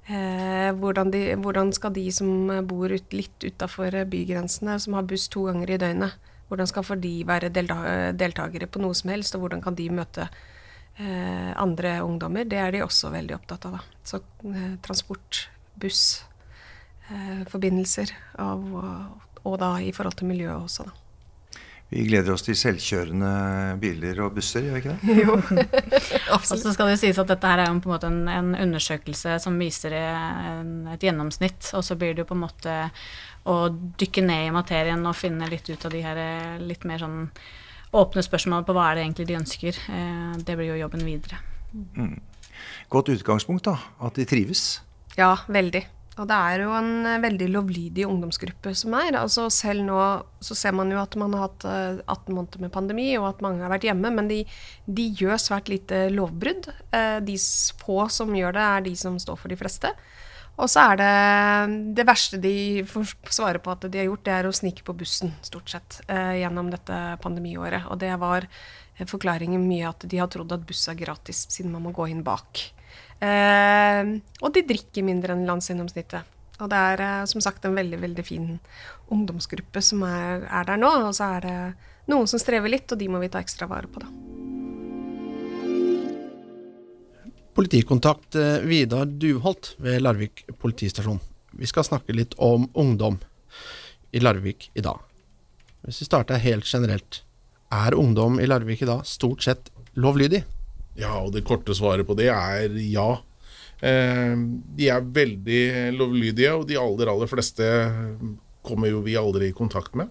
Eh, 0.07 0.71
hvordan, 0.79 1.11
de, 1.11 1.21
hvordan, 1.35 1.73
skal 1.75 1.93
de 1.93 2.05
som 2.15 2.29
bor 2.67 2.91
ut, 2.93 3.13
litt 3.13 3.43
utafor 3.43 4.03
bygrensene, 4.07 4.77
som 4.79 4.95
har 4.95 5.07
buss 5.07 5.27
to 5.31 5.43
ganger 5.49 5.73
i 5.73 5.79
døgnet, 5.81 6.15
hvordan 6.47 6.69
skal 6.69 6.85
for 6.87 6.99
de 7.03 7.13
være 7.27 7.51
deltakere 7.51 8.69
på 8.71 8.79
noe 8.79 8.95
som 8.95 9.11
helst, 9.11 9.35
og 9.35 9.43
hvordan 9.43 9.63
kan 9.65 9.75
de 9.75 9.89
møte 9.91 10.27
eh, 10.27 11.51
andre 11.59 11.97
ungdommer? 12.05 12.47
Det 12.47 12.59
er 12.61 12.71
de 12.71 12.85
også 12.85 13.11
veldig 13.11 13.35
opptatt 13.35 13.67
av. 13.67 13.79
Da. 13.79 14.03
Så 14.07 14.21
eh, 14.47 14.77
transport, 14.85 15.43
buss, 15.75 16.05
eh, 17.09 17.43
forbindelser, 17.51 18.15
og, 18.45 18.71
og, 19.43 19.57
da 19.59 19.73
i 19.83 19.91
forhold 19.95 20.15
til 20.21 20.31
miljøet 20.31 20.55
også, 20.61 20.87
da. 20.87 20.95
Vi 21.89 22.03
gleder 22.03 22.33
oss 22.33 22.43
til 22.43 22.57
selvkjørende 22.59 23.29
biler 23.79 24.17
og 24.25 24.33
busser, 24.35 24.65
gjør 24.65 24.75
vi 24.75 24.81
ikke 24.81 24.95
det? 24.95 25.15
Jo, 25.23 25.37
Og 26.35 26.43
så 26.43 26.73
skal 26.73 26.91
det 26.91 26.97
sies 26.99 27.19
at 27.21 27.29
dette 27.31 27.51
her 27.51 27.63
er 27.63 27.69
jo 27.71 27.77
på 27.79 27.87
en 27.87 27.93
måte 27.95 28.09
en, 28.11 28.25
en 28.27 28.49
undersøkelse 28.67 29.37
som 29.43 29.55
viser 29.61 29.95
en, 29.95 30.73
et 30.91 31.07
gjennomsnitt, 31.07 31.71
og 31.77 31.85
så 31.87 31.95
blir 31.95 32.11
det 32.11 32.25
jo 32.25 32.31
på 32.33 32.35
en 32.35 32.43
måte 32.43 32.75
å 33.47 33.59
dykke 33.71 34.25
ned 34.25 34.49
i 34.49 34.55
materien 34.55 35.05
og 35.07 35.15
finne 35.15 35.47
litt 35.47 35.69
ut 35.71 35.87
av 35.87 35.95
de 35.95 36.03
her 36.03 36.19
litt 36.59 36.83
mer 36.87 36.99
sånn 36.99 37.21
åpne 37.95 38.23
spørsmål 38.25 38.65
på 38.67 38.75
hva 38.75 38.89
er 38.89 38.97
det 38.97 39.05
egentlig 39.05 39.27
de 39.29 39.37
ønsker. 39.39 39.77
Eh, 39.87 40.33
det 40.43 40.57
blir 40.59 40.73
jo 40.73 40.81
jobben 40.81 41.05
videre. 41.07 41.39
Mm. 41.95 42.17
Godt 42.91 43.13
utgangspunkt, 43.15 43.67
da. 43.67 43.77
At 44.03 44.19
de 44.19 44.25
trives. 44.27 44.81
Ja, 45.17 45.37
veldig. 45.47 45.85
Og 46.17 46.25
det 46.25 46.33
er 46.35 46.63
jo 46.63 46.73
en 46.73 47.05
eh, 47.05 47.19
veldig 47.21 47.47
lovlydig 47.53 48.05
ungdomsgruppe 48.09 48.73
som 48.77 48.95
er. 48.97 49.17
Altså 49.19 49.47
selv 49.53 49.85
nå 49.85 49.97
så 50.43 50.57
ser 50.57 50.73
man 50.77 50.89
jo 50.93 50.99
at 51.01 51.17
man 51.19 51.35
har 51.37 51.47
hatt 51.47 51.65
18 51.67 52.07
eh, 52.09 52.33
måneder 52.33 52.63
med 52.63 52.73
pandemi, 52.73 53.09
og 53.19 53.29
at 53.29 53.43
mange 53.45 53.61
har 53.61 53.73
vært 53.73 53.85
hjemme, 53.85 54.11
men 54.13 54.29
de, 54.31 54.41
de 54.85 55.09
gjør 55.19 55.37
svært 55.41 55.69
lite 55.71 56.07
lovbrudd. 56.13 56.71
Eh, 56.95 57.19
de 57.25 57.37
få 57.83 58.07
som 58.13 58.33
gjør 58.33 58.57
det, 58.57 58.65
er 58.65 58.87
de 58.87 58.95
som 58.97 59.19
står 59.21 59.37
for 59.43 59.53
de 59.53 59.59
fleste. 59.59 59.93
Og 60.57 60.65
så 60.73 60.87
er 60.89 60.97
det 60.97 61.11
det 61.99 62.07
verste 62.09 62.39
de 62.41 62.81
får 62.89 63.11
svare 63.29 63.61
på 63.61 63.75
at 63.75 63.85
de 63.85 63.99
har 64.01 64.07
gjort, 64.07 64.23
det 64.25 64.33
er 64.33 64.47
å 64.49 64.55
snike 64.57 64.81
på 64.87 64.95
bussen, 64.97 65.35
stort 65.45 65.69
sett, 65.69 65.99
gjennom 66.09 66.71
dette 66.73 66.97
pandemiåret. 67.21 67.85
Og 67.93 67.99
det 68.01 68.09
var 68.17 68.47
forklaringen 69.05 69.67
mye 69.69 69.91
at 69.91 70.07
de 70.09 70.17
har 70.17 70.31
trodd 70.33 70.55
at 70.55 70.65
buss 70.65 70.87
er 70.89 70.97
gratis, 70.97 71.43
siden 71.53 71.75
man 71.75 71.85
må 71.85 71.93
gå 71.93 72.09
inn 72.09 72.25
bak. 72.25 72.63
Eh, 73.17 74.09
og 74.43 74.53
de 74.53 74.65
drikker 74.67 75.05
mindre 75.05 75.33
enn 75.33 75.47
landsgjennomsnittet. 75.47 76.35
Og 76.61 76.69
det 76.71 76.79
er 76.91 77.03
eh, 77.05 77.25
som 77.29 77.41
sagt 77.43 77.65
en 77.65 77.77
veldig 77.77 77.99
veldig 78.01 78.25
fin 78.25 78.47
ungdomsgruppe 79.13 79.81
som 79.81 80.03
er, 80.07 80.45
er, 80.45 80.65
der 80.69 80.81
nå. 80.81 80.91
Og 81.09 81.13
så 81.17 81.31
er 81.37 81.45
det 81.45 81.57
noen 82.11 82.29
som 82.29 82.41
strever 82.41 82.71
litt, 82.71 82.89
og 82.91 83.01
de 83.01 83.09
må 83.11 83.21
vi 83.21 83.31
ta 83.33 83.41
ekstra 83.43 83.69
vare 83.69 83.89
på, 83.89 84.01
da. 84.03 84.09
Politikontakt 87.57 88.37
eh, 88.37 88.59
Vidar 88.69 89.09
Duholt 89.09 89.73
ved 89.81 90.03
Larvik 90.05 90.45
politistasjon. 90.61 91.21
Vi 91.57 91.69
skal 91.69 91.87
snakke 91.87 92.13
litt 92.13 92.35
om 92.37 92.67
ungdom 92.77 93.17
i 94.13 94.21
Larvik 94.21 94.69
i 94.77 94.83
dag. 94.85 95.01
Hvis 95.85 96.03
vi 96.03 96.09
starter 96.09 96.41
helt 96.41 96.69
generelt. 96.69 97.23
Er 97.73 97.97
ungdom 97.97 98.37
i 98.39 98.45
Larvik 98.47 98.85
i 98.85 98.89
dag 98.89 99.01
stort 99.09 99.41
sett 99.43 99.71
lovlydig? 99.97 100.43
Ja, 100.97 101.13
og 101.21 101.33
det 101.35 101.45
korte 101.45 101.75
svaret 101.77 102.07
på 102.07 102.15
det 102.17 102.31
er 102.33 102.73
ja. 102.89 103.09
Eh, 103.85 104.33
de 104.77 104.89
er 104.89 105.09
veldig 105.13 105.63
lovlydige, 105.97 106.53
og 106.57 106.65
de 106.69 106.79
aller, 106.81 107.11
aller 107.11 107.29
fleste 107.29 107.67
kommer 108.65 108.89
jo 108.89 109.03
vi 109.05 109.17
aldri 109.19 109.51
i 109.51 109.55
kontakt 109.55 109.95
med. 109.97 110.09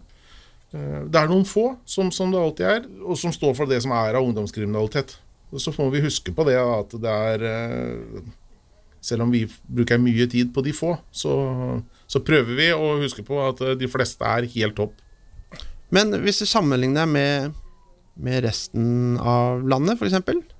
Eh, 0.70 1.02
det 1.10 1.20
er 1.20 1.30
noen 1.30 1.46
få, 1.48 1.72
som, 1.88 2.12
som, 2.14 2.30
det 2.32 2.42
alltid 2.42 2.70
er, 2.70 2.86
og 3.02 3.18
som 3.18 3.34
står 3.34 3.56
for 3.58 3.70
det 3.70 3.80
som 3.84 3.94
er 3.96 4.18
av 4.18 4.26
ungdomskriminalitet. 4.26 5.18
Så 5.58 5.72
må 5.78 5.88
vi 5.92 6.04
huske 6.04 6.34
på 6.34 6.44
det 6.46 6.56
at 6.58 6.94
det 7.00 7.12
er 7.30 7.44
eh, 7.46 8.24
Selv 9.06 9.22
om 9.22 9.30
vi 9.30 9.44
bruker 9.46 10.00
mye 10.02 10.24
tid 10.26 10.48
på 10.50 10.64
de 10.66 10.72
få, 10.74 10.96
så, 11.14 11.32
så 12.10 12.18
prøver 12.26 12.56
vi 12.58 12.64
å 12.74 12.96
huske 12.98 13.22
på 13.22 13.36
at 13.38 13.60
de 13.78 13.86
fleste 13.86 14.26
er 14.26 14.48
helt 14.50 14.74
topp. 14.74 14.96
Men 15.94 16.10
hvis 16.24 16.40
du 16.42 16.46
sammenligner 16.50 17.06
med, 17.06 17.54
med 18.18 18.42
resten 18.48 19.14
av 19.22 19.62
landet, 19.62 20.02
f.eks. 20.02 20.55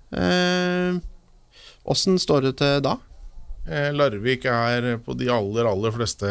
Åssen 1.87 2.15
eh, 2.15 2.23
står 2.23 2.49
det 2.49 2.57
til 2.61 2.81
da? 2.85 2.97
Eh, 3.67 3.91
Larvik 3.95 4.47
er 4.51 4.97
på 5.03 5.17
de 5.19 5.31
aller, 5.33 5.67
aller 5.67 5.95
fleste 5.95 6.29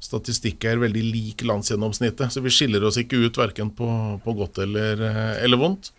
statistikker 0.00 0.80
veldig 0.80 1.04
lik 1.04 1.44
landsgjennomsnittet. 1.48 2.32
Så 2.32 2.42
vi 2.44 2.52
skiller 2.52 2.84
oss 2.84 2.98
ikke 3.00 3.20
ut 3.24 3.40
verken 3.40 3.72
på, 3.76 3.88
på 4.24 4.36
godt 4.36 4.62
eller, 4.64 5.00
eh, 5.08 5.44
eller 5.44 5.60
vondt. 5.60 5.94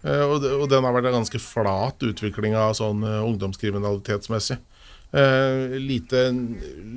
Og, 0.00 0.40
og, 0.40 0.62
den 0.72 0.86
har 0.86 0.94
vært 0.96 1.10
en 1.10 1.18
ganske 1.18 1.38
flat 1.44 2.00
utvikling 2.08 2.54
av 2.56 2.70
sånn 2.78 3.02
ungdomskriminalitetsmessig. 3.04 4.56
Eh, 5.12 5.76
lite, 5.76 6.30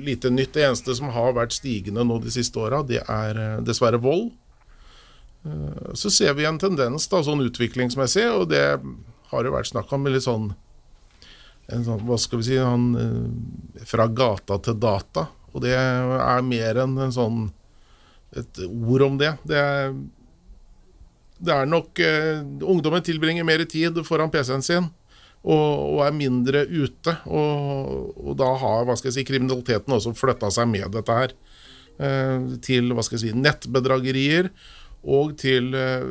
lite, 0.04 0.30
nytt. 0.30 0.54
Det 0.54 0.64
eneste 0.64 0.94
som 0.94 1.10
har 1.12 1.34
vært 1.34 1.52
stigende 1.52 2.04
nå 2.06 2.20
de 2.22 2.32
siste 2.32 2.60
åra, 2.62 2.82
det 2.86 3.02
er 3.02 3.60
dessverre 3.66 4.00
vold. 4.00 4.30
Eh, 5.44 5.94
så 5.94 6.10
ser 6.10 6.34
vi 6.34 6.46
en 6.48 6.58
tendens 6.58 7.08
da, 7.10 7.22
sånn 7.24 7.44
utviklingsmessig, 7.44 8.26
og 8.32 8.48
det 8.52 8.64
har 9.30 9.44
jo 9.44 9.54
vært 9.54 9.72
snakk 9.72 9.92
om 9.92 10.08
litt 10.08 10.24
sånn, 10.24 10.52
sånn 11.68 12.04
Hva 12.04 12.18
skal 12.20 12.40
vi 12.40 12.48
si 12.50 12.60
han, 12.60 12.90
eh, 12.96 13.84
Fra 13.88 14.06
gata 14.08 14.58
til 14.58 14.78
data. 14.80 15.28
Og 15.54 15.62
det 15.62 15.74
er 15.76 16.42
mer 16.42 16.82
enn 16.82 16.98
en 16.98 17.14
sånn 17.14 17.52
et 18.34 18.58
ord 18.66 19.02
om 19.06 19.18
det. 19.18 19.30
Det 19.46 19.58
er, 19.58 19.94
det 21.38 21.54
er 21.54 21.68
nok 21.70 22.00
uh, 22.02 22.42
Ungdommen 22.66 23.04
tilbringer 23.06 23.46
mer 23.46 23.62
tid 23.70 24.00
foran 24.06 24.32
PC-en 24.32 24.64
sin 24.66 24.88
og, 25.44 25.52
og, 25.52 25.98
er 26.06 26.16
mindre 26.16 26.64
ute. 26.66 27.14
Og, 27.28 28.14
og, 28.16 28.32
da 28.40 28.48
har 28.58 28.86
hva 28.88 28.96
skal 28.98 29.12
jeg 29.12 29.18
si, 29.20 29.26
kriminaliteten 29.28 29.92
også 29.94 30.14
flytta 30.16 30.50
seg 30.54 30.70
med 30.72 30.88
dette 30.96 31.18
her. 31.18 31.36
Uh, 31.94 32.56
til 32.64 32.90
hva 32.90 33.04
skal 33.06 33.20
jeg 33.20 33.28
si, 33.28 33.38
nettbedragerier 33.38 34.50
og 35.04 35.34
til 35.40 35.74
eh, 35.76 36.06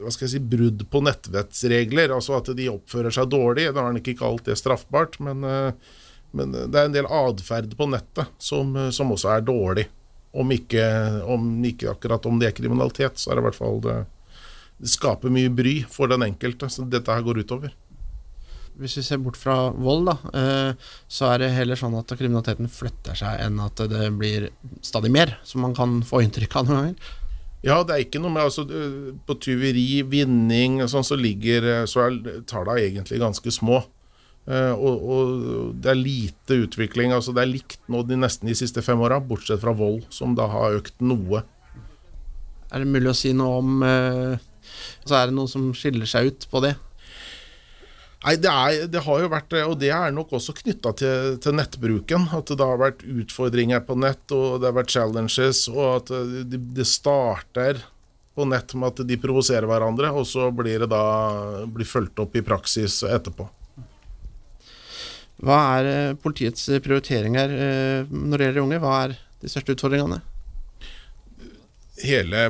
hva 0.00 0.12
skal 0.12 0.26
jeg 0.26 0.34
si, 0.36 0.42
brudd 0.54 0.86
på 0.92 1.02
nettvettsregler. 1.04 2.14
Altså 2.14 2.36
at 2.38 2.50
de 2.56 2.70
oppfører 2.72 3.14
seg 3.14 3.30
dårlig. 3.32 3.68
Da 3.70 3.82
har 3.82 3.90
han 3.90 4.00
ikke 4.00 4.18
kalt 4.20 4.48
det 4.48 4.58
straffbart, 4.60 5.18
men, 5.24 5.44
eh, 5.44 5.94
men, 6.36 6.56
det 6.56 6.80
er 6.80 6.88
en 6.88 6.96
del 6.96 7.08
atferd 7.10 7.72
på 7.78 7.88
nettet 7.92 8.32
som, 8.42 8.74
som, 8.92 9.14
også 9.14 9.36
er 9.36 9.46
dårlig. 9.46 9.88
Om 10.36 10.52
ikke, 10.52 10.84
om 11.32 11.48
ikke, 11.64 11.94
akkurat 11.94 12.28
om 12.28 12.40
det 12.40 12.50
er 12.50 12.58
kriminalitet, 12.58 13.16
så 13.20 13.32
er 13.32 13.38
det 13.38 13.44
i 13.44 13.48
hvert 13.48 13.58
fall 13.58 13.80
det, 13.84 13.96
det 14.82 14.92
skaper 14.92 15.32
mye 15.32 15.52
bry 15.52 15.78
for 15.88 16.12
den 16.12 16.26
enkelte. 16.26 16.68
Så 16.72 16.84
dette 16.92 17.12
her 17.12 17.24
går 17.24 17.40
utover. 17.44 17.72
Hvis 18.76 18.98
vi 18.98 19.06
ser 19.06 19.20
bort 19.24 19.38
fra 19.40 19.70
vold, 19.72 20.10
da, 20.10 20.16
eh, 20.36 20.88
så 21.08 21.30
er 21.32 21.40
det 21.40 21.54
heller 21.56 21.80
sånn 21.80 21.96
at 21.96 22.12
kriminaliteten 22.12 22.68
flytter 22.68 23.16
seg 23.16 23.40
enn 23.46 23.56
at 23.64 23.80
det 23.88 24.10
blir 24.20 24.50
stadig 24.84 25.08
mer, 25.14 25.38
som 25.48 25.64
man 25.64 25.72
kan 25.76 26.02
få 26.04 26.20
inntrykk 26.26 26.58
av 26.60 26.68
noen 26.68 26.82
ganger. 26.82 27.14
Ja, 27.66 27.80
det 27.82 27.94
er 27.94 28.04
ikke 28.04 28.20
noe 28.22 28.30
med 28.30 28.46
altså, 28.46 28.62
På 29.26 29.34
tyveri, 29.42 30.04
vinning, 30.06 30.78
og 30.84 30.90
sånn, 30.92 31.06
så 31.06 31.18
ligger 31.18 31.86
så 31.90 32.04
er 32.06 32.18
tallene 32.46 32.84
egentlig 32.84 33.18
ganske 33.22 33.52
små. 33.54 33.82
Uh, 34.46 34.78
og, 34.78 35.06
og, 35.10 35.30
det 35.82 35.90
er 35.90 35.98
lite 35.98 36.60
utvikling. 36.62 37.10
altså 37.10 37.34
Det 37.34 37.42
er 37.42 37.50
likt 37.50 37.80
nå 37.90 38.04
de 38.06 38.18
nesten 38.18 38.46
de 38.46 38.54
siste 38.54 38.82
fem 38.86 39.00
åra, 39.02 39.18
bortsett 39.18 39.62
fra 39.62 39.74
vold, 39.74 40.04
som 40.14 40.36
da 40.38 40.46
har 40.52 40.78
økt 40.78 41.02
noe. 41.02 41.42
Er 42.70 42.82
det 42.82 42.90
mulig 42.90 43.10
å 43.10 43.18
si 43.18 43.32
noe 43.34 43.58
om 43.58 43.82
uh, 43.82 44.38
altså 45.02 45.18
Er 45.18 45.30
det 45.30 45.36
noe 45.36 45.50
som 45.50 45.72
skiller 45.74 46.06
seg 46.10 46.30
ut 46.30 46.46
på 46.50 46.62
det? 46.62 46.76
Nei, 48.24 48.32
det, 48.40 48.48
er, 48.50 48.86
det, 48.90 49.02
har 49.04 49.20
jo 49.22 49.28
vært, 49.30 49.52
og 49.68 49.74
det 49.78 49.90
er 49.94 50.14
nok 50.14 50.32
også 50.38 50.54
knytta 50.56 50.92
til, 50.98 51.34
til, 51.42 51.56
nettbruken. 51.58 52.24
At 52.34 52.48
det 52.50 52.68
har 52.70 52.80
vært 52.80 53.04
utfordringer 53.04 53.84
på 53.86 53.98
nett, 54.00 54.24
og 54.34 54.62
det 54.62 54.70
har 54.70 54.78
vært 54.78 54.94
challenges, 54.94 55.66
og 55.70 55.84
at 56.00 56.14
det, 56.48 56.62
det 56.74 56.88
starter 56.88 57.84
på 58.36 58.44
nett 58.48 58.74
med 58.76 58.92
at 58.92 59.04
de 59.08 59.20
provoserer 59.20 59.68
hverandre, 59.68 60.10
og 60.12 60.26
så 60.28 60.48
blir 60.52 60.82
det 60.84 60.90
da 60.92 61.04
blir 61.72 61.88
fulgt 61.88 62.20
opp 62.20 62.34
i 62.36 62.44
praksis 62.44 63.02
etterpå. 63.06 63.46
Hva 65.44 65.56
er 65.76 65.90
eh, 65.90 66.16
politiets 66.16 66.64
prioriteringer 66.84 67.52
eh, 67.52 68.08
når 68.08 68.38
det 68.38 68.48
gjelder 68.48 68.64
unge? 68.64 68.80
Hva 68.80 68.92
er 69.04 69.16
de 69.42 69.52
største 69.52 69.76
utfordringene? 69.76 70.22
Hele 72.00 72.46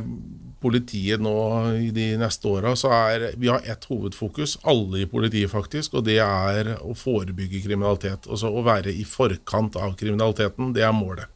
politiet 0.63 1.21
nå 1.23 1.35
i 1.77 1.91
de 1.95 2.07
neste 2.21 2.49
åra, 2.49 2.73
så 2.79 2.91
er 2.95 3.27
vi 3.37 3.51
har 3.53 3.65
ett 3.69 3.85
hovedfokus, 3.91 4.57
alle 4.65 5.03
i 5.05 5.09
politiet 5.11 5.53
faktisk, 5.53 5.99
og 5.99 6.07
det 6.09 6.19
er 6.25 6.73
å 6.81 6.95
forebygge 6.97 7.63
kriminalitet. 7.67 8.29
Altså 8.31 8.51
å 8.51 8.65
være 8.67 8.95
i 8.95 9.05
forkant 9.09 9.77
av 9.81 9.97
kriminaliteten, 10.01 10.73
det 10.77 10.87
er 10.87 10.97
målet. 10.97 11.29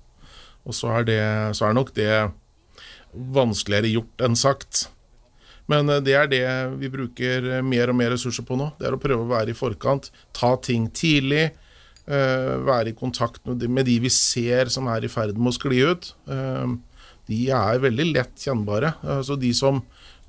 Og 0.68 0.76
så 0.76 0.92
er, 0.98 1.06
det, 1.08 1.20
så 1.56 1.68
er 1.68 1.76
nok 1.76 1.92
det 1.96 2.12
vanskeligere 3.12 3.94
gjort 3.94 4.24
enn 4.24 4.36
sagt. 4.38 4.86
Men 5.70 5.88
eh, 5.88 6.02
det 6.04 6.16
er 6.18 6.30
det 6.30 6.44
vi 6.80 6.92
bruker 6.92 7.50
mer 7.66 7.92
og 7.92 7.98
mer 8.00 8.14
ressurser 8.14 8.46
på 8.46 8.58
nå. 8.60 8.72
Det 8.78 8.88
er 8.88 8.96
å 8.96 9.02
prøve 9.02 9.26
å 9.26 9.32
være 9.32 9.52
i 9.52 9.58
forkant, 9.58 10.10
ta 10.36 10.56
ting 10.62 10.90
tidlig. 10.94 11.50
Uh, 12.10 12.56
være 12.66 12.90
i 12.90 12.94
kontakt 12.96 13.44
med 13.46 13.84
de, 13.86 13.94
vi 14.02 14.10
ser 14.10 14.66
som 14.72 14.88
er 14.90 15.04
i 15.06 15.10
ferd 15.12 15.36
med 15.38 15.52
å 15.52 15.54
skli 15.54 15.82
ut. 15.92 16.08
Uh, 16.26 16.72
de 17.30 17.44
er 17.54 17.82
veldig 17.82 18.08
lett 18.10 18.42
kjennbare. 18.42 18.94
Altså 19.06 19.38
de 19.38 19.52
som 19.56 19.82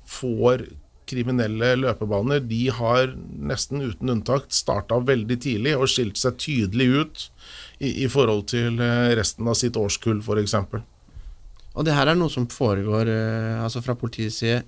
får 0.08 0.66
kriminelle 1.12 1.74
løpebaner, 1.80 2.40
de 2.46 2.62
har 2.72 3.12
nesten 3.50 3.82
uten 3.82 4.14
unntak 4.14 4.48
starta 4.54 5.00
veldig 5.02 5.38
tidlig 5.42 5.74
og 5.76 5.90
skilt 5.90 6.20
seg 6.20 6.38
tydelig 6.40 6.88
ut 6.94 7.24
i, 7.82 8.04
i 8.04 8.08
forhold 8.10 8.46
til 8.52 8.80
eh, 8.80 9.12
resten 9.18 9.48
av 9.50 9.58
sitt 9.58 9.76
årskull, 9.78 10.22
f.eks. 10.22 10.56
Og 11.72 11.86
det 11.88 11.96
her 11.96 12.12
er 12.12 12.18
noe 12.18 12.32
som 12.32 12.46
foregår 12.52 13.10
eh, 13.10 13.58
altså 13.64 13.82
fra 13.84 13.96
politiets 13.98 14.40
side 14.42 14.62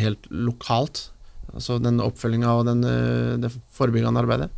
helt 0.00 0.28
lokalt? 0.30 1.08
Altså 1.50 1.80
den 1.82 2.00
oppfølginga 2.04 2.54
og 2.60 2.64
den, 2.70 2.86
eh, 2.86 3.36
det 3.42 3.52
forebyggende 3.76 4.22
arbeidet? 4.22 4.50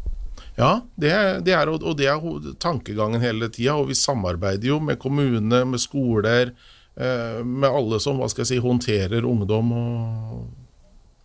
Ja, 0.59 0.83
det, 1.01 1.15
det 1.47 1.57
er, 1.57 1.71
og 1.73 1.97
det 1.97 2.11
er 2.13 2.21
tankegangen 2.61 3.23
hele 3.25 3.49
tida. 3.49 3.79
Og 3.81 3.89
vi 3.89 3.97
samarbeider 3.97 4.75
jo 4.75 4.79
med 4.85 5.01
kommune, 5.01 5.63
med 5.65 5.81
skoler, 5.81 6.53
Eh, 6.53 6.82
med 6.95 7.69
alle 7.69 7.97
som 8.05 8.19
hva 8.21 8.27
skal 8.29 8.43
jeg 8.45 8.51
si, 8.51 8.59
håndterer 8.61 9.25
ungdom. 9.25 9.71
Og... 9.73 10.43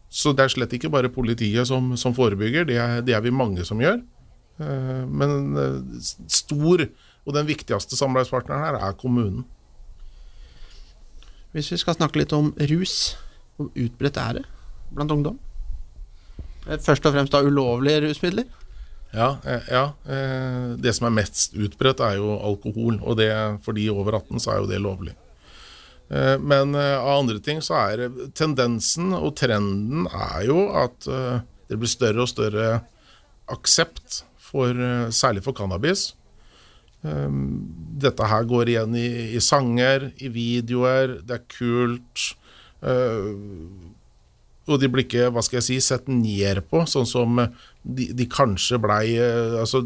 Så 0.09 0.31
det 0.33 0.45
er 0.45 0.53
slett 0.53 0.75
ikke 0.77 0.91
bare 0.91 1.11
politiet 1.11 1.67
som, 1.67 1.91
som 1.99 2.15
forebygger, 2.15 2.67
det 2.69 2.77
er, 2.79 3.01
det 3.03 3.15
er, 3.15 3.23
vi 3.25 3.33
mange 3.35 3.65
som 3.67 3.81
gjør. 3.83 3.99
Eh, 4.57 5.03
men 5.05 5.57
eh, 5.59 6.03
stor 6.31 6.85
og 7.27 7.35
den 7.35 7.49
viktigste 7.49 7.99
samarbeidspartneren 7.99 8.63
her 8.63 8.79
er 8.79 8.95
kommunen. 8.99 9.43
Hvis 11.51 11.71
vi 11.73 11.79
skal 11.81 11.97
snakke 11.97 12.21
litt 12.21 12.35
om 12.35 12.53
rus, 12.71 13.17
hvor 13.57 13.69
utbredt 13.73 14.19
er 14.21 14.39
det 14.39 14.45
blant 14.93 15.11
ungdom? 15.11 15.37
Først 16.67 17.05
og 17.07 17.15
fremst 17.15 17.35
av 17.35 17.47
ulovlige 17.47 18.01
rusmidler? 18.03 18.47
Ja, 19.15 19.37
ja, 19.71 19.83
det 20.75 20.91
som 20.97 21.07
er 21.07 21.13
mest 21.15 21.55
utbredt, 21.55 22.03
er 22.03 22.17
jo 22.19 22.35
alkohol. 22.35 22.99
Og 22.99 23.15
det, 23.17 23.29
for 23.63 23.75
de 23.75 23.87
over 23.89 24.19
18 24.19 24.43
så 24.43 24.51
er 24.51 24.59
jo 24.59 24.67
det 24.69 24.81
lovlig. 24.83 25.15
Eh, 26.09 26.37
men 26.39 26.75
eh, 26.75 26.95
av 26.97 27.19
andre 27.21 27.39
ting 27.43 27.59
så 27.63 27.75
er 27.81 28.07
tendensen 28.37 29.11
og 29.17 29.33
trenden 29.39 30.07
er 30.07 30.45
jo 30.47 30.69
at 30.79 31.07
eh, 31.11 31.41
det 31.67 31.79
blir 31.81 31.91
større 31.91 32.23
og 32.23 32.31
større 32.31 32.67
aksept, 33.51 34.23
for, 34.47 34.71
særlig 35.11 35.41
for 35.43 35.51
cannabis. 35.51 36.13
Dette 37.03 38.27
her 38.31 38.45
går 38.47 38.69
igjen 38.71 38.93
i, 38.95 39.09
i 39.35 39.41
sanger, 39.43 40.05
i 40.23 40.29
videoer, 40.31 41.17
det 41.27 41.35
er 41.35 41.43
kult. 41.51 42.23
Og 44.71 44.79
de 44.79 44.89
blir 44.91 45.03
ikke, 45.03 45.27
hva 45.35 45.43
skal 45.43 45.59
jeg 45.59 45.65
si, 45.67 45.77
sett 45.83 46.07
ned 46.07 46.63
på, 46.71 46.85
sånn 46.87 47.07
som 47.07 47.41
de, 47.43 48.07
de 48.15 48.29
kanskje 48.31 48.79
blei 48.83 49.17
altså, 49.19 49.83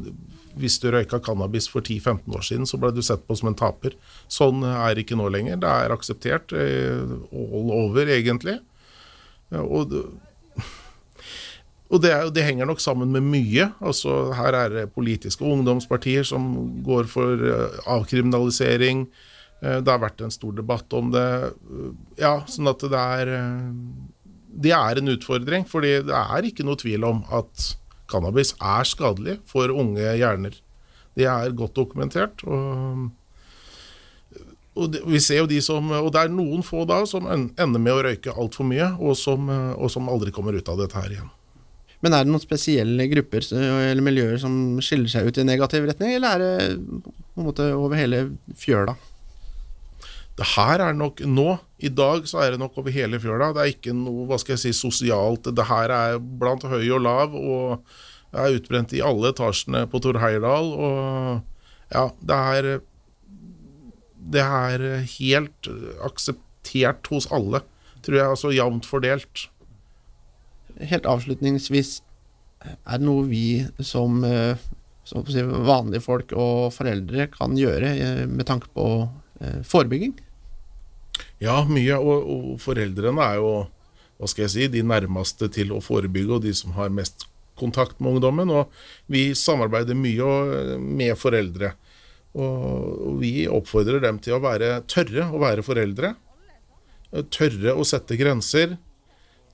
hvis 0.60 0.80
du 0.82 0.90
røyka 0.92 1.20
cannabis 1.24 1.68
for 1.72 1.84
10-15 1.84 2.36
år 2.36 2.44
siden, 2.46 2.68
så 2.68 2.80
ble 2.82 2.92
du 2.96 3.02
sett 3.06 3.24
på 3.28 3.38
som 3.38 3.52
en 3.52 3.58
taper. 3.58 3.96
Sånn 4.32 4.66
er 4.68 4.96
det 4.96 5.06
ikke 5.06 5.20
nå 5.20 5.30
lenger. 5.32 5.62
Det 5.62 5.72
er 5.72 5.96
akseptert 5.96 6.56
eh, 6.58 7.16
all 7.32 7.72
over, 7.76 8.12
egentlig. 8.12 8.58
Og, 9.52 9.96
og 11.92 12.04
det, 12.04 12.14
det, 12.36 12.46
henger 12.48 12.70
nok 12.70 12.84
sammen 12.84 13.12
med 13.16 13.28
mye. 13.28 13.72
Altså, 13.84 14.32
her 14.38 14.58
er 14.60 14.78
det 14.78 14.88
politiske 14.96 15.46
ungdomspartier 15.48 16.28
som 16.28 16.54
går 16.86 17.10
for 17.12 17.50
eh, 17.52 17.82
avkriminalisering. 17.92 19.06
Eh, 19.62 19.82
det 19.82 19.92
har 19.92 20.04
vært 20.04 20.24
en 20.24 20.34
stor 20.34 20.56
debatt 20.58 20.98
om 20.98 21.12
det. 21.16 21.28
Ja, 22.22 22.40
sånn 22.48 22.72
at 22.72 22.84
det 22.84 23.04
er 23.18 23.36
Det 24.52 24.72
er 24.76 25.00
en 25.00 25.08
utfordring, 25.08 25.64
fordi 25.64 26.02
det 26.04 26.18
er 26.18 26.48
ikke 26.48 26.66
noe 26.68 26.80
tvil 26.80 27.06
om 27.08 27.22
at 27.32 27.72
cannabis 28.12 28.54
er 28.60 28.88
skadelig 28.88 29.40
for 29.50 29.72
unge 29.72 30.14
hjerner. 30.20 30.60
Det 31.18 31.28
er 31.28 31.56
godt 31.58 31.76
dokumentert. 31.80 32.44
og 32.46 33.10
og 34.72 34.88
det, 34.94 35.02
vi 35.04 35.20
ser 35.20 35.42
jo 35.42 35.50
de 35.50 35.60
som, 35.64 35.90
og 35.92 36.10
det 36.16 36.22
er 36.22 36.32
noen 36.32 36.64
få 36.64 36.86
da 36.88 37.02
som 37.10 37.28
ender 37.28 37.76
med 37.76 37.92
å 37.92 38.04
røyke 38.06 38.32
altfor 38.32 38.68
mye, 38.70 38.88
og 39.04 39.18
som, 39.20 39.50
og 39.52 39.92
som, 39.92 40.08
aldri 40.12 40.32
kommer 40.32 40.56
ut 40.56 40.70
av 40.72 40.80
dette 40.80 40.96
her 40.96 41.12
igjen. 41.12 41.32
Men 42.02 42.16
er 42.16 42.26
det 42.26 42.32
noen 42.32 42.42
spesielle 42.42 43.06
grupper 43.12 43.46
eller 43.54 44.02
miljøer 44.02 44.40
som 44.42 44.80
skiller 44.82 45.12
seg 45.12 45.28
ut 45.28 45.38
i 45.38 45.46
negativ 45.46 45.86
retning, 45.90 46.16
eller 46.16 46.34
er 46.34 46.42
det 46.42 47.02
på 47.04 47.44
en 47.44 47.50
måte 47.50 47.68
over 47.76 48.00
hele 48.00 48.24
fjøla? 48.58 48.96
Det 50.40 50.48
her 50.56 50.82
er 50.88 50.96
nok 50.98 51.20
nå, 51.28 51.50
i 51.82 51.90
dag 51.90 52.28
så 52.30 52.44
er 52.44 52.54
det 52.54 52.62
nok 52.62 52.78
over 52.78 52.94
hele 52.94 53.20
fjøla. 53.22 53.52
Det 53.56 53.64
er 53.64 53.74
ikke 53.74 53.96
noe 53.98 54.28
hva 54.30 54.38
skal 54.42 54.54
jeg 54.56 54.64
si, 54.66 54.74
sosialt. 54.78 55.50
Det 55.50 55.66
her 55.66 55.94
er 55.96 56.20
blant 56.20 56.66
høy 56.70 56.84
og 56.94 57.02
lav, 57.02 57.34
og 57.34 57.82
er 58.32 58.56
utbrent 58.56 58.94
i 58.96 59.02
alle 59.04 59.32
etasjene 59.34 59.88
på 59.90 60.02
Tor 60.04 60.20
Heyerdahl. 60.22 60.72
Og 60.78 61.92
ja, 61.92 62.08
det 62.22 62.40
er 62.56 62.72
Det 64.32 64.42
er 64.42 64.84
helt 65.18 65.68
akseptert 66.06 67.08
hos 67.10 67.26
alle, 67.34 67.64
tror 68.06 68.16
jeg. 68.16 68.28
Altså 68.30 68.52
jevnt 68.54 68.86
fordelt. 68.86 69.48
Helt 70.78 71.10
avslutningsvis, 71.10 72.02
er 72.62 73.02
det 73.02 73.08
noe 73.08 73.26
vi 73.26 73.66
som, 73.82 74.24
eh, 74.24 74.56
som 75.04 75.26
vanlige 75.66 76.06
folk 76.06 76.32
og 76.38 76.72
foreldre 76.74 77.28
kan 77.34 77.58
gjøre 77.58 77.90
eh, 77.98 78.26
med 78.30 78.46
tanke 78.46 78.70
på 78.78 79.10
eh, 79.42 79.60
forebygging? 79.66 80.14
Ja, 81.42 81.62
mye. 81.66 81.98
Og, 81.98 82.32
og, 82.32 82.56
foreldrene 82.62 83.26
er 83.26 83.42
jo 83.42 83.52
hva 84.22 84.30
skal 84.30 84.46
jeg 84.46 84.54
si, 84.54 84.66
de 84.70 84.84
nærmeste 84.86 85.50
til 85.50 85.74
å 85.74 85.82
forebygge, 85.82 86.38
og 86.38 86.44
de 86.46 86.54
som 86.54 86.76
har 86.78 86.94
mest 86.94 87.26
kontakt 87.58 87.98
med 88.00 88.18
ungdommen. 88.18 88.52
Og 88.54 88.70
vi 89.12 89.32
samarbeider 89.38 89.98
mye 89.98 90.78
med 90.78 91.18
foreldre. 91.20 91.74
Og 92.38 93.18
vi 93.20 93.48
oppfordrer 93.52 94.04
dem 94.06 94.22
til 94.24 94.38
å 94.38 94.44
være 94.44 94.84
tørre 94.90 95.28
å 95.34 95.42
være 95.42 95.66
foreldre. 95.66 96.14
Tørre 97.34 97.76
å 97.76 97.88
sette 97.88 98.16
grenser. 98.20 98.78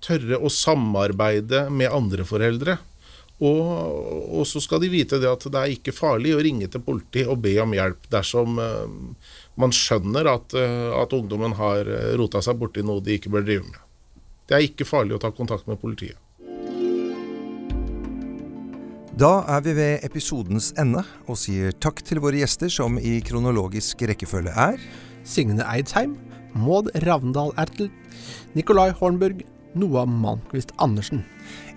Tørre 0.04 0.38
å 0.38 0.52
samarbeide 0.52 1.68
med 1.74 1.96
andre 1.96 2.28
foreldre. 2.28 2.78
Og, 3.38 3.66
og, 4.34 4.44
så 4.50 4.58
skal 4.64 4.82
de 4.82 4.90
vite 4.90 5.20
det 5.22 5.30
at 5.30 5.44
det 5.54 5.60
er 5.60 5.74
ikke 5.76 5.94
farlig 5.94 6.34
å 6.34 6.42
ringe 6.42 6.70
til 6.74 6.82
politiet 6.82 7.30
og 7.30 7.44
be 7.44 7.54
om 7.62 7.76
hjelp 7.76 8.08
dersom 8.10 8.58
uh, 8.58 8.88
man 9.62 9.74
skjønner 9.76 10.30
at, 10.32 10.56
uh, 10.58 10.96
at, 11.04 11.14
ungdommen 11.14 11.54
har 11.60 11.86
eh, 11.86 12.16
rota 12.18 12.42
seg 12.42 12.58
borti 12.58 12.82
noe 12.86 13.04
de 13.06 13.18
ikke 13.18 13.34
bør 13.34 13.46
drive 13.46 13.68
med. 13.68 13.84
Det 14.50 14.58
er 14.58 14.66
ikke 14.66 14.88
farlig 14.90 15.18
å 15.18 15.22
ta 15.22 15.30
kontakt 15.36 15.70
med 15.70 15.78
politiet. 15.82 16.18
Da 19.18 19.32
er 19.50 19.62
vi 19.66 19.74
ved 19.78 20.04
episodens 20.06 20.72
ende 20.78 21.02
og 21.26 21.38
sier 21.42 21.74
takk 21.82 22.04
til 22.06 22.22
våre 22.22 22.38
gjester, 22.42 22.70
som 22.74 22.98
i 23.02 23.18
kronologisk 23.26 24.02
rekkefølge 24.10 24.54
er 24.54 24.82
Signe 25.26 25.66
Eidsheim, 25.66 26.14
Maud 26.58 26.90
Ravndal 27.06 27.54
Ertel, 27.58 27.90
Nikolai 28.58 28.92
Hornburg, 28.98 29.42
Noah 29.78 30.06
Malmquist 30.10 30.74
Andersen. 30.82 31.26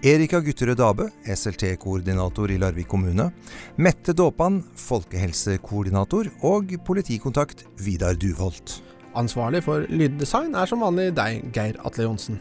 Erika 0.01 0.41
Gutterød 0.41 0.79
Dabe, 0.81 1.09
SLT-koordinator 1.25 2.51
i 2.51 2.59
Larvik 2.61 2.89
kommune. 2.89 3.31
Mette 3.77 4.15
Dåpan, 4.17 4.63
folkehelsekoordinator. 4.81 6.31
Og 6.47 6.73
politikontakt 6.87 7.67
Vidar 7.81 8.17
Duvolt. 8.17 8.81
Ansvarlig 9.19 9.65
for 9.67 9.87
lyddesign 9.91 10.55
er 10.55 10.71
som 10.71 10.85
vanlig 10.85 11.11
deg, 11.19 11.51
Geir 11.55 11.79
Atle 11.85 12.07
Johnsen. 12.07 12.39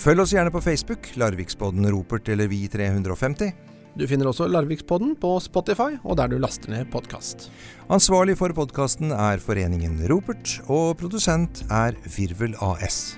Følg 0.00 0.24
oss 0.24 0.32
gjerne 0.34 0.52
på 0.52 0.60
Facebook, 0.64 1.08
Larvikspodden 1.16 1.88
Ropert 1.92 2.28
eller 2.32 2.48
Vi350. 2.52 3.52
Du 3.96 4.04
finner 4.04 4.28
også 4.28 4.44
Larvikspodden 4.50 5.14
på 5.16 5.30
Spotify 5.40 5.94
og 6.02 6.18
der 6.20 6.28
du 6.28 6.36
laster 6.40 6.68
ned 6.68 6.90
podkast. 6.92 7.48
Ansvarlig 7.92 8.36
for 8.36 8.52
podkasten 8.52 9.14
er 9.14 9.40
Foreningen 9.40 10.02
Ropert, 10.10 10.58
og 10.68 10.98
produsent 11.00 11.62
er 11.72 11.96
Virvel 12.16 12.56
AS. 12.60 13.16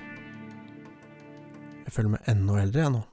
Jeg 1.83 1.95
føler 1.95 2.13
meg 2.13 2.31
enda 2.31 2.61
eldre, 2.61 2.85
jeg 2.85 2.93
nå. 2.95 3.03